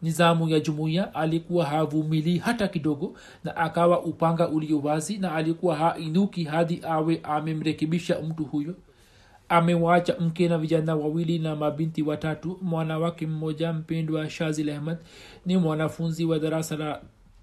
nizamu 0.02 0.48
ya 0.48 0.60
jumuiya 0.60 1.14
alikuwa 1.14 1.64
havumilii 1.64 2.38
hata 2.38 2.68
kidogo 2.68 3.14
na 3.44 3.56
akawa 3.56 4.02
upanga 4.02 4.48
ulio 4.48 4.78
wazi 4.80 5.18
na 5.18 5.34
alikuwa 5.34 5.76
hainuki 5.76 6.44
hadi 6.44 6.80
awe 6.82 7.20
amemrekebisha 7.22 8.20
mtu 8.20 8.44
huyo. 8.44 8.74
Amewacha 9.48 10.16
mke 10.20 10.48
na 10.48 10.58
vijana 10.58 10.94
wawili 10.96 11.38
na 11.38 11.56
mabinti 11.56 12.02
watatu 12.02 12.58
mwanawake 12.62 13.26
mmoja 13.26 13.72
mpendwa 13.72 14.30
shazil 14.30 14.70
ahmad 14.70 14.98
ni 15.46 15.56
mwanafunzi 15.56 16.24
wa 16.24 16.38
darasa 16.38 16.76
la 16.76 17.00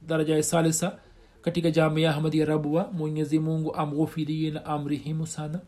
daraja 0.07 0.35
ya 0.35 0.43
salisa 0.43 0.97
katika 1.41 1.71
jamia 1.71 2.09
ahmadi 2.09 2.45
rabua. 2.45 2.89
Mwenyezi 2.93 3.39
mungu 3.39 3.75
amghofirie 3.75 4.51
na 4.51 4.65
amrihimu 4.65 5.27
sana 5.27 5.59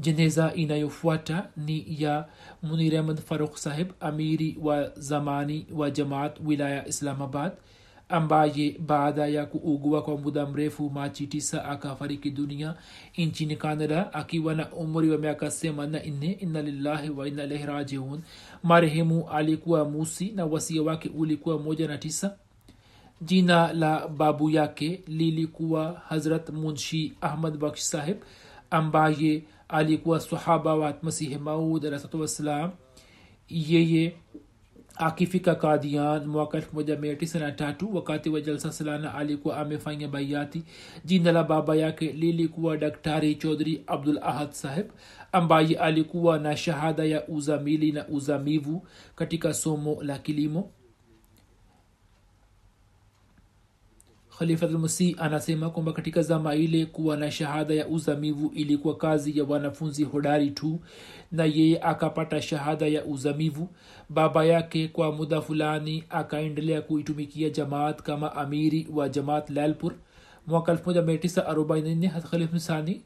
jeneza 0.00 0.54
inayofuata 0.54 1.48
ni 1.56 1.86
ya 2.02 2.26
munir 2.62 2.96
ahmad 2.96 3.20
farukh 3.20 3.56
sahib 3.56 3.88
amiri 4.00 4.58
wa 4.62 4.90
zamani 4.96 5.66
wa 5.72 5.90
jamaat 5.90 6.40
wilaya 6.44 6.88
islamabad 6.88 7.52
ambaye 8.08 8.76
baada 8.78 9.26
ya 9.26 9.46
kuugua 9.46 10.02
kwa 10.02 10.18
muda 10.18 10.46
mrefu 10.46 10.90
machi 10.90 11.26
tisa 11.26 11.64
akafariki 11.64 12.30
dunia 12.30 12.74
nchini 13.18 13.56
canada 13.56 14.12
akiwa 14.14 14.54
na 14.54 14.72
umri 14.72 15.10
wa 15.10 15.18
miaka 15.18 15.50
themanini. 15.50 16.32
Inna 16.32 16.62
lillahi 16.62 17.10
wa 17.10 17.28
inna 17.28 17.44
ilahi 17.44 17.66
rajiun. 17.66 18.20
Marehemu 18.62 19.28
alikuwa 19.30 19.84
musi 19.84 20.32
na 20.32 20.46
wasia 20.46 20.82
wake 20.82 21.10
ulikuwa 21.16 21.58
moja 21.58 21.88
na 21.88 21.98
tisa. 21.98 22.36
Jina 23.22 23.72
la 23.72 24.08
babu 24.08 24.50
yake 24.50 25.02
lilikuwa 25.06 26.02
hazrat 26.08 26.48
munshi 26.50 27.12
ahmad 27.20 27.56
baksh 27.58 27.80
sahib 27.82 28.16
ambaye 28.70 29.42
alikuwa 29.72 30.20
sahaba 30.20 30.74
wa 30.74 30.94
masihi 31.02 31.38
maud 31.38 31.86
alahsatu 31.86 32.20
wassalam 32.20 32.70
yeye 33.48 34.14
akifika 34.96 35.54
kadian 35.54 36.26
mwaka 36.26 36.58
1993 36.58 37.94
wakati 37.94 38.30
wa 38.30 38.40
jalsa 38.40 38.72
salana 38.72 39.14
alikuwa 39.14 39.56
amefanya 39.56 40.08
baiati 40.08 40.62
jina 41.04 41.32
la 41.32 41.44
baba 41.44 41.76
yake 41.76 42.12
lilikuwa 42.12 42.76
daktari 42.76 43.34
chodhri 43.34 43.82
abdul 43.86 44.18
ahad 44.22 44.50
saheb 44.50 44.86
ambaye 45.32 45.78
alikuwa 45.78 46.38
na 46.38 46.56
shahada 46.56 47.04
ya 47.04 47.28
uzamili 47.28 47.92
na 47.92 48.08
uzamivu 48.08 48.86
katika 49.16 49.54
somo 49.54 50.02
la 50.02 50.18
kilimo 50.18 50.70
khalifatulmasih 54.40 55.16
anasema 55.18 55.70
kwamba 55.70 55.92
katika 55.92 56.22
zama 56.22 56.54
ile 56.54 56.86
kuwa 56.86 57.16
na 57.16 57.30
shahada 57.30 57.74
ya 57.74 57.88
uzamivu 57.88 58.52
ilikuwa 58.54 58.96
kazi 58.96 59.38
ya 59.38 59.44
wanafunzi 59.44 60.04
hodari 60.04 60.50
tu 60.50 60.80
na 61.32 61.44
yeye 61.44 61.80
akapata 61.82 62.42
shahada 62.42 62.86
ya 62.86 63.04
uzamivu. 63.04 63.68
Baba 64.08 64.44
yake 64.44 64.88
kwa 64.88 65.12
muda 65.12 65.40
fulani 65.40 66.04
akaendelea 66.10 66.82
kuitumikia 66.82 67.50
jamaat 67.50 68.02
kama 68.02 68.36
amiri 68.36 68.88
wa 68.94 69.08
jamaat 69.08 69.50
lalpur. 69.50 69.92
Mwaka 70.46 70.72
1944 70.74 72.20
khalifmsani 72.20 73.02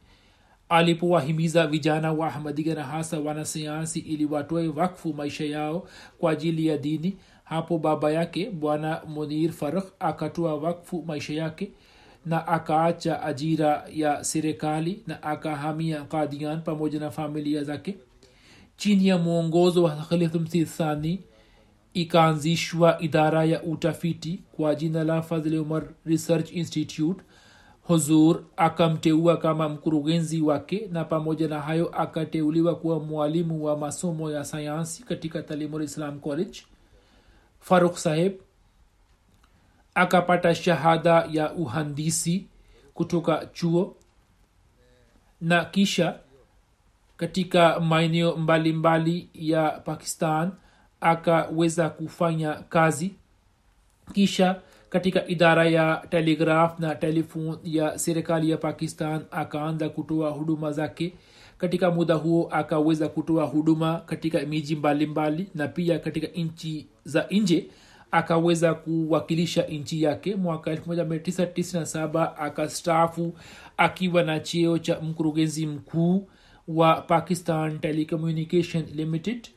alipowahimiza 0.68 1.66
vijana 1.66 2.12
wa 2.12 2.26
ahmadiga 2.26 2.74
na 2.74 2.84
hasa 2.84 3.20
wanasayansi 3.20 3.98
ili 3.98 4.24
watoe 4.24 4.68
wakfu 4.68 5.14
maisha 5.14 5.44
yao 5.44 5.88
kwa 6.18 6.32
ajili 6.32 6.66
ya 6.66 6.78
dini 6.78 7.16
hapo 7.44 7.78
baba 7.78 8.10
yake 8.12 8.50
bwana 8.50 9.00
munir 9.08 9.52
farah 9.52 9.84
akatoa 10.00 10.54
wakfu 10.54 11.02
maisha 11.06 11.32
yake 11.34 11.70
na 12.26 12.46
akaacha 12.46 13.22
ajira 13.22 13.84
ya 13.94 14.24
serikali 14.24 15.02
na 15.06 15.22
akahamia 15.22 16.02
kadian 16.04 16.60
pamoja 16.60 17.00
na 17.00 17.10
familia 17.10 17.64
zake. 17.64 17.96
Chini 18.76 19.06
ya 19.08 19.18
mwongozo 19.18 19.82
wa 19.82 19.90
khalifmsithani 19.96 21.20
ikaanzishwa 21.94 23.02
idara 23.02 23.44
ya 23.44 23.62
utafiti 23.62 24.40
kwa 24.56 24.74
jina 24.74 25.04
la 25.04 25.22
fadhli 25.22 25.58
umar 25.58 25.82
research 26.06 26.52
institute. 26.52 27.24
Huzur 27.82 28.42
akamteua 28.56 29.36
kama 29.36 29.68
mkurugenzi 29.68 30.40
wake 30.40 30.88
na 30.92 31.04
pamoja 31.04 31.48
na 31.48 31.60
hayo 31.60 31.88
akateuliwa 31.88 32.74
kuwa 32.76 33.00
mwalimu 33.00 33.64
wa 33.64 33.76
masomo 33.76 34.30
ya 34.30 34.44
sayansi 34.44 35.02
katika 35.02 35.42
talimul 35.42 35.82
islam 35.82 36.20
college 36.20 36.60
farukh 37.64 37.96
saheb 37.96 38.32
akapata 39.94 40.54
shahada 40.54 41.28
ya 41.30 41.52
uhandisi 41.52 42.46
kutoka 42.94 43.46
chuo 43.46 43.96
na 45.40 45.64
kisha 45.64 46.18
katika 47.16 47.80
maeneo 47.80 48.36
mbalimbali 48.36 49.28
ya 49.34 49.70
pakistan 49.70 50.50
akaweza 51.00 51.90
kufanya 51.90 52.52
kazi. 52.54 53.14
Kisha 54.12 54.60
katika 54.90 55.26
idara 55.26 55.64
ya 55.64 56.06
telegraf 56.10 56.78
na 56.78 56.94
telefon 56.94 57.58
ya 57.64 57.98
serikali 57.98 58.50
ya 58.50 58.56
pakistan 58.56 59.24
akaanza 59.30 59.88
kutoa 59.88 60.30
huduma 60.30 60.72
zake. 60.72 61.12
Katika 61.58 61.90
muda 61.90 62.14
huo 62.14 62.48
akaweza 62.50 63.08
kutoa 63.08 63.44
huduma 63.44 64.00
katika 64.06 64.40
miji 64.40 64.76
mbalimbali 64.76 65.46
na 65.54 65.68
pia 65.68 65.98
katika 65.98 66.26
nchi 66.26 66.86
za 67.04 67.26
nje 67.30 67.66
akaweza 68.10 68.74
kuwakilisha 68.74 69.62
nchi 69.62 70.02
yake. 70.02 70.36
Mwaka 70.36 70.74
1997 70.74 72.34
akastaafu 72.38 73.34
akiwa 73.76 74.22
na 74.22 74.40
cheo 74.40 74.78
cha 74.78 75.00
mkurugenzi 75.00 75.66
mkuu 75.66 76.28
wa 76.68 76.94
pakistan 77.00 77.78
telecommunication 77.80 78.84
limited. 78.94 79.48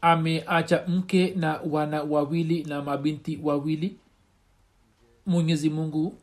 Ameacha 0.00 0.84
mke 0.88 1.34
na 1.36 1.60
wana 1.70 2.02
wawili 2.02 2.64
na 2.64 2.82
mabinti 2.82 3.38
wawili. 3.42 3.96
Mwenyezi 5.26 5.70
mungu 5.70 6.14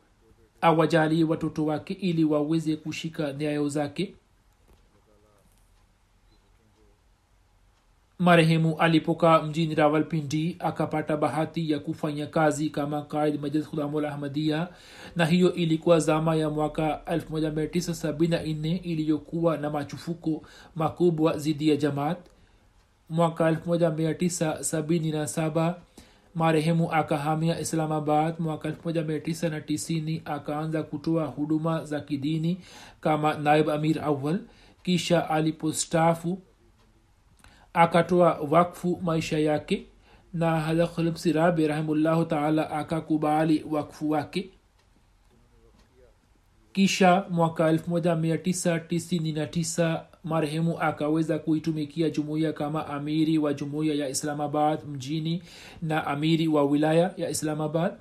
awajalie 0.60 1.24
watoto 1.24 1.66
wake 1.66 1.94
ili 1.94 2.24
waweze 2.24 2.76
kushika 2.76 3.32
nyayo 3.32 3.68
zake 3.68 4.14
marehemu 8.22 8.76
alipokaa 8.78 9.42
mjini 9.42 9.74
rawalpindi 9.74 10.56
akapata 10.58 11.16
bahati 11.16 11.70
ya 11.70 11.78
kufanya 11.78 12.26
kazi 12.26 12.70
kama 12.70 13.02
kaid 13.02 13.40
majlis 13.40 13.68
khudamul 13.68 14.04
ahmadia 14.04 14.68
na 15.16 15.26
hiyo 15.26 15.54
ilikuwa 15.54 16.00
zama 16.00 16.36
ya 16.36 16.50
mwaka 16.50 17.00
1974 17.06 18.80
iliyokuwa 18.82 19.56
na 19.56 19.70
machufuko 19.70 20.42
makubwa 20.76 21.38
zidi 21.38 21.68
ya 21.68 21.76
jamaat. 21.76 22.18
Mwaka 23.10 23.50
1977 23.50 25.74
marehemu 26.34 26.92
akahamia 26.92 27.60
islamabad. 27.60 28.34
Mwaka 28.38 28.70
1990 28.70 30.20
akaanza 30.24 30.82
kutoa 30.82 31.24
huduma 31.26 31.84
za 31.84 32.00
kidini 32.00 32.58
kama 33.00 33.34
naib 33.34 33.70
amir 33.70 34.00
awal 34.04 34.38
kisha 34.82 35.30
alipostaafu 35.30 36.38
akatoa 37.74 38.38
wakfu 38.50 39.00
maisha 39.02 39.38
yake 39.38 39.86
na 40.34 40.60
hadakhlmsi 40.60 41.32
rabi 41.32 41.66
rahimullahu 41.66 42.24
taala 42.24 42.70
akakubali 42.70 43.64
wakfu 43.70 44.10
wake. 44.10 44.50
Kisha 46.72 47.24
mwaka 47.30 47.72
1999 47.72 50.02
marehemu 50.24 50.80
akaweza 50.80 51.38
kuitumikia 51.38 52.10
jumuiya 52.10 52.52
kama 52.52 52.86
amiri 52.86 53.38
wa 53.38 53.54
jumuiya 53.54 53.94
ya 53.94 54.08
islamabad 54.08 54.78
mjini 54.88 55.42
na 55.82 56.06
amiri 56.06 56.48
wa 56.48 56.64
wilaya 56.64 57.14
ya 57.16 57.30
islamabad. 57.30 57.92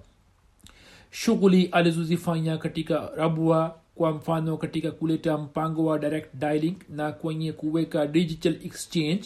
Shughuli 1.12 1.66
alizozifanya 1.66 2.58
katika 2.58 3.12
rabwa 3.16 3.76
kwa 3.96 4.12
mfano 4.12 4.58
katika 4.58 4.92
kuleta 4.92 5.38
mpango 5.38 5.86
wa 5.86 6.00
direct 6.00 6.36
dialing 6.36 6.76
na 6.90 7.12
kwenye 7.12 7.52
kuweka 7.54 8.08
digital 8.08 8.56
exchange 8.66 9.24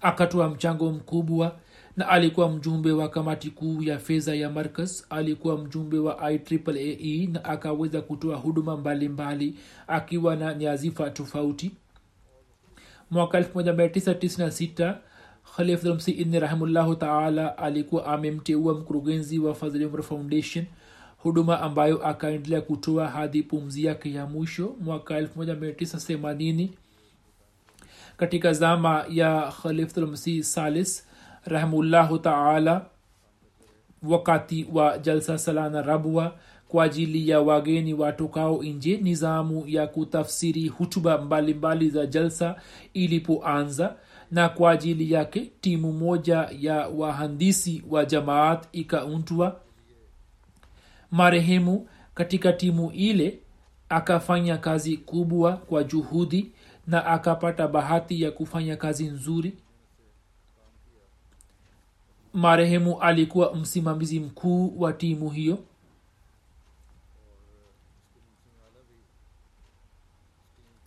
akatoa 0.00 0.48
mchango 0.48 0.92
mkubwa 0.92 1.56
na 1.96 2.08
alikuwa 2.08 2.50
mjumbe 2.50 2.92
wa 2.92 3.08
kamati 3.08 3.50
kuu 3.50 3.82
ya 3.82 3.98
fedha 3.98 4.34
ya 4.34 4.50
marcus 4.50 5.06
alikuwa 5.10 5.58
mjumbe 5.58 5.98
wa 5.98 6.32
ieee 6.32 7.26
na 7.26 7.44
akaweza 7.44 8.00
kutoa 8.00 8.36
huduma 8.36 8.76
mbalimbali 8.76 9.46
mbali, 9.48 9.58
akiwa 9.86 10.36
na 10.36 10.54
nyazifa 10.54 11.10
tofauti. 11.10 11.70
Mwaka 13.10 13.40
1996 13.40 14.94
khalifmsi 15.56 16.24
rahimullahu 16.40 16.94
taala 16.94 17.58
alikuwa 17.58 18.06
amemteua 18.06 18.74
mkurugenzi 18.74 19.38
wa 19.38 19.54
fadhili 19.54 20.02
foundation 20.02 20.64
huduma 21.22 21.60
ambayo 21.60 22.06
akaendelea 22.06 22.60
kutoa 22.60 23.08
hadi 23.08 23.42
pumzi 23.42 23.84
yake 23.84 24.12
ya 24.12 24.26
mwisho 24.26 24.76
mwaka 24.80 25.20
1980 25.20 26.68
katika 28.20 28.52
zama 28.52 29.04
ya 29.08 29.52
khalifulmsi 29.62 30.42
salis 30.44 31.06
rahimullahu 31.44 32.18
taala 32.18 32.86
wakati 34.02 34.66
wa 34.72 34.98
jalsa 34.98 35.38
salana 35.38 35.82
rabwa 35.82 36.36
kwa 36.68 36.84
ajili 36.84 37.28
ya 37.28 37.40
wageni 37.40 37.94
watokao 37.94 38.62
nje 38.62 38.96
nizamu 38.96 39.64
ya 39.66 39.86
kutafsiri 39.86 40.68
hutuba 40.68 41.18
mbalimbali 41.18 41.90
za 41.90 42.06
jalsa 42.06 42.56
ilipoanza 42.94 43.96
na 44.30 44.48
kwa 44.48 44.70
ajili 44.70 45.12
yake 45.12 45.50
timu 45.60 45.92
moja 45.92 46.48
ya 46.58 46.88
wahandisi 46.88 47.84
wa 47.90 48.04
jamaat 48.04 48.64
ikaundwa. 48.72 49.60
Marehemu 51.10 51.88
katika 52.14 52.52
timu 52.52 52.90
ile 52.90 53.38
akafanya 53.88 54.58
kazi 54.58 54.96
kubwa 54.96 55.52
kwa 55.56 55.84
juhudi 55.84 56.52
na 56.90 57.06
akapata 57.06 57.68
bahati 57.68 58.22
ya 58.22 58.30
kufanya 58.30 58.76
kazi 58.76 59.04
nzuri. 59.04 59.52
Marehemu 62.32 63.00
alikuwa 63.00 63.54
msimamizi 63.56 64.20
mkuu 64.20 64.80
wa 64.80 64.92
timu 64.92 65.30
hiyo. 65.30 65.58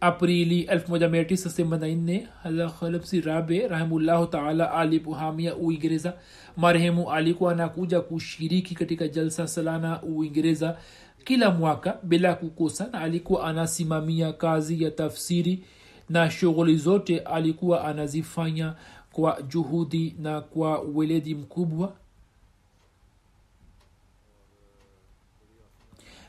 Aprili 0.01 0.64
1984 0.64 2.28
halakhalbsi 2.43 3.22
rabe 3.22 3.68
rahimullahu 3.68 4.26
taala 4.26 4.72
alipohamia 4.72 5.56
uingereza 5.56 6.14
marehemu 6.58 7.12
alikuwa 7.12 7.51
anakuja 7.51 8.01
kushiriki 8.01 8.76
katika 8.76 9.08
jalsa 9.08 9.47
salana 9.47 10.01
uingereza 10.01 10.78
kila 11.24 11.51
mwaka 11.51 11.97
bila 12.04 12.36
kukosa 12.36 12.88
na 12.91 13.01
alikuwa 13.01 13.43
anasimamia 13.47 14.34
kazi 14.34 14.84
ya 14.84 14.91
tafsiri 14.91 15.64
na 16.10 16.32
shughuli 16.32 16.78
zote 16.78 17.20
alikuwa 17.20 17.86
anazifanya 17.86 18.76
kwa 19.12 19.41
juhudi 19.41 20.16
na 20.20 20.41
kwa 20.41 20.80
weledi 20.82 21.36
mkubwa 21.36 21.93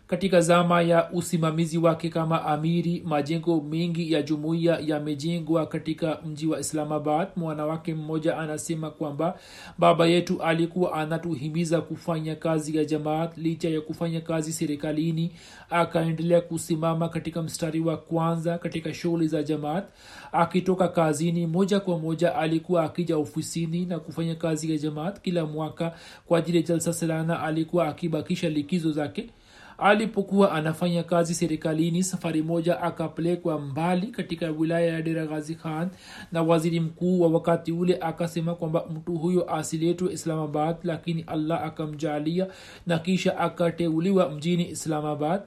katika 0.07 0.41
zama 0.41 0.83
ya 0.83 1.11
usimamizi 1.13 1.79
wake 1.79 2.09
kama 2.09 2.45
amiri 2.45 3.03
majengo 3.07 3.61
mengi 3.61 4.13
ya 4.13 4.23
jumuiya 4.23 4.79
yamejengwa 4.87 5.67
katika 5.67 6.19
mji 6.27 6.47
wa 6.47 6.61
islamabad. 6.61 7.29
Mwanawake 7.37 7.95
mmoja 7.95 8.39
anasema 8.39 8.91
kwamba 8.91 9.39
baba 9.79 10.07
yetu 10.07 10.43
alikuwa 10.43 10.93
anatuhimiza 10.93 11.81
kufanya 11.81 12.37
kazi 12.37 12.77
ya 12.77 12.85
jamaat 12.85 13.39
licha 13.39 13.69
ya 13.69 13.81
kufanya 13.81 14.21
kazi 14.21 14.53
serikalini. 14.53 15.33
Akaendelea 15.71 16.41
kusimama 16.41 17.09
katika 17.09 17.43
mstari 17.43 17.81
wa 17.81 17.97
kwanza 17.97 18.59
katika 18.59 18.95
shughuli 18.95 19.29
za 19.29 19.43
jamaat. 19.43 19.85
Akitoka 20.33 20.89
kazini 20.89 21.47
moja 21.47 21.81
kwa 21.81 21.99
moja 21.99 22.35
alikuwa 22.37 22.85
akija 22.85 23.17
ofisini 23.17 23.87
na 23.87 23.99
kufanya 23.99 24.35
kazi 24.35 24.73
ya 24.73 24.79
jamaat. 24.79 25.21
Kila 25.21 25.47
mwaka 25.47 25.95
kwa 26.27 26.39
ajili 26.39 26.57
ya 26.57 26.63
jalsa 26.63 26.93
salana 26.93 27.43
alikuwa 27.43 27.89
akibakisha 27.89 28.49
likizo 28.49 28.93
zake 28.93 29.31
alipokuwa 29.79 30.53
anafanya 30.53 31.03
kazi 31.03 31.35
serikalini 31.35 32.03
safari 32.03 32.43
moja 32.43 32.83
akapelekwa 32.83 33.59
mbali 33.61 34.07
katika 34.07 34.51
wilaya 34.51 34.87
ya 34.87 35.03
dera 35.03 35.27
ghazi 35.27 35.55
khan 35.55 35.89
na 36.33 36.43
waziri 36.43 36.81
mkuu 36.81 37.21
wa 37.21 37.29
wakati 37.29 37.73
ule 37.73 37.99
akasema 38.01 38.55
kwamba 38.55 38.85
mtu 38.95 39.15
huyo 39.15 39.55
asiletwe 39.55 40.13
islamabad 40.13 40.77
lakini 40.83 41.23
allah 41.23 41.63
akamjalia 41.65 42.47
na 42.87 42.99
kisha 42.99 43.39
akateuliwa 43.39 44.31
mjini 44.31 44.69
islamabad. 44.71 45.43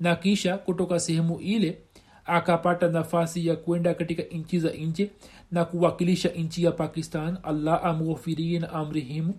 Na 0.00 0.16
kisha 0.16 0.58
kutoka 0.58 1.00
sehemu 1.00 1.40
ile 1.40 1.78
akapata 2.24 2.88
nafasi 2.88 3.46
ya 3.46 3.56
kwenda 3.56 3.94
katika 3.94 4.22
nchi 4.22 4.58
za 4.58 4.70
nje 4.70 5.10
na 5.50 5.64
kuwakilisha 5.64 6.28
nchi 6.28 6.64
ya 6.64 6.72
pakistan. 6.72 7.38
Allah 7.42 7.84
amghofirie 7.84 8.58
na 8.58 8.70
amrihimu 8.72 9.34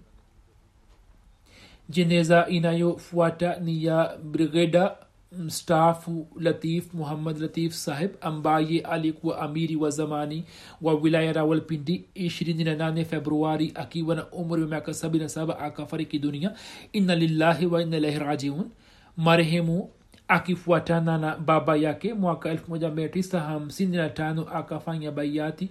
jeneza 1.90 2.48
inayofuata 2.48 3.56
ni 3.60 3.84
ya 3.86 4.18
brigeda 4.24 4.96
mstaafu 5.40 6.28
latif 6.40 6.94
muhammad 6.94 7.38
latif 7.38 7.74
sahib 7.74 8.12
ambaye 8.22 8.80
alikuwa 8.82 9.40
amiri 9.42 9.76
wa 9.76 9.90
zamani 9.90 10.44
wa 10.82 10.94
wilaya 10.94 11.34
rawalpindi 11.34 12.06
28 12.16 13.06
februari 13.06 13.72
akiwa 13.76 14.16
na 14.16 14.28
umri 14.32 14.62
wa 14.62 14.68
miaka 14.68 14.92
77 14.92 15.64
akafariki 15.64 16.20
dunia. 16.20 16.54
Inna 16.94 17.16
lillahi 17.16 17.66
wa 17.66 17.82
inna 17.82 17.98
ilahi 17.98 18.20
rajiun. 18.20 18.70
Marehemu 19.18 19.90
akifuatana 20.28 21.18
na 21.18 21.38
baba 21.38 21.76
yake 21.76 22.14
mwaka 22.14 22.54
1955 22.54 24.46
akafanya 24.58 25.12
baiati 25.12 25.70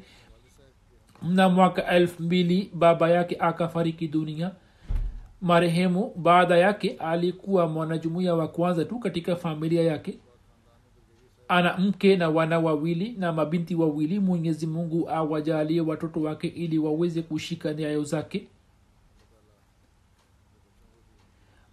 na 1.22 1.48
mwaka 1.48 1.98
2 2.00 2.66
baba 2.74 3.10
yake 3.10 3.36
akafariki 3.40 4.08
dunia 4.08 4.50
marehemu 5.42 6.12
baada 6.16 6.56
yake 6.56 6.90
alikuwa 6.98 7.68
mwanajumuiya 7.68 8.34
wa 8.34 8.48
kwanza 8.48 8.84
tu 8.84 8.98
katika 8.98 9.36
familia 9.36 9.82
yake. 9.82 10.18
Ana 11.48 11.76
mke 11.78 12.16
na 12.16 12.28
wana 12.28 12.58
wawili 12.58 13.14
na 13.18 13.32
mabinti 13.32 13.74
wawili. 13.74 14.18
Mwenyezi 14.20 14.66
mungu 14.66 15.10
awajalie 15.10 15.80
watoto 15.80 16.20
wake 16.22 16.48
ili 16.48 16.78
waweze 16.78 17.22
kushika 17.22 17.74
nyayo 17.74 18.04
zake 18.04 18.46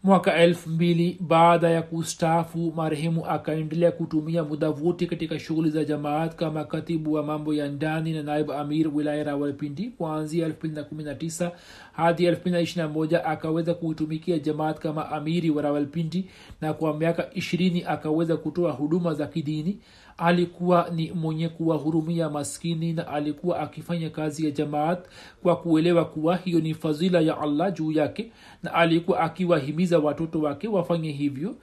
mwaka 0.03 0.35
elfu 0.37 0.69
mbili 0.69 1.17
baada 1.19 1.69
ya 1.69 1.81
kustaafu 1.81 2.73
marehemu 2.75 3.25
akaendelea 3.25 3.91
kutumia 3.91 4.43
muda 4.43 4.69
wote 4.69 5.05
katika 5.05 5.39
shughuli 5.39 5.69
za 5.69 5.83
jamaat 5.85 6.35
kama 6.35 6.63
katibu 6.65 7.13
wa 7.13 7.23
mambo 7.23 7.53
ya 7.53 7.67
ndani 7.67 8.13
na 8.13 8.23
naibu 8.23 8.53
amir 8.53 8.87
wilaya 8.95 9.23
rawalpindi 9.23 9.83
kuanzia 9.89 10.49
219 10.49 11.51
hadi 11.93 12.31
221 12.31 13.21
akaweza 13.25 13.73
kuitumikia 13.73 14.39
jamaat 14.39 14.79
kama 14.79 15.09
amiri 15.11 15.49
wa 15.49 15.61
rawalpindi 15.61 16.25
na 16.61 16.73
kwa 16.73 16.97
miaka 16.97 17.23
20 17.23 17.83
akaweza 17.87 18.37
kutoa 18.37 18.71
huduma 18.71 19.13
za 19.13 19.27
kidini 19.27 19.77
alikuwa 20.19 20.89
ni 20.95 21.11
mwenye 21.11 21.49
kuwahurumia 21.49 22.29
maskini 22.29 22.93
na 22.93 23.07
alikuwa 23.07 23.59
akifanya 23.59 24.09
kazi 24.09 24.45
ya 24.45 24.51
jamaat 24.51 25.05
kwa 25.43 25.55
kuelewa 25.55 26.05
kuwa 26.05 26.35
hiyo 26.37 26.59
ni 26.59 26.73
fadhila 26.73 27.19
ya 27.19 27.39
allah 27.41 27.73
juu 27.73 27.91
yake 27.91 28.31
na 28.63 28.73
alikuwa 28.73 29.19
akiwahimiza 29.19 29.99
watoto 29.99 30.41
wake 30.41 30.67
wafanye 30.67 31.11
hivyo. 31.11 31.55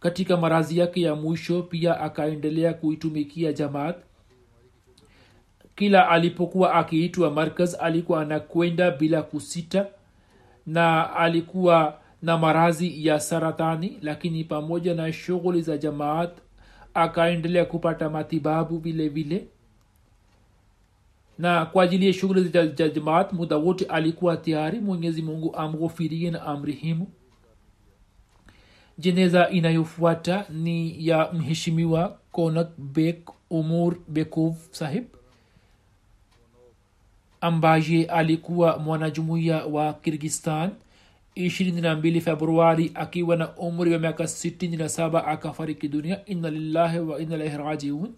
Katika 0.00 0.36
marazi 0.36 0.78
yake 0.78 1.00
ya 1.00 1.14
mwisho 1.14 1.62
pia 1.62 2.00
akaendelea 2.00 2.74
kuitumikia 2.74 3.52
jamaat. 3.52 3.96
Kila 5.76 6.08
alipokuwa 6.08 6.74
akiitwa 6.74 7.30
markaz 7.30 7.74
alikuwa 7.80 8.22
anakwenda 8.22 8.90
bila 8.90 9.22
kusita 9.22 9.86
na 10.66 11.12
alikuwa 11.16 11.98
na 12.22 12.38
marazi 12.38 13.06
ya 13.06 13.20
saratani 13.20 13.98
lakini 14.02 14.44
pamoja 14.44 14.94
na 14.94 15.12
shughuli 15.12 15.62
za 15.62 15.76
jamaat 15.76 16.30
akaendelea 16.94 17.64
kupata 17.64 18.10
matibabu 18.10 18.78
vile 18.78 19.08
vile. 19.08 19.46
Na 21.38 21.66
kwa 21.66 21.84
ajili 21.84 22.06
ya 22.06 22.12
shughuli 22.12 22.44
za 22.48 22.66
jamaat 22.66 23.32
muda 23.32 23.56
wote 23.56 23.84
alikuwa 23.84 24.36
tayari 24.36 24.80
mwenyezi 24.80 25.22
mungu 25.22 25.56
amghofirie 25.56 26.30
na 26.30 26.42
amrihimu 26.42 27.06
jeneza 28.98 29.50
inayofuata 29.50 30.44
ni 30.50 31.06
ya 31.08 31.32
mheshimiwa 31.32 32.18
konak 32.32 32.68
bek 32.78 33.30
umur 33.50 33.96
bekov 34.08 34.56
sahib 34.70 35.04
ambaye 37.40 38.04
alikuwa 38.04 38.78
mwanajumuiya 38.78 39.64
wa 39.64 39.92
kirgistan 39.94 40.70
22 41.36 42.20
februari 42.20 42.90
akiwa 42.94 43.36
na 43.36 43.56
umri 43.56 43.92
wa 43.92 43.98
miaka 43.98 44.24
67 44.24 45.22
akafariki 45.28 45.88
dunia. 45.88 46.24
Inna 46.26 46.50
lillahi 46.50 46.98
wa 46.98 47.20
inna 47.20 47.34
ilaihi 47.34 47.56
rajiun. 47.56 48.12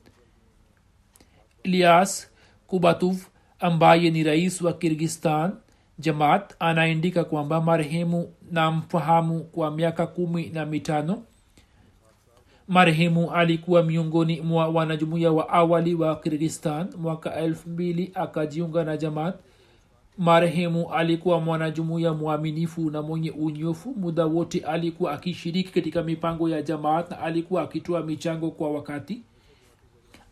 Ilyas 1.64 2.30
kubatuf 2.66 3.28
ambaye 3.60 4.10
ni 4.10 4.22
rais 4.24 4.60
wa 4.62 4.72
kirgistan 4.72 5.52
jamaat 5.98 6.54
anaandika 6.58 7.24
kwamba 7.24 7.60
marehemu 7.60 8.32
namfahamu 8.50 9.44
kwa 9.44 9.70
miaka 9.70 10.06
kumi 10.06 10.46
na 10.48 10.66
mitano. 10.66 11.22
Marehemu 12.68 13.30
alikuwa 13.30 13.82
miongoni 13.82 14.40
mwa 14.40 14.68
wanajumuiya 14.68 15.32
wa 15.32 15.48
awali 15.48 15.94
wa 15.94 16.16
kirgistan. 16.16 16.88
Mwaka 16.98 17.34
elfu 17.34 17.68
mbili 17.68 18.10
akajiunga 18.14 18.84
na 18.84 18.96
jamaat 18.96 19.34
marehemu 20.18 20.92
alikuwa 20.92 21.40
mwanajumuiya 21.40 22.12
mwaminifu 22.12 22.90
na 22.90 23.02
mwenye 23.02 23.30
unyofu. 23.30 23.94
Muda 23.96 24.26
wote 24.26 24.60
alikuwa 24.60 25.12
akishiriki 25.12 25.72
katika 25.72 26.02
mipango 26.02 26.48
ya 26.48 26.62
jamaat 26.62 27.10
na 27.10 27.20
alikuwa 27.20 27.62
akitoa 27.62 28.02
michango 28.02 28.50
kwa 28.50 28.70
wakati. 28.70 29.22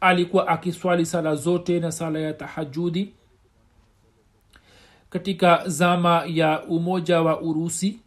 Alikuwa 0.00 0.48
akiswali 0.48 1.06
sala 1.06 1.34
zote 1.34 1.80
na 1.80 1.92
sala 1.92 2.18
ya 2.18 2.32
tahajudi. 2.32 3.12
Katika 5.10 5.68
zama 5.68 6.22
ya 6.26 6.62
umoja 6.64 7.22
wa 7.22 7.40
urusi 7.40 8.00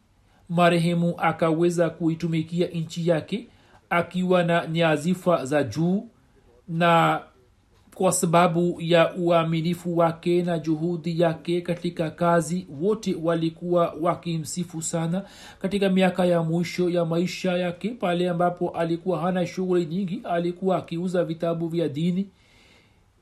marehemu 0.49 1.13
akaweza 1.17 1.89
kuitumikia 1.89 2.67
nchi 2.67 3.07
yake 3.07 3.47
akiwa 3.89 4.43
na 4.43 4.67
nyazifa 4.67 5.45
za 5.45 5.63
juu 5.63 6.07
na 6.67 7.21
kwa 7.97 8.11
sababu 8.11 8.75
ya 8.79 9.13
uaminifu 9.15 9.97
wake 9.97 10.43
na 10.43 10.59
juhudi 10.59 11.21
yake 11.21 11.61
katika 11.61 12.09
kazi. 12.09 12.67
Wote 12.81 13.15
walikuwa 13.23 13.95
wakimsifu 14.01 14.81
sana 14.81 15.23
katika 15.61 15.89
miaka 15.89 16.25
ya 16.25 16.43
mwisho 16.43 16.89
ya 16.89 17.05
maisha 17.05 17.57
yake 17.57 17.89
pale 17.89 18.29
ambapo 18.29 18.69
alikuwa 18.69 19.19
hana 19.19 19.45
shughuli 19.45 19.85
nyingi. 19.85 20.21
Alikuwa 20.23 20.77
akiuza 20.77 21.23
vitabu 21.25 21.67
vya 21.67 21.89
dini 21.89 22.27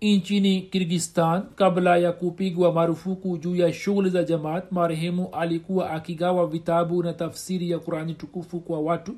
nchini 0.01 0.61
kirgistan. 0.61 1.43
Kabla 1.55 1.97
ya 1.97 2.11
kupigwa 2.11 2.73
marufuku 2.73 3.37
juu 3.37 3.55
ya 3.55 3.73
shughuli 3.73 4.09
za 4.09 4.23
jamaat 4.23 4.71
marehemu 4.71 5.29
alikuwa 5.31 5.89
akigawa 5.89 6.47
vitabu 6.47 7.03
na 7.03 7.13
tafsiri 7.13 7.69
ya 7.69 7.79
kurani 7.79 8.13
tukufu 8.13 8.59
kwa 8.59 8.79
watu 8.79 9.15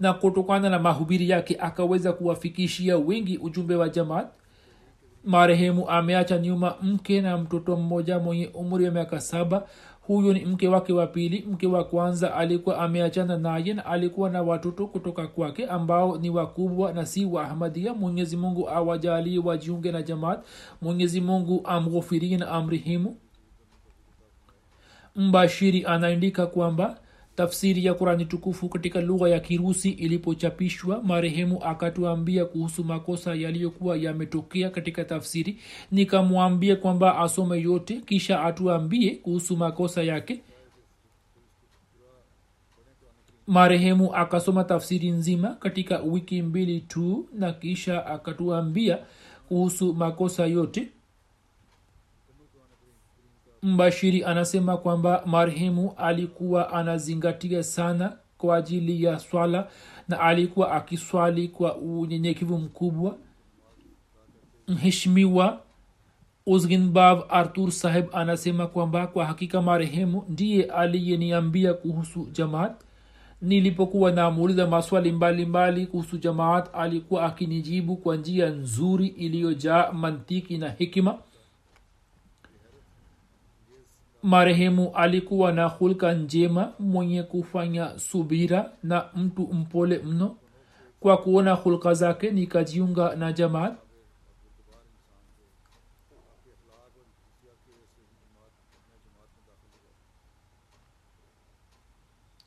na 0.00 0.12
kutokana 0.12 0.70
na 0.70 0.78
mahubiri 0.78 1.28
yake 1.30 1.56
akaweza 1.60 2.12
kuwafikishia 2.12 2.98
wengi 2.98 3.38
ujumbe 3.38 3.74
wa 3.76 3.88
jamaat 3.88 4.26
marehemu 5.24 5.88
ameacha 5.90 6.38
nyuma 6.38 6.74
mke 6.82 7.20
na 7.20 7.38
mtoto 7.38 7.76
mmoja 7.76 8.18
mwenye 8.18 8.46
umri 8.54 8.84
wa 8.84 8.90
miaka 8.90 9.20
saba. 9.20 9.66
Huyu 10.06 10.32
ni 10.32 10.44
mke 10.44 10.68
wake 10.68 10.92
wa 10.92 11.06
pili. 11.06 11.44
Mke 11.50 11.66
wa 11.66 11.84
kwanza 11.84 12.34
alikuwa 12.34 12.78
ameachana 12.78 13.36
naye 13.36 13.74
na 13.74 13.86
alikuwa 13.86 14.30
na 14.30 14.42
watoto 14.42 14.86
kutoka 14.86 15.26
kwake 15.26 15.66
ambao 15.66 16.18
ni 16.18 16.30
wakubwa 16.30 16.92
na 16.92 17.06
si 17.06 17.24
wa 17.24 17.44
ahmadia 17.44 17.94
mwenyezi 17.94 18.36
mungu 18.36 18.68
awajalie 18.70 19.38
wajiunge 19.38 19.92
na 19.92 20.02
jamaat. 20.02 20.40
Mwenyezi 20.82 21.20
mungu 21.20 21.60
amghofirie 21.64 22.36
na 22.36 22.48
amrihimu 22.48 23.16
mbashiri 25.16 25.84
anaandika 25.86 26.46
kwamba 26.46 26.98
tafsiri 27.36 27.84
ya 27.84 27.94
kurani 27.94 28.24
tukufu 28.24 28.68
katika 28.68 29.00
lugha 29.00 29.28
ya 29.28 29.40
kirusi 29.40 29.90
ilipochapishwa 29.90 31.02
marehemu 31.02 31.64
akatuambia 31.64 32.44
kuhusu 32.44 32.84
makosa 32.84 33.34
yaliyokuwa 33.34 33.96
yametokea 33.96 34.70
katika 34.70 35.04
tafsiri. 35.04 35.58
Nikamwambia 35.90 36.76
kwamba 36.76 37.18
asome 37.18 37.60
yote 37.60 38.00
kisha 38.00 38.42
atuambie 38.44 39.10
kuhusu 39.14 39.56
makosa 39.56 40.02
yake. 40.02 40.40
Marehemu 43.46 44.14
akasoma 44.14 44.64
tafsiri 44.64 45.10
nzima 45.10 45.54
katika 45.54 45.98
wiki 45.98 46.42
mbili 46.42 46.80
tu 46.80 47.28
na 47.32 47.52
kisha 47.52 48.06
akatuambia 48.06 48.98
kuhusu 49.48 49.94
makosa 49.94 50.46
yote 50.46 50.88
mbashiri 53.64 54.24
anasema 54.24 54.76
kwamba 54.76 55.22
marehemu 55.26 55.92
alikuwa 55.96 56.72
anazingatia 56.72 57.62
sana 57.62 58.16
kwa 58.38 58.56
ajili 58.56 59.02
ya 59.04 59.18
swala 59.18 59.68
na 60.08 60.20
alikuwa 60.20 60.72
akiswali 60.72 61.48
kwa 61.48 61.76
unyenyekevu 61.76 62.58
mkubwa. 62.58 63.16
Mheshimiwa 64.68 65.60
usginbav 66.46 67.20
artur 67.28 67.70
saheb 67.72 68.06
anasema 68.12 68.66
kwamba 68.66 69.06
kwa 69.06 69.26
hakika 69.26 69.62
marehemu 69.62 70.24
ndiye 70.28 70.64
aliyeniambia 70.64 71.74
kuhusu 71.74 72.28
jamaat. 72.32 72.72
Nilipokuwa 73.42 74.10
namuuliza 74.10 74.66
maswali 74.66 75.12
mbalimbali 75.12 75.86
kuhusu 75.86 76.16
jamaat 76.18 76.68
alikuwa 76.74 77.24
akinijibu 77.26 77.96
kwa 77.96 78.16
njia 78.16 78.48
nzuri 78.50 79.06
iliyojaa 79.06 79.92
mantiki 79.92 80.58
na 80.58 80.70
hikima 80.70 81.18
marehemu 84.24 84.90
alikuwa 84.94 85.52
na 85.52 85.66
hulka 85.68 86.12
njema 86.14 86.72
mwenye 86.78 87.22
kufanya 87.22 87.98
subira 87.98 88.70
na 88.82 89.04
mtu 89.16 89.42
mpole 89.42 89.98
mno. 89.98 90.36
Kwa 91.00 91.16
kuona 91.16 91.52
hulka 91.52 91.94
zake 91.94 92.30
nikajiunga 92.30 93.16
na 93.16 93.32
jamaat 93.32 93.74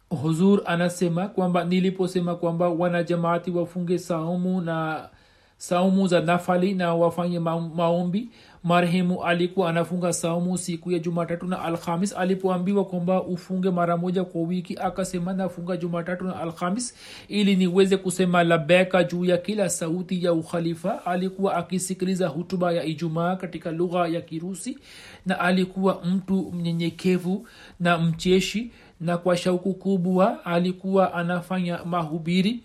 huzur 0.09 0.61
anasema 0.65 1.27
kwamba 1.27 1.63
niliposema 1.63 2.35
kwamba 2.35 2.69
wanajamaati 2.69 3.51
wafunge 3.51 3.99
saumu 3.99 4.61
na 4.61 5.09
saumu 5.57 6.07
za 6.07 6.21
nafali 6.21 6.73
na 6.73 6.95
wafanye 6.95 7.39
maombi 7.39 8.29
marehemu 8.67 9.23
alikuwa 9.23 9.69
anafunga 9.69 10.13
saumu 10.13 10.57
siku 10.57 10.91
ya 10.91 10.99
jumatatu 10.99 11.45
na 11.47 11.61
alhamis 11.61 12.13
alipoambiwa 12.17 12.85
kwamba 12.85 13.23
ufunge 13.23 13.69
mara 13.69 13.97
moja 13.97 14.23
kwa 14.23 14.41
wiki 14.41 14.77
akasema 14.77 15.33
nafunga 15.33 15.77
jumatatu 15.77 16.23
na 16.25 16.39
alhamis 16.39 16.95
ili 17.27 17.55
niweze 17.55 17.97
kusema 17.97 18.43
labeka 18.43 19.03
juu 19.03 19.25
ya 19.25 19.37
kila 19.37 19.69
sauti 19.69 20.23
ya 20.25 20.33
ukhalifa. 20.33 21.05
Alikuwa 21.05 21.55
akisikiliza 21.55 22.27
hutuba 22.27 22.71
ya 22.71 22.83
ijumaa 22.83 23.35
katika 23.35 23.71
lugha 23.71 24.07
ya 24.07 24.21
kirusi 24.21 24.77
na 25.25 25.39
alikuwa 25.39 26.01
mtu 26.05 26.51
mnyenyekevu 26.51 27.47
na 27.79 27.97
mcheshi 27.97 28.71
na 29.01 29.17
kwa 29.17 29.37
shauku 29.37 29.73
kubwa 29.73 30.45
alikuwa 30.45 31.13
anafanya 31.13 31.79
mahubiri 31.85 32.59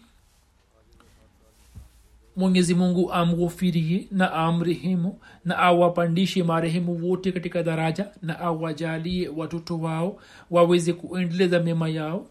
mwenyezi 2.36 2.76
mungu 2.76 3.13
amghufirie 3.13 4.07
na 4.11 4.34
amrehemu 4.34 5.20
na 5.45 5.57
awapandishe 5.57 6.43
marehemu 6.43 7.07
wote 7.09 7.32
katika 7.32 7.63
daraja 7.63 8.07
na 8.22 8.39
awajalie 8.39 9.30
watoto 9.30 9.80
wao 9.80 10.20
waweze 10.51 10.93
kuendeleza 10.93 11.59
mema 11.59 11.89
yao 11.89 12.28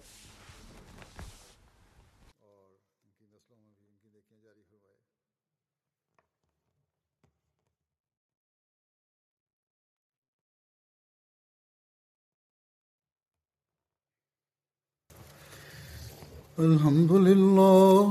الحمد 16.58 17.12
لله 17.12 18.10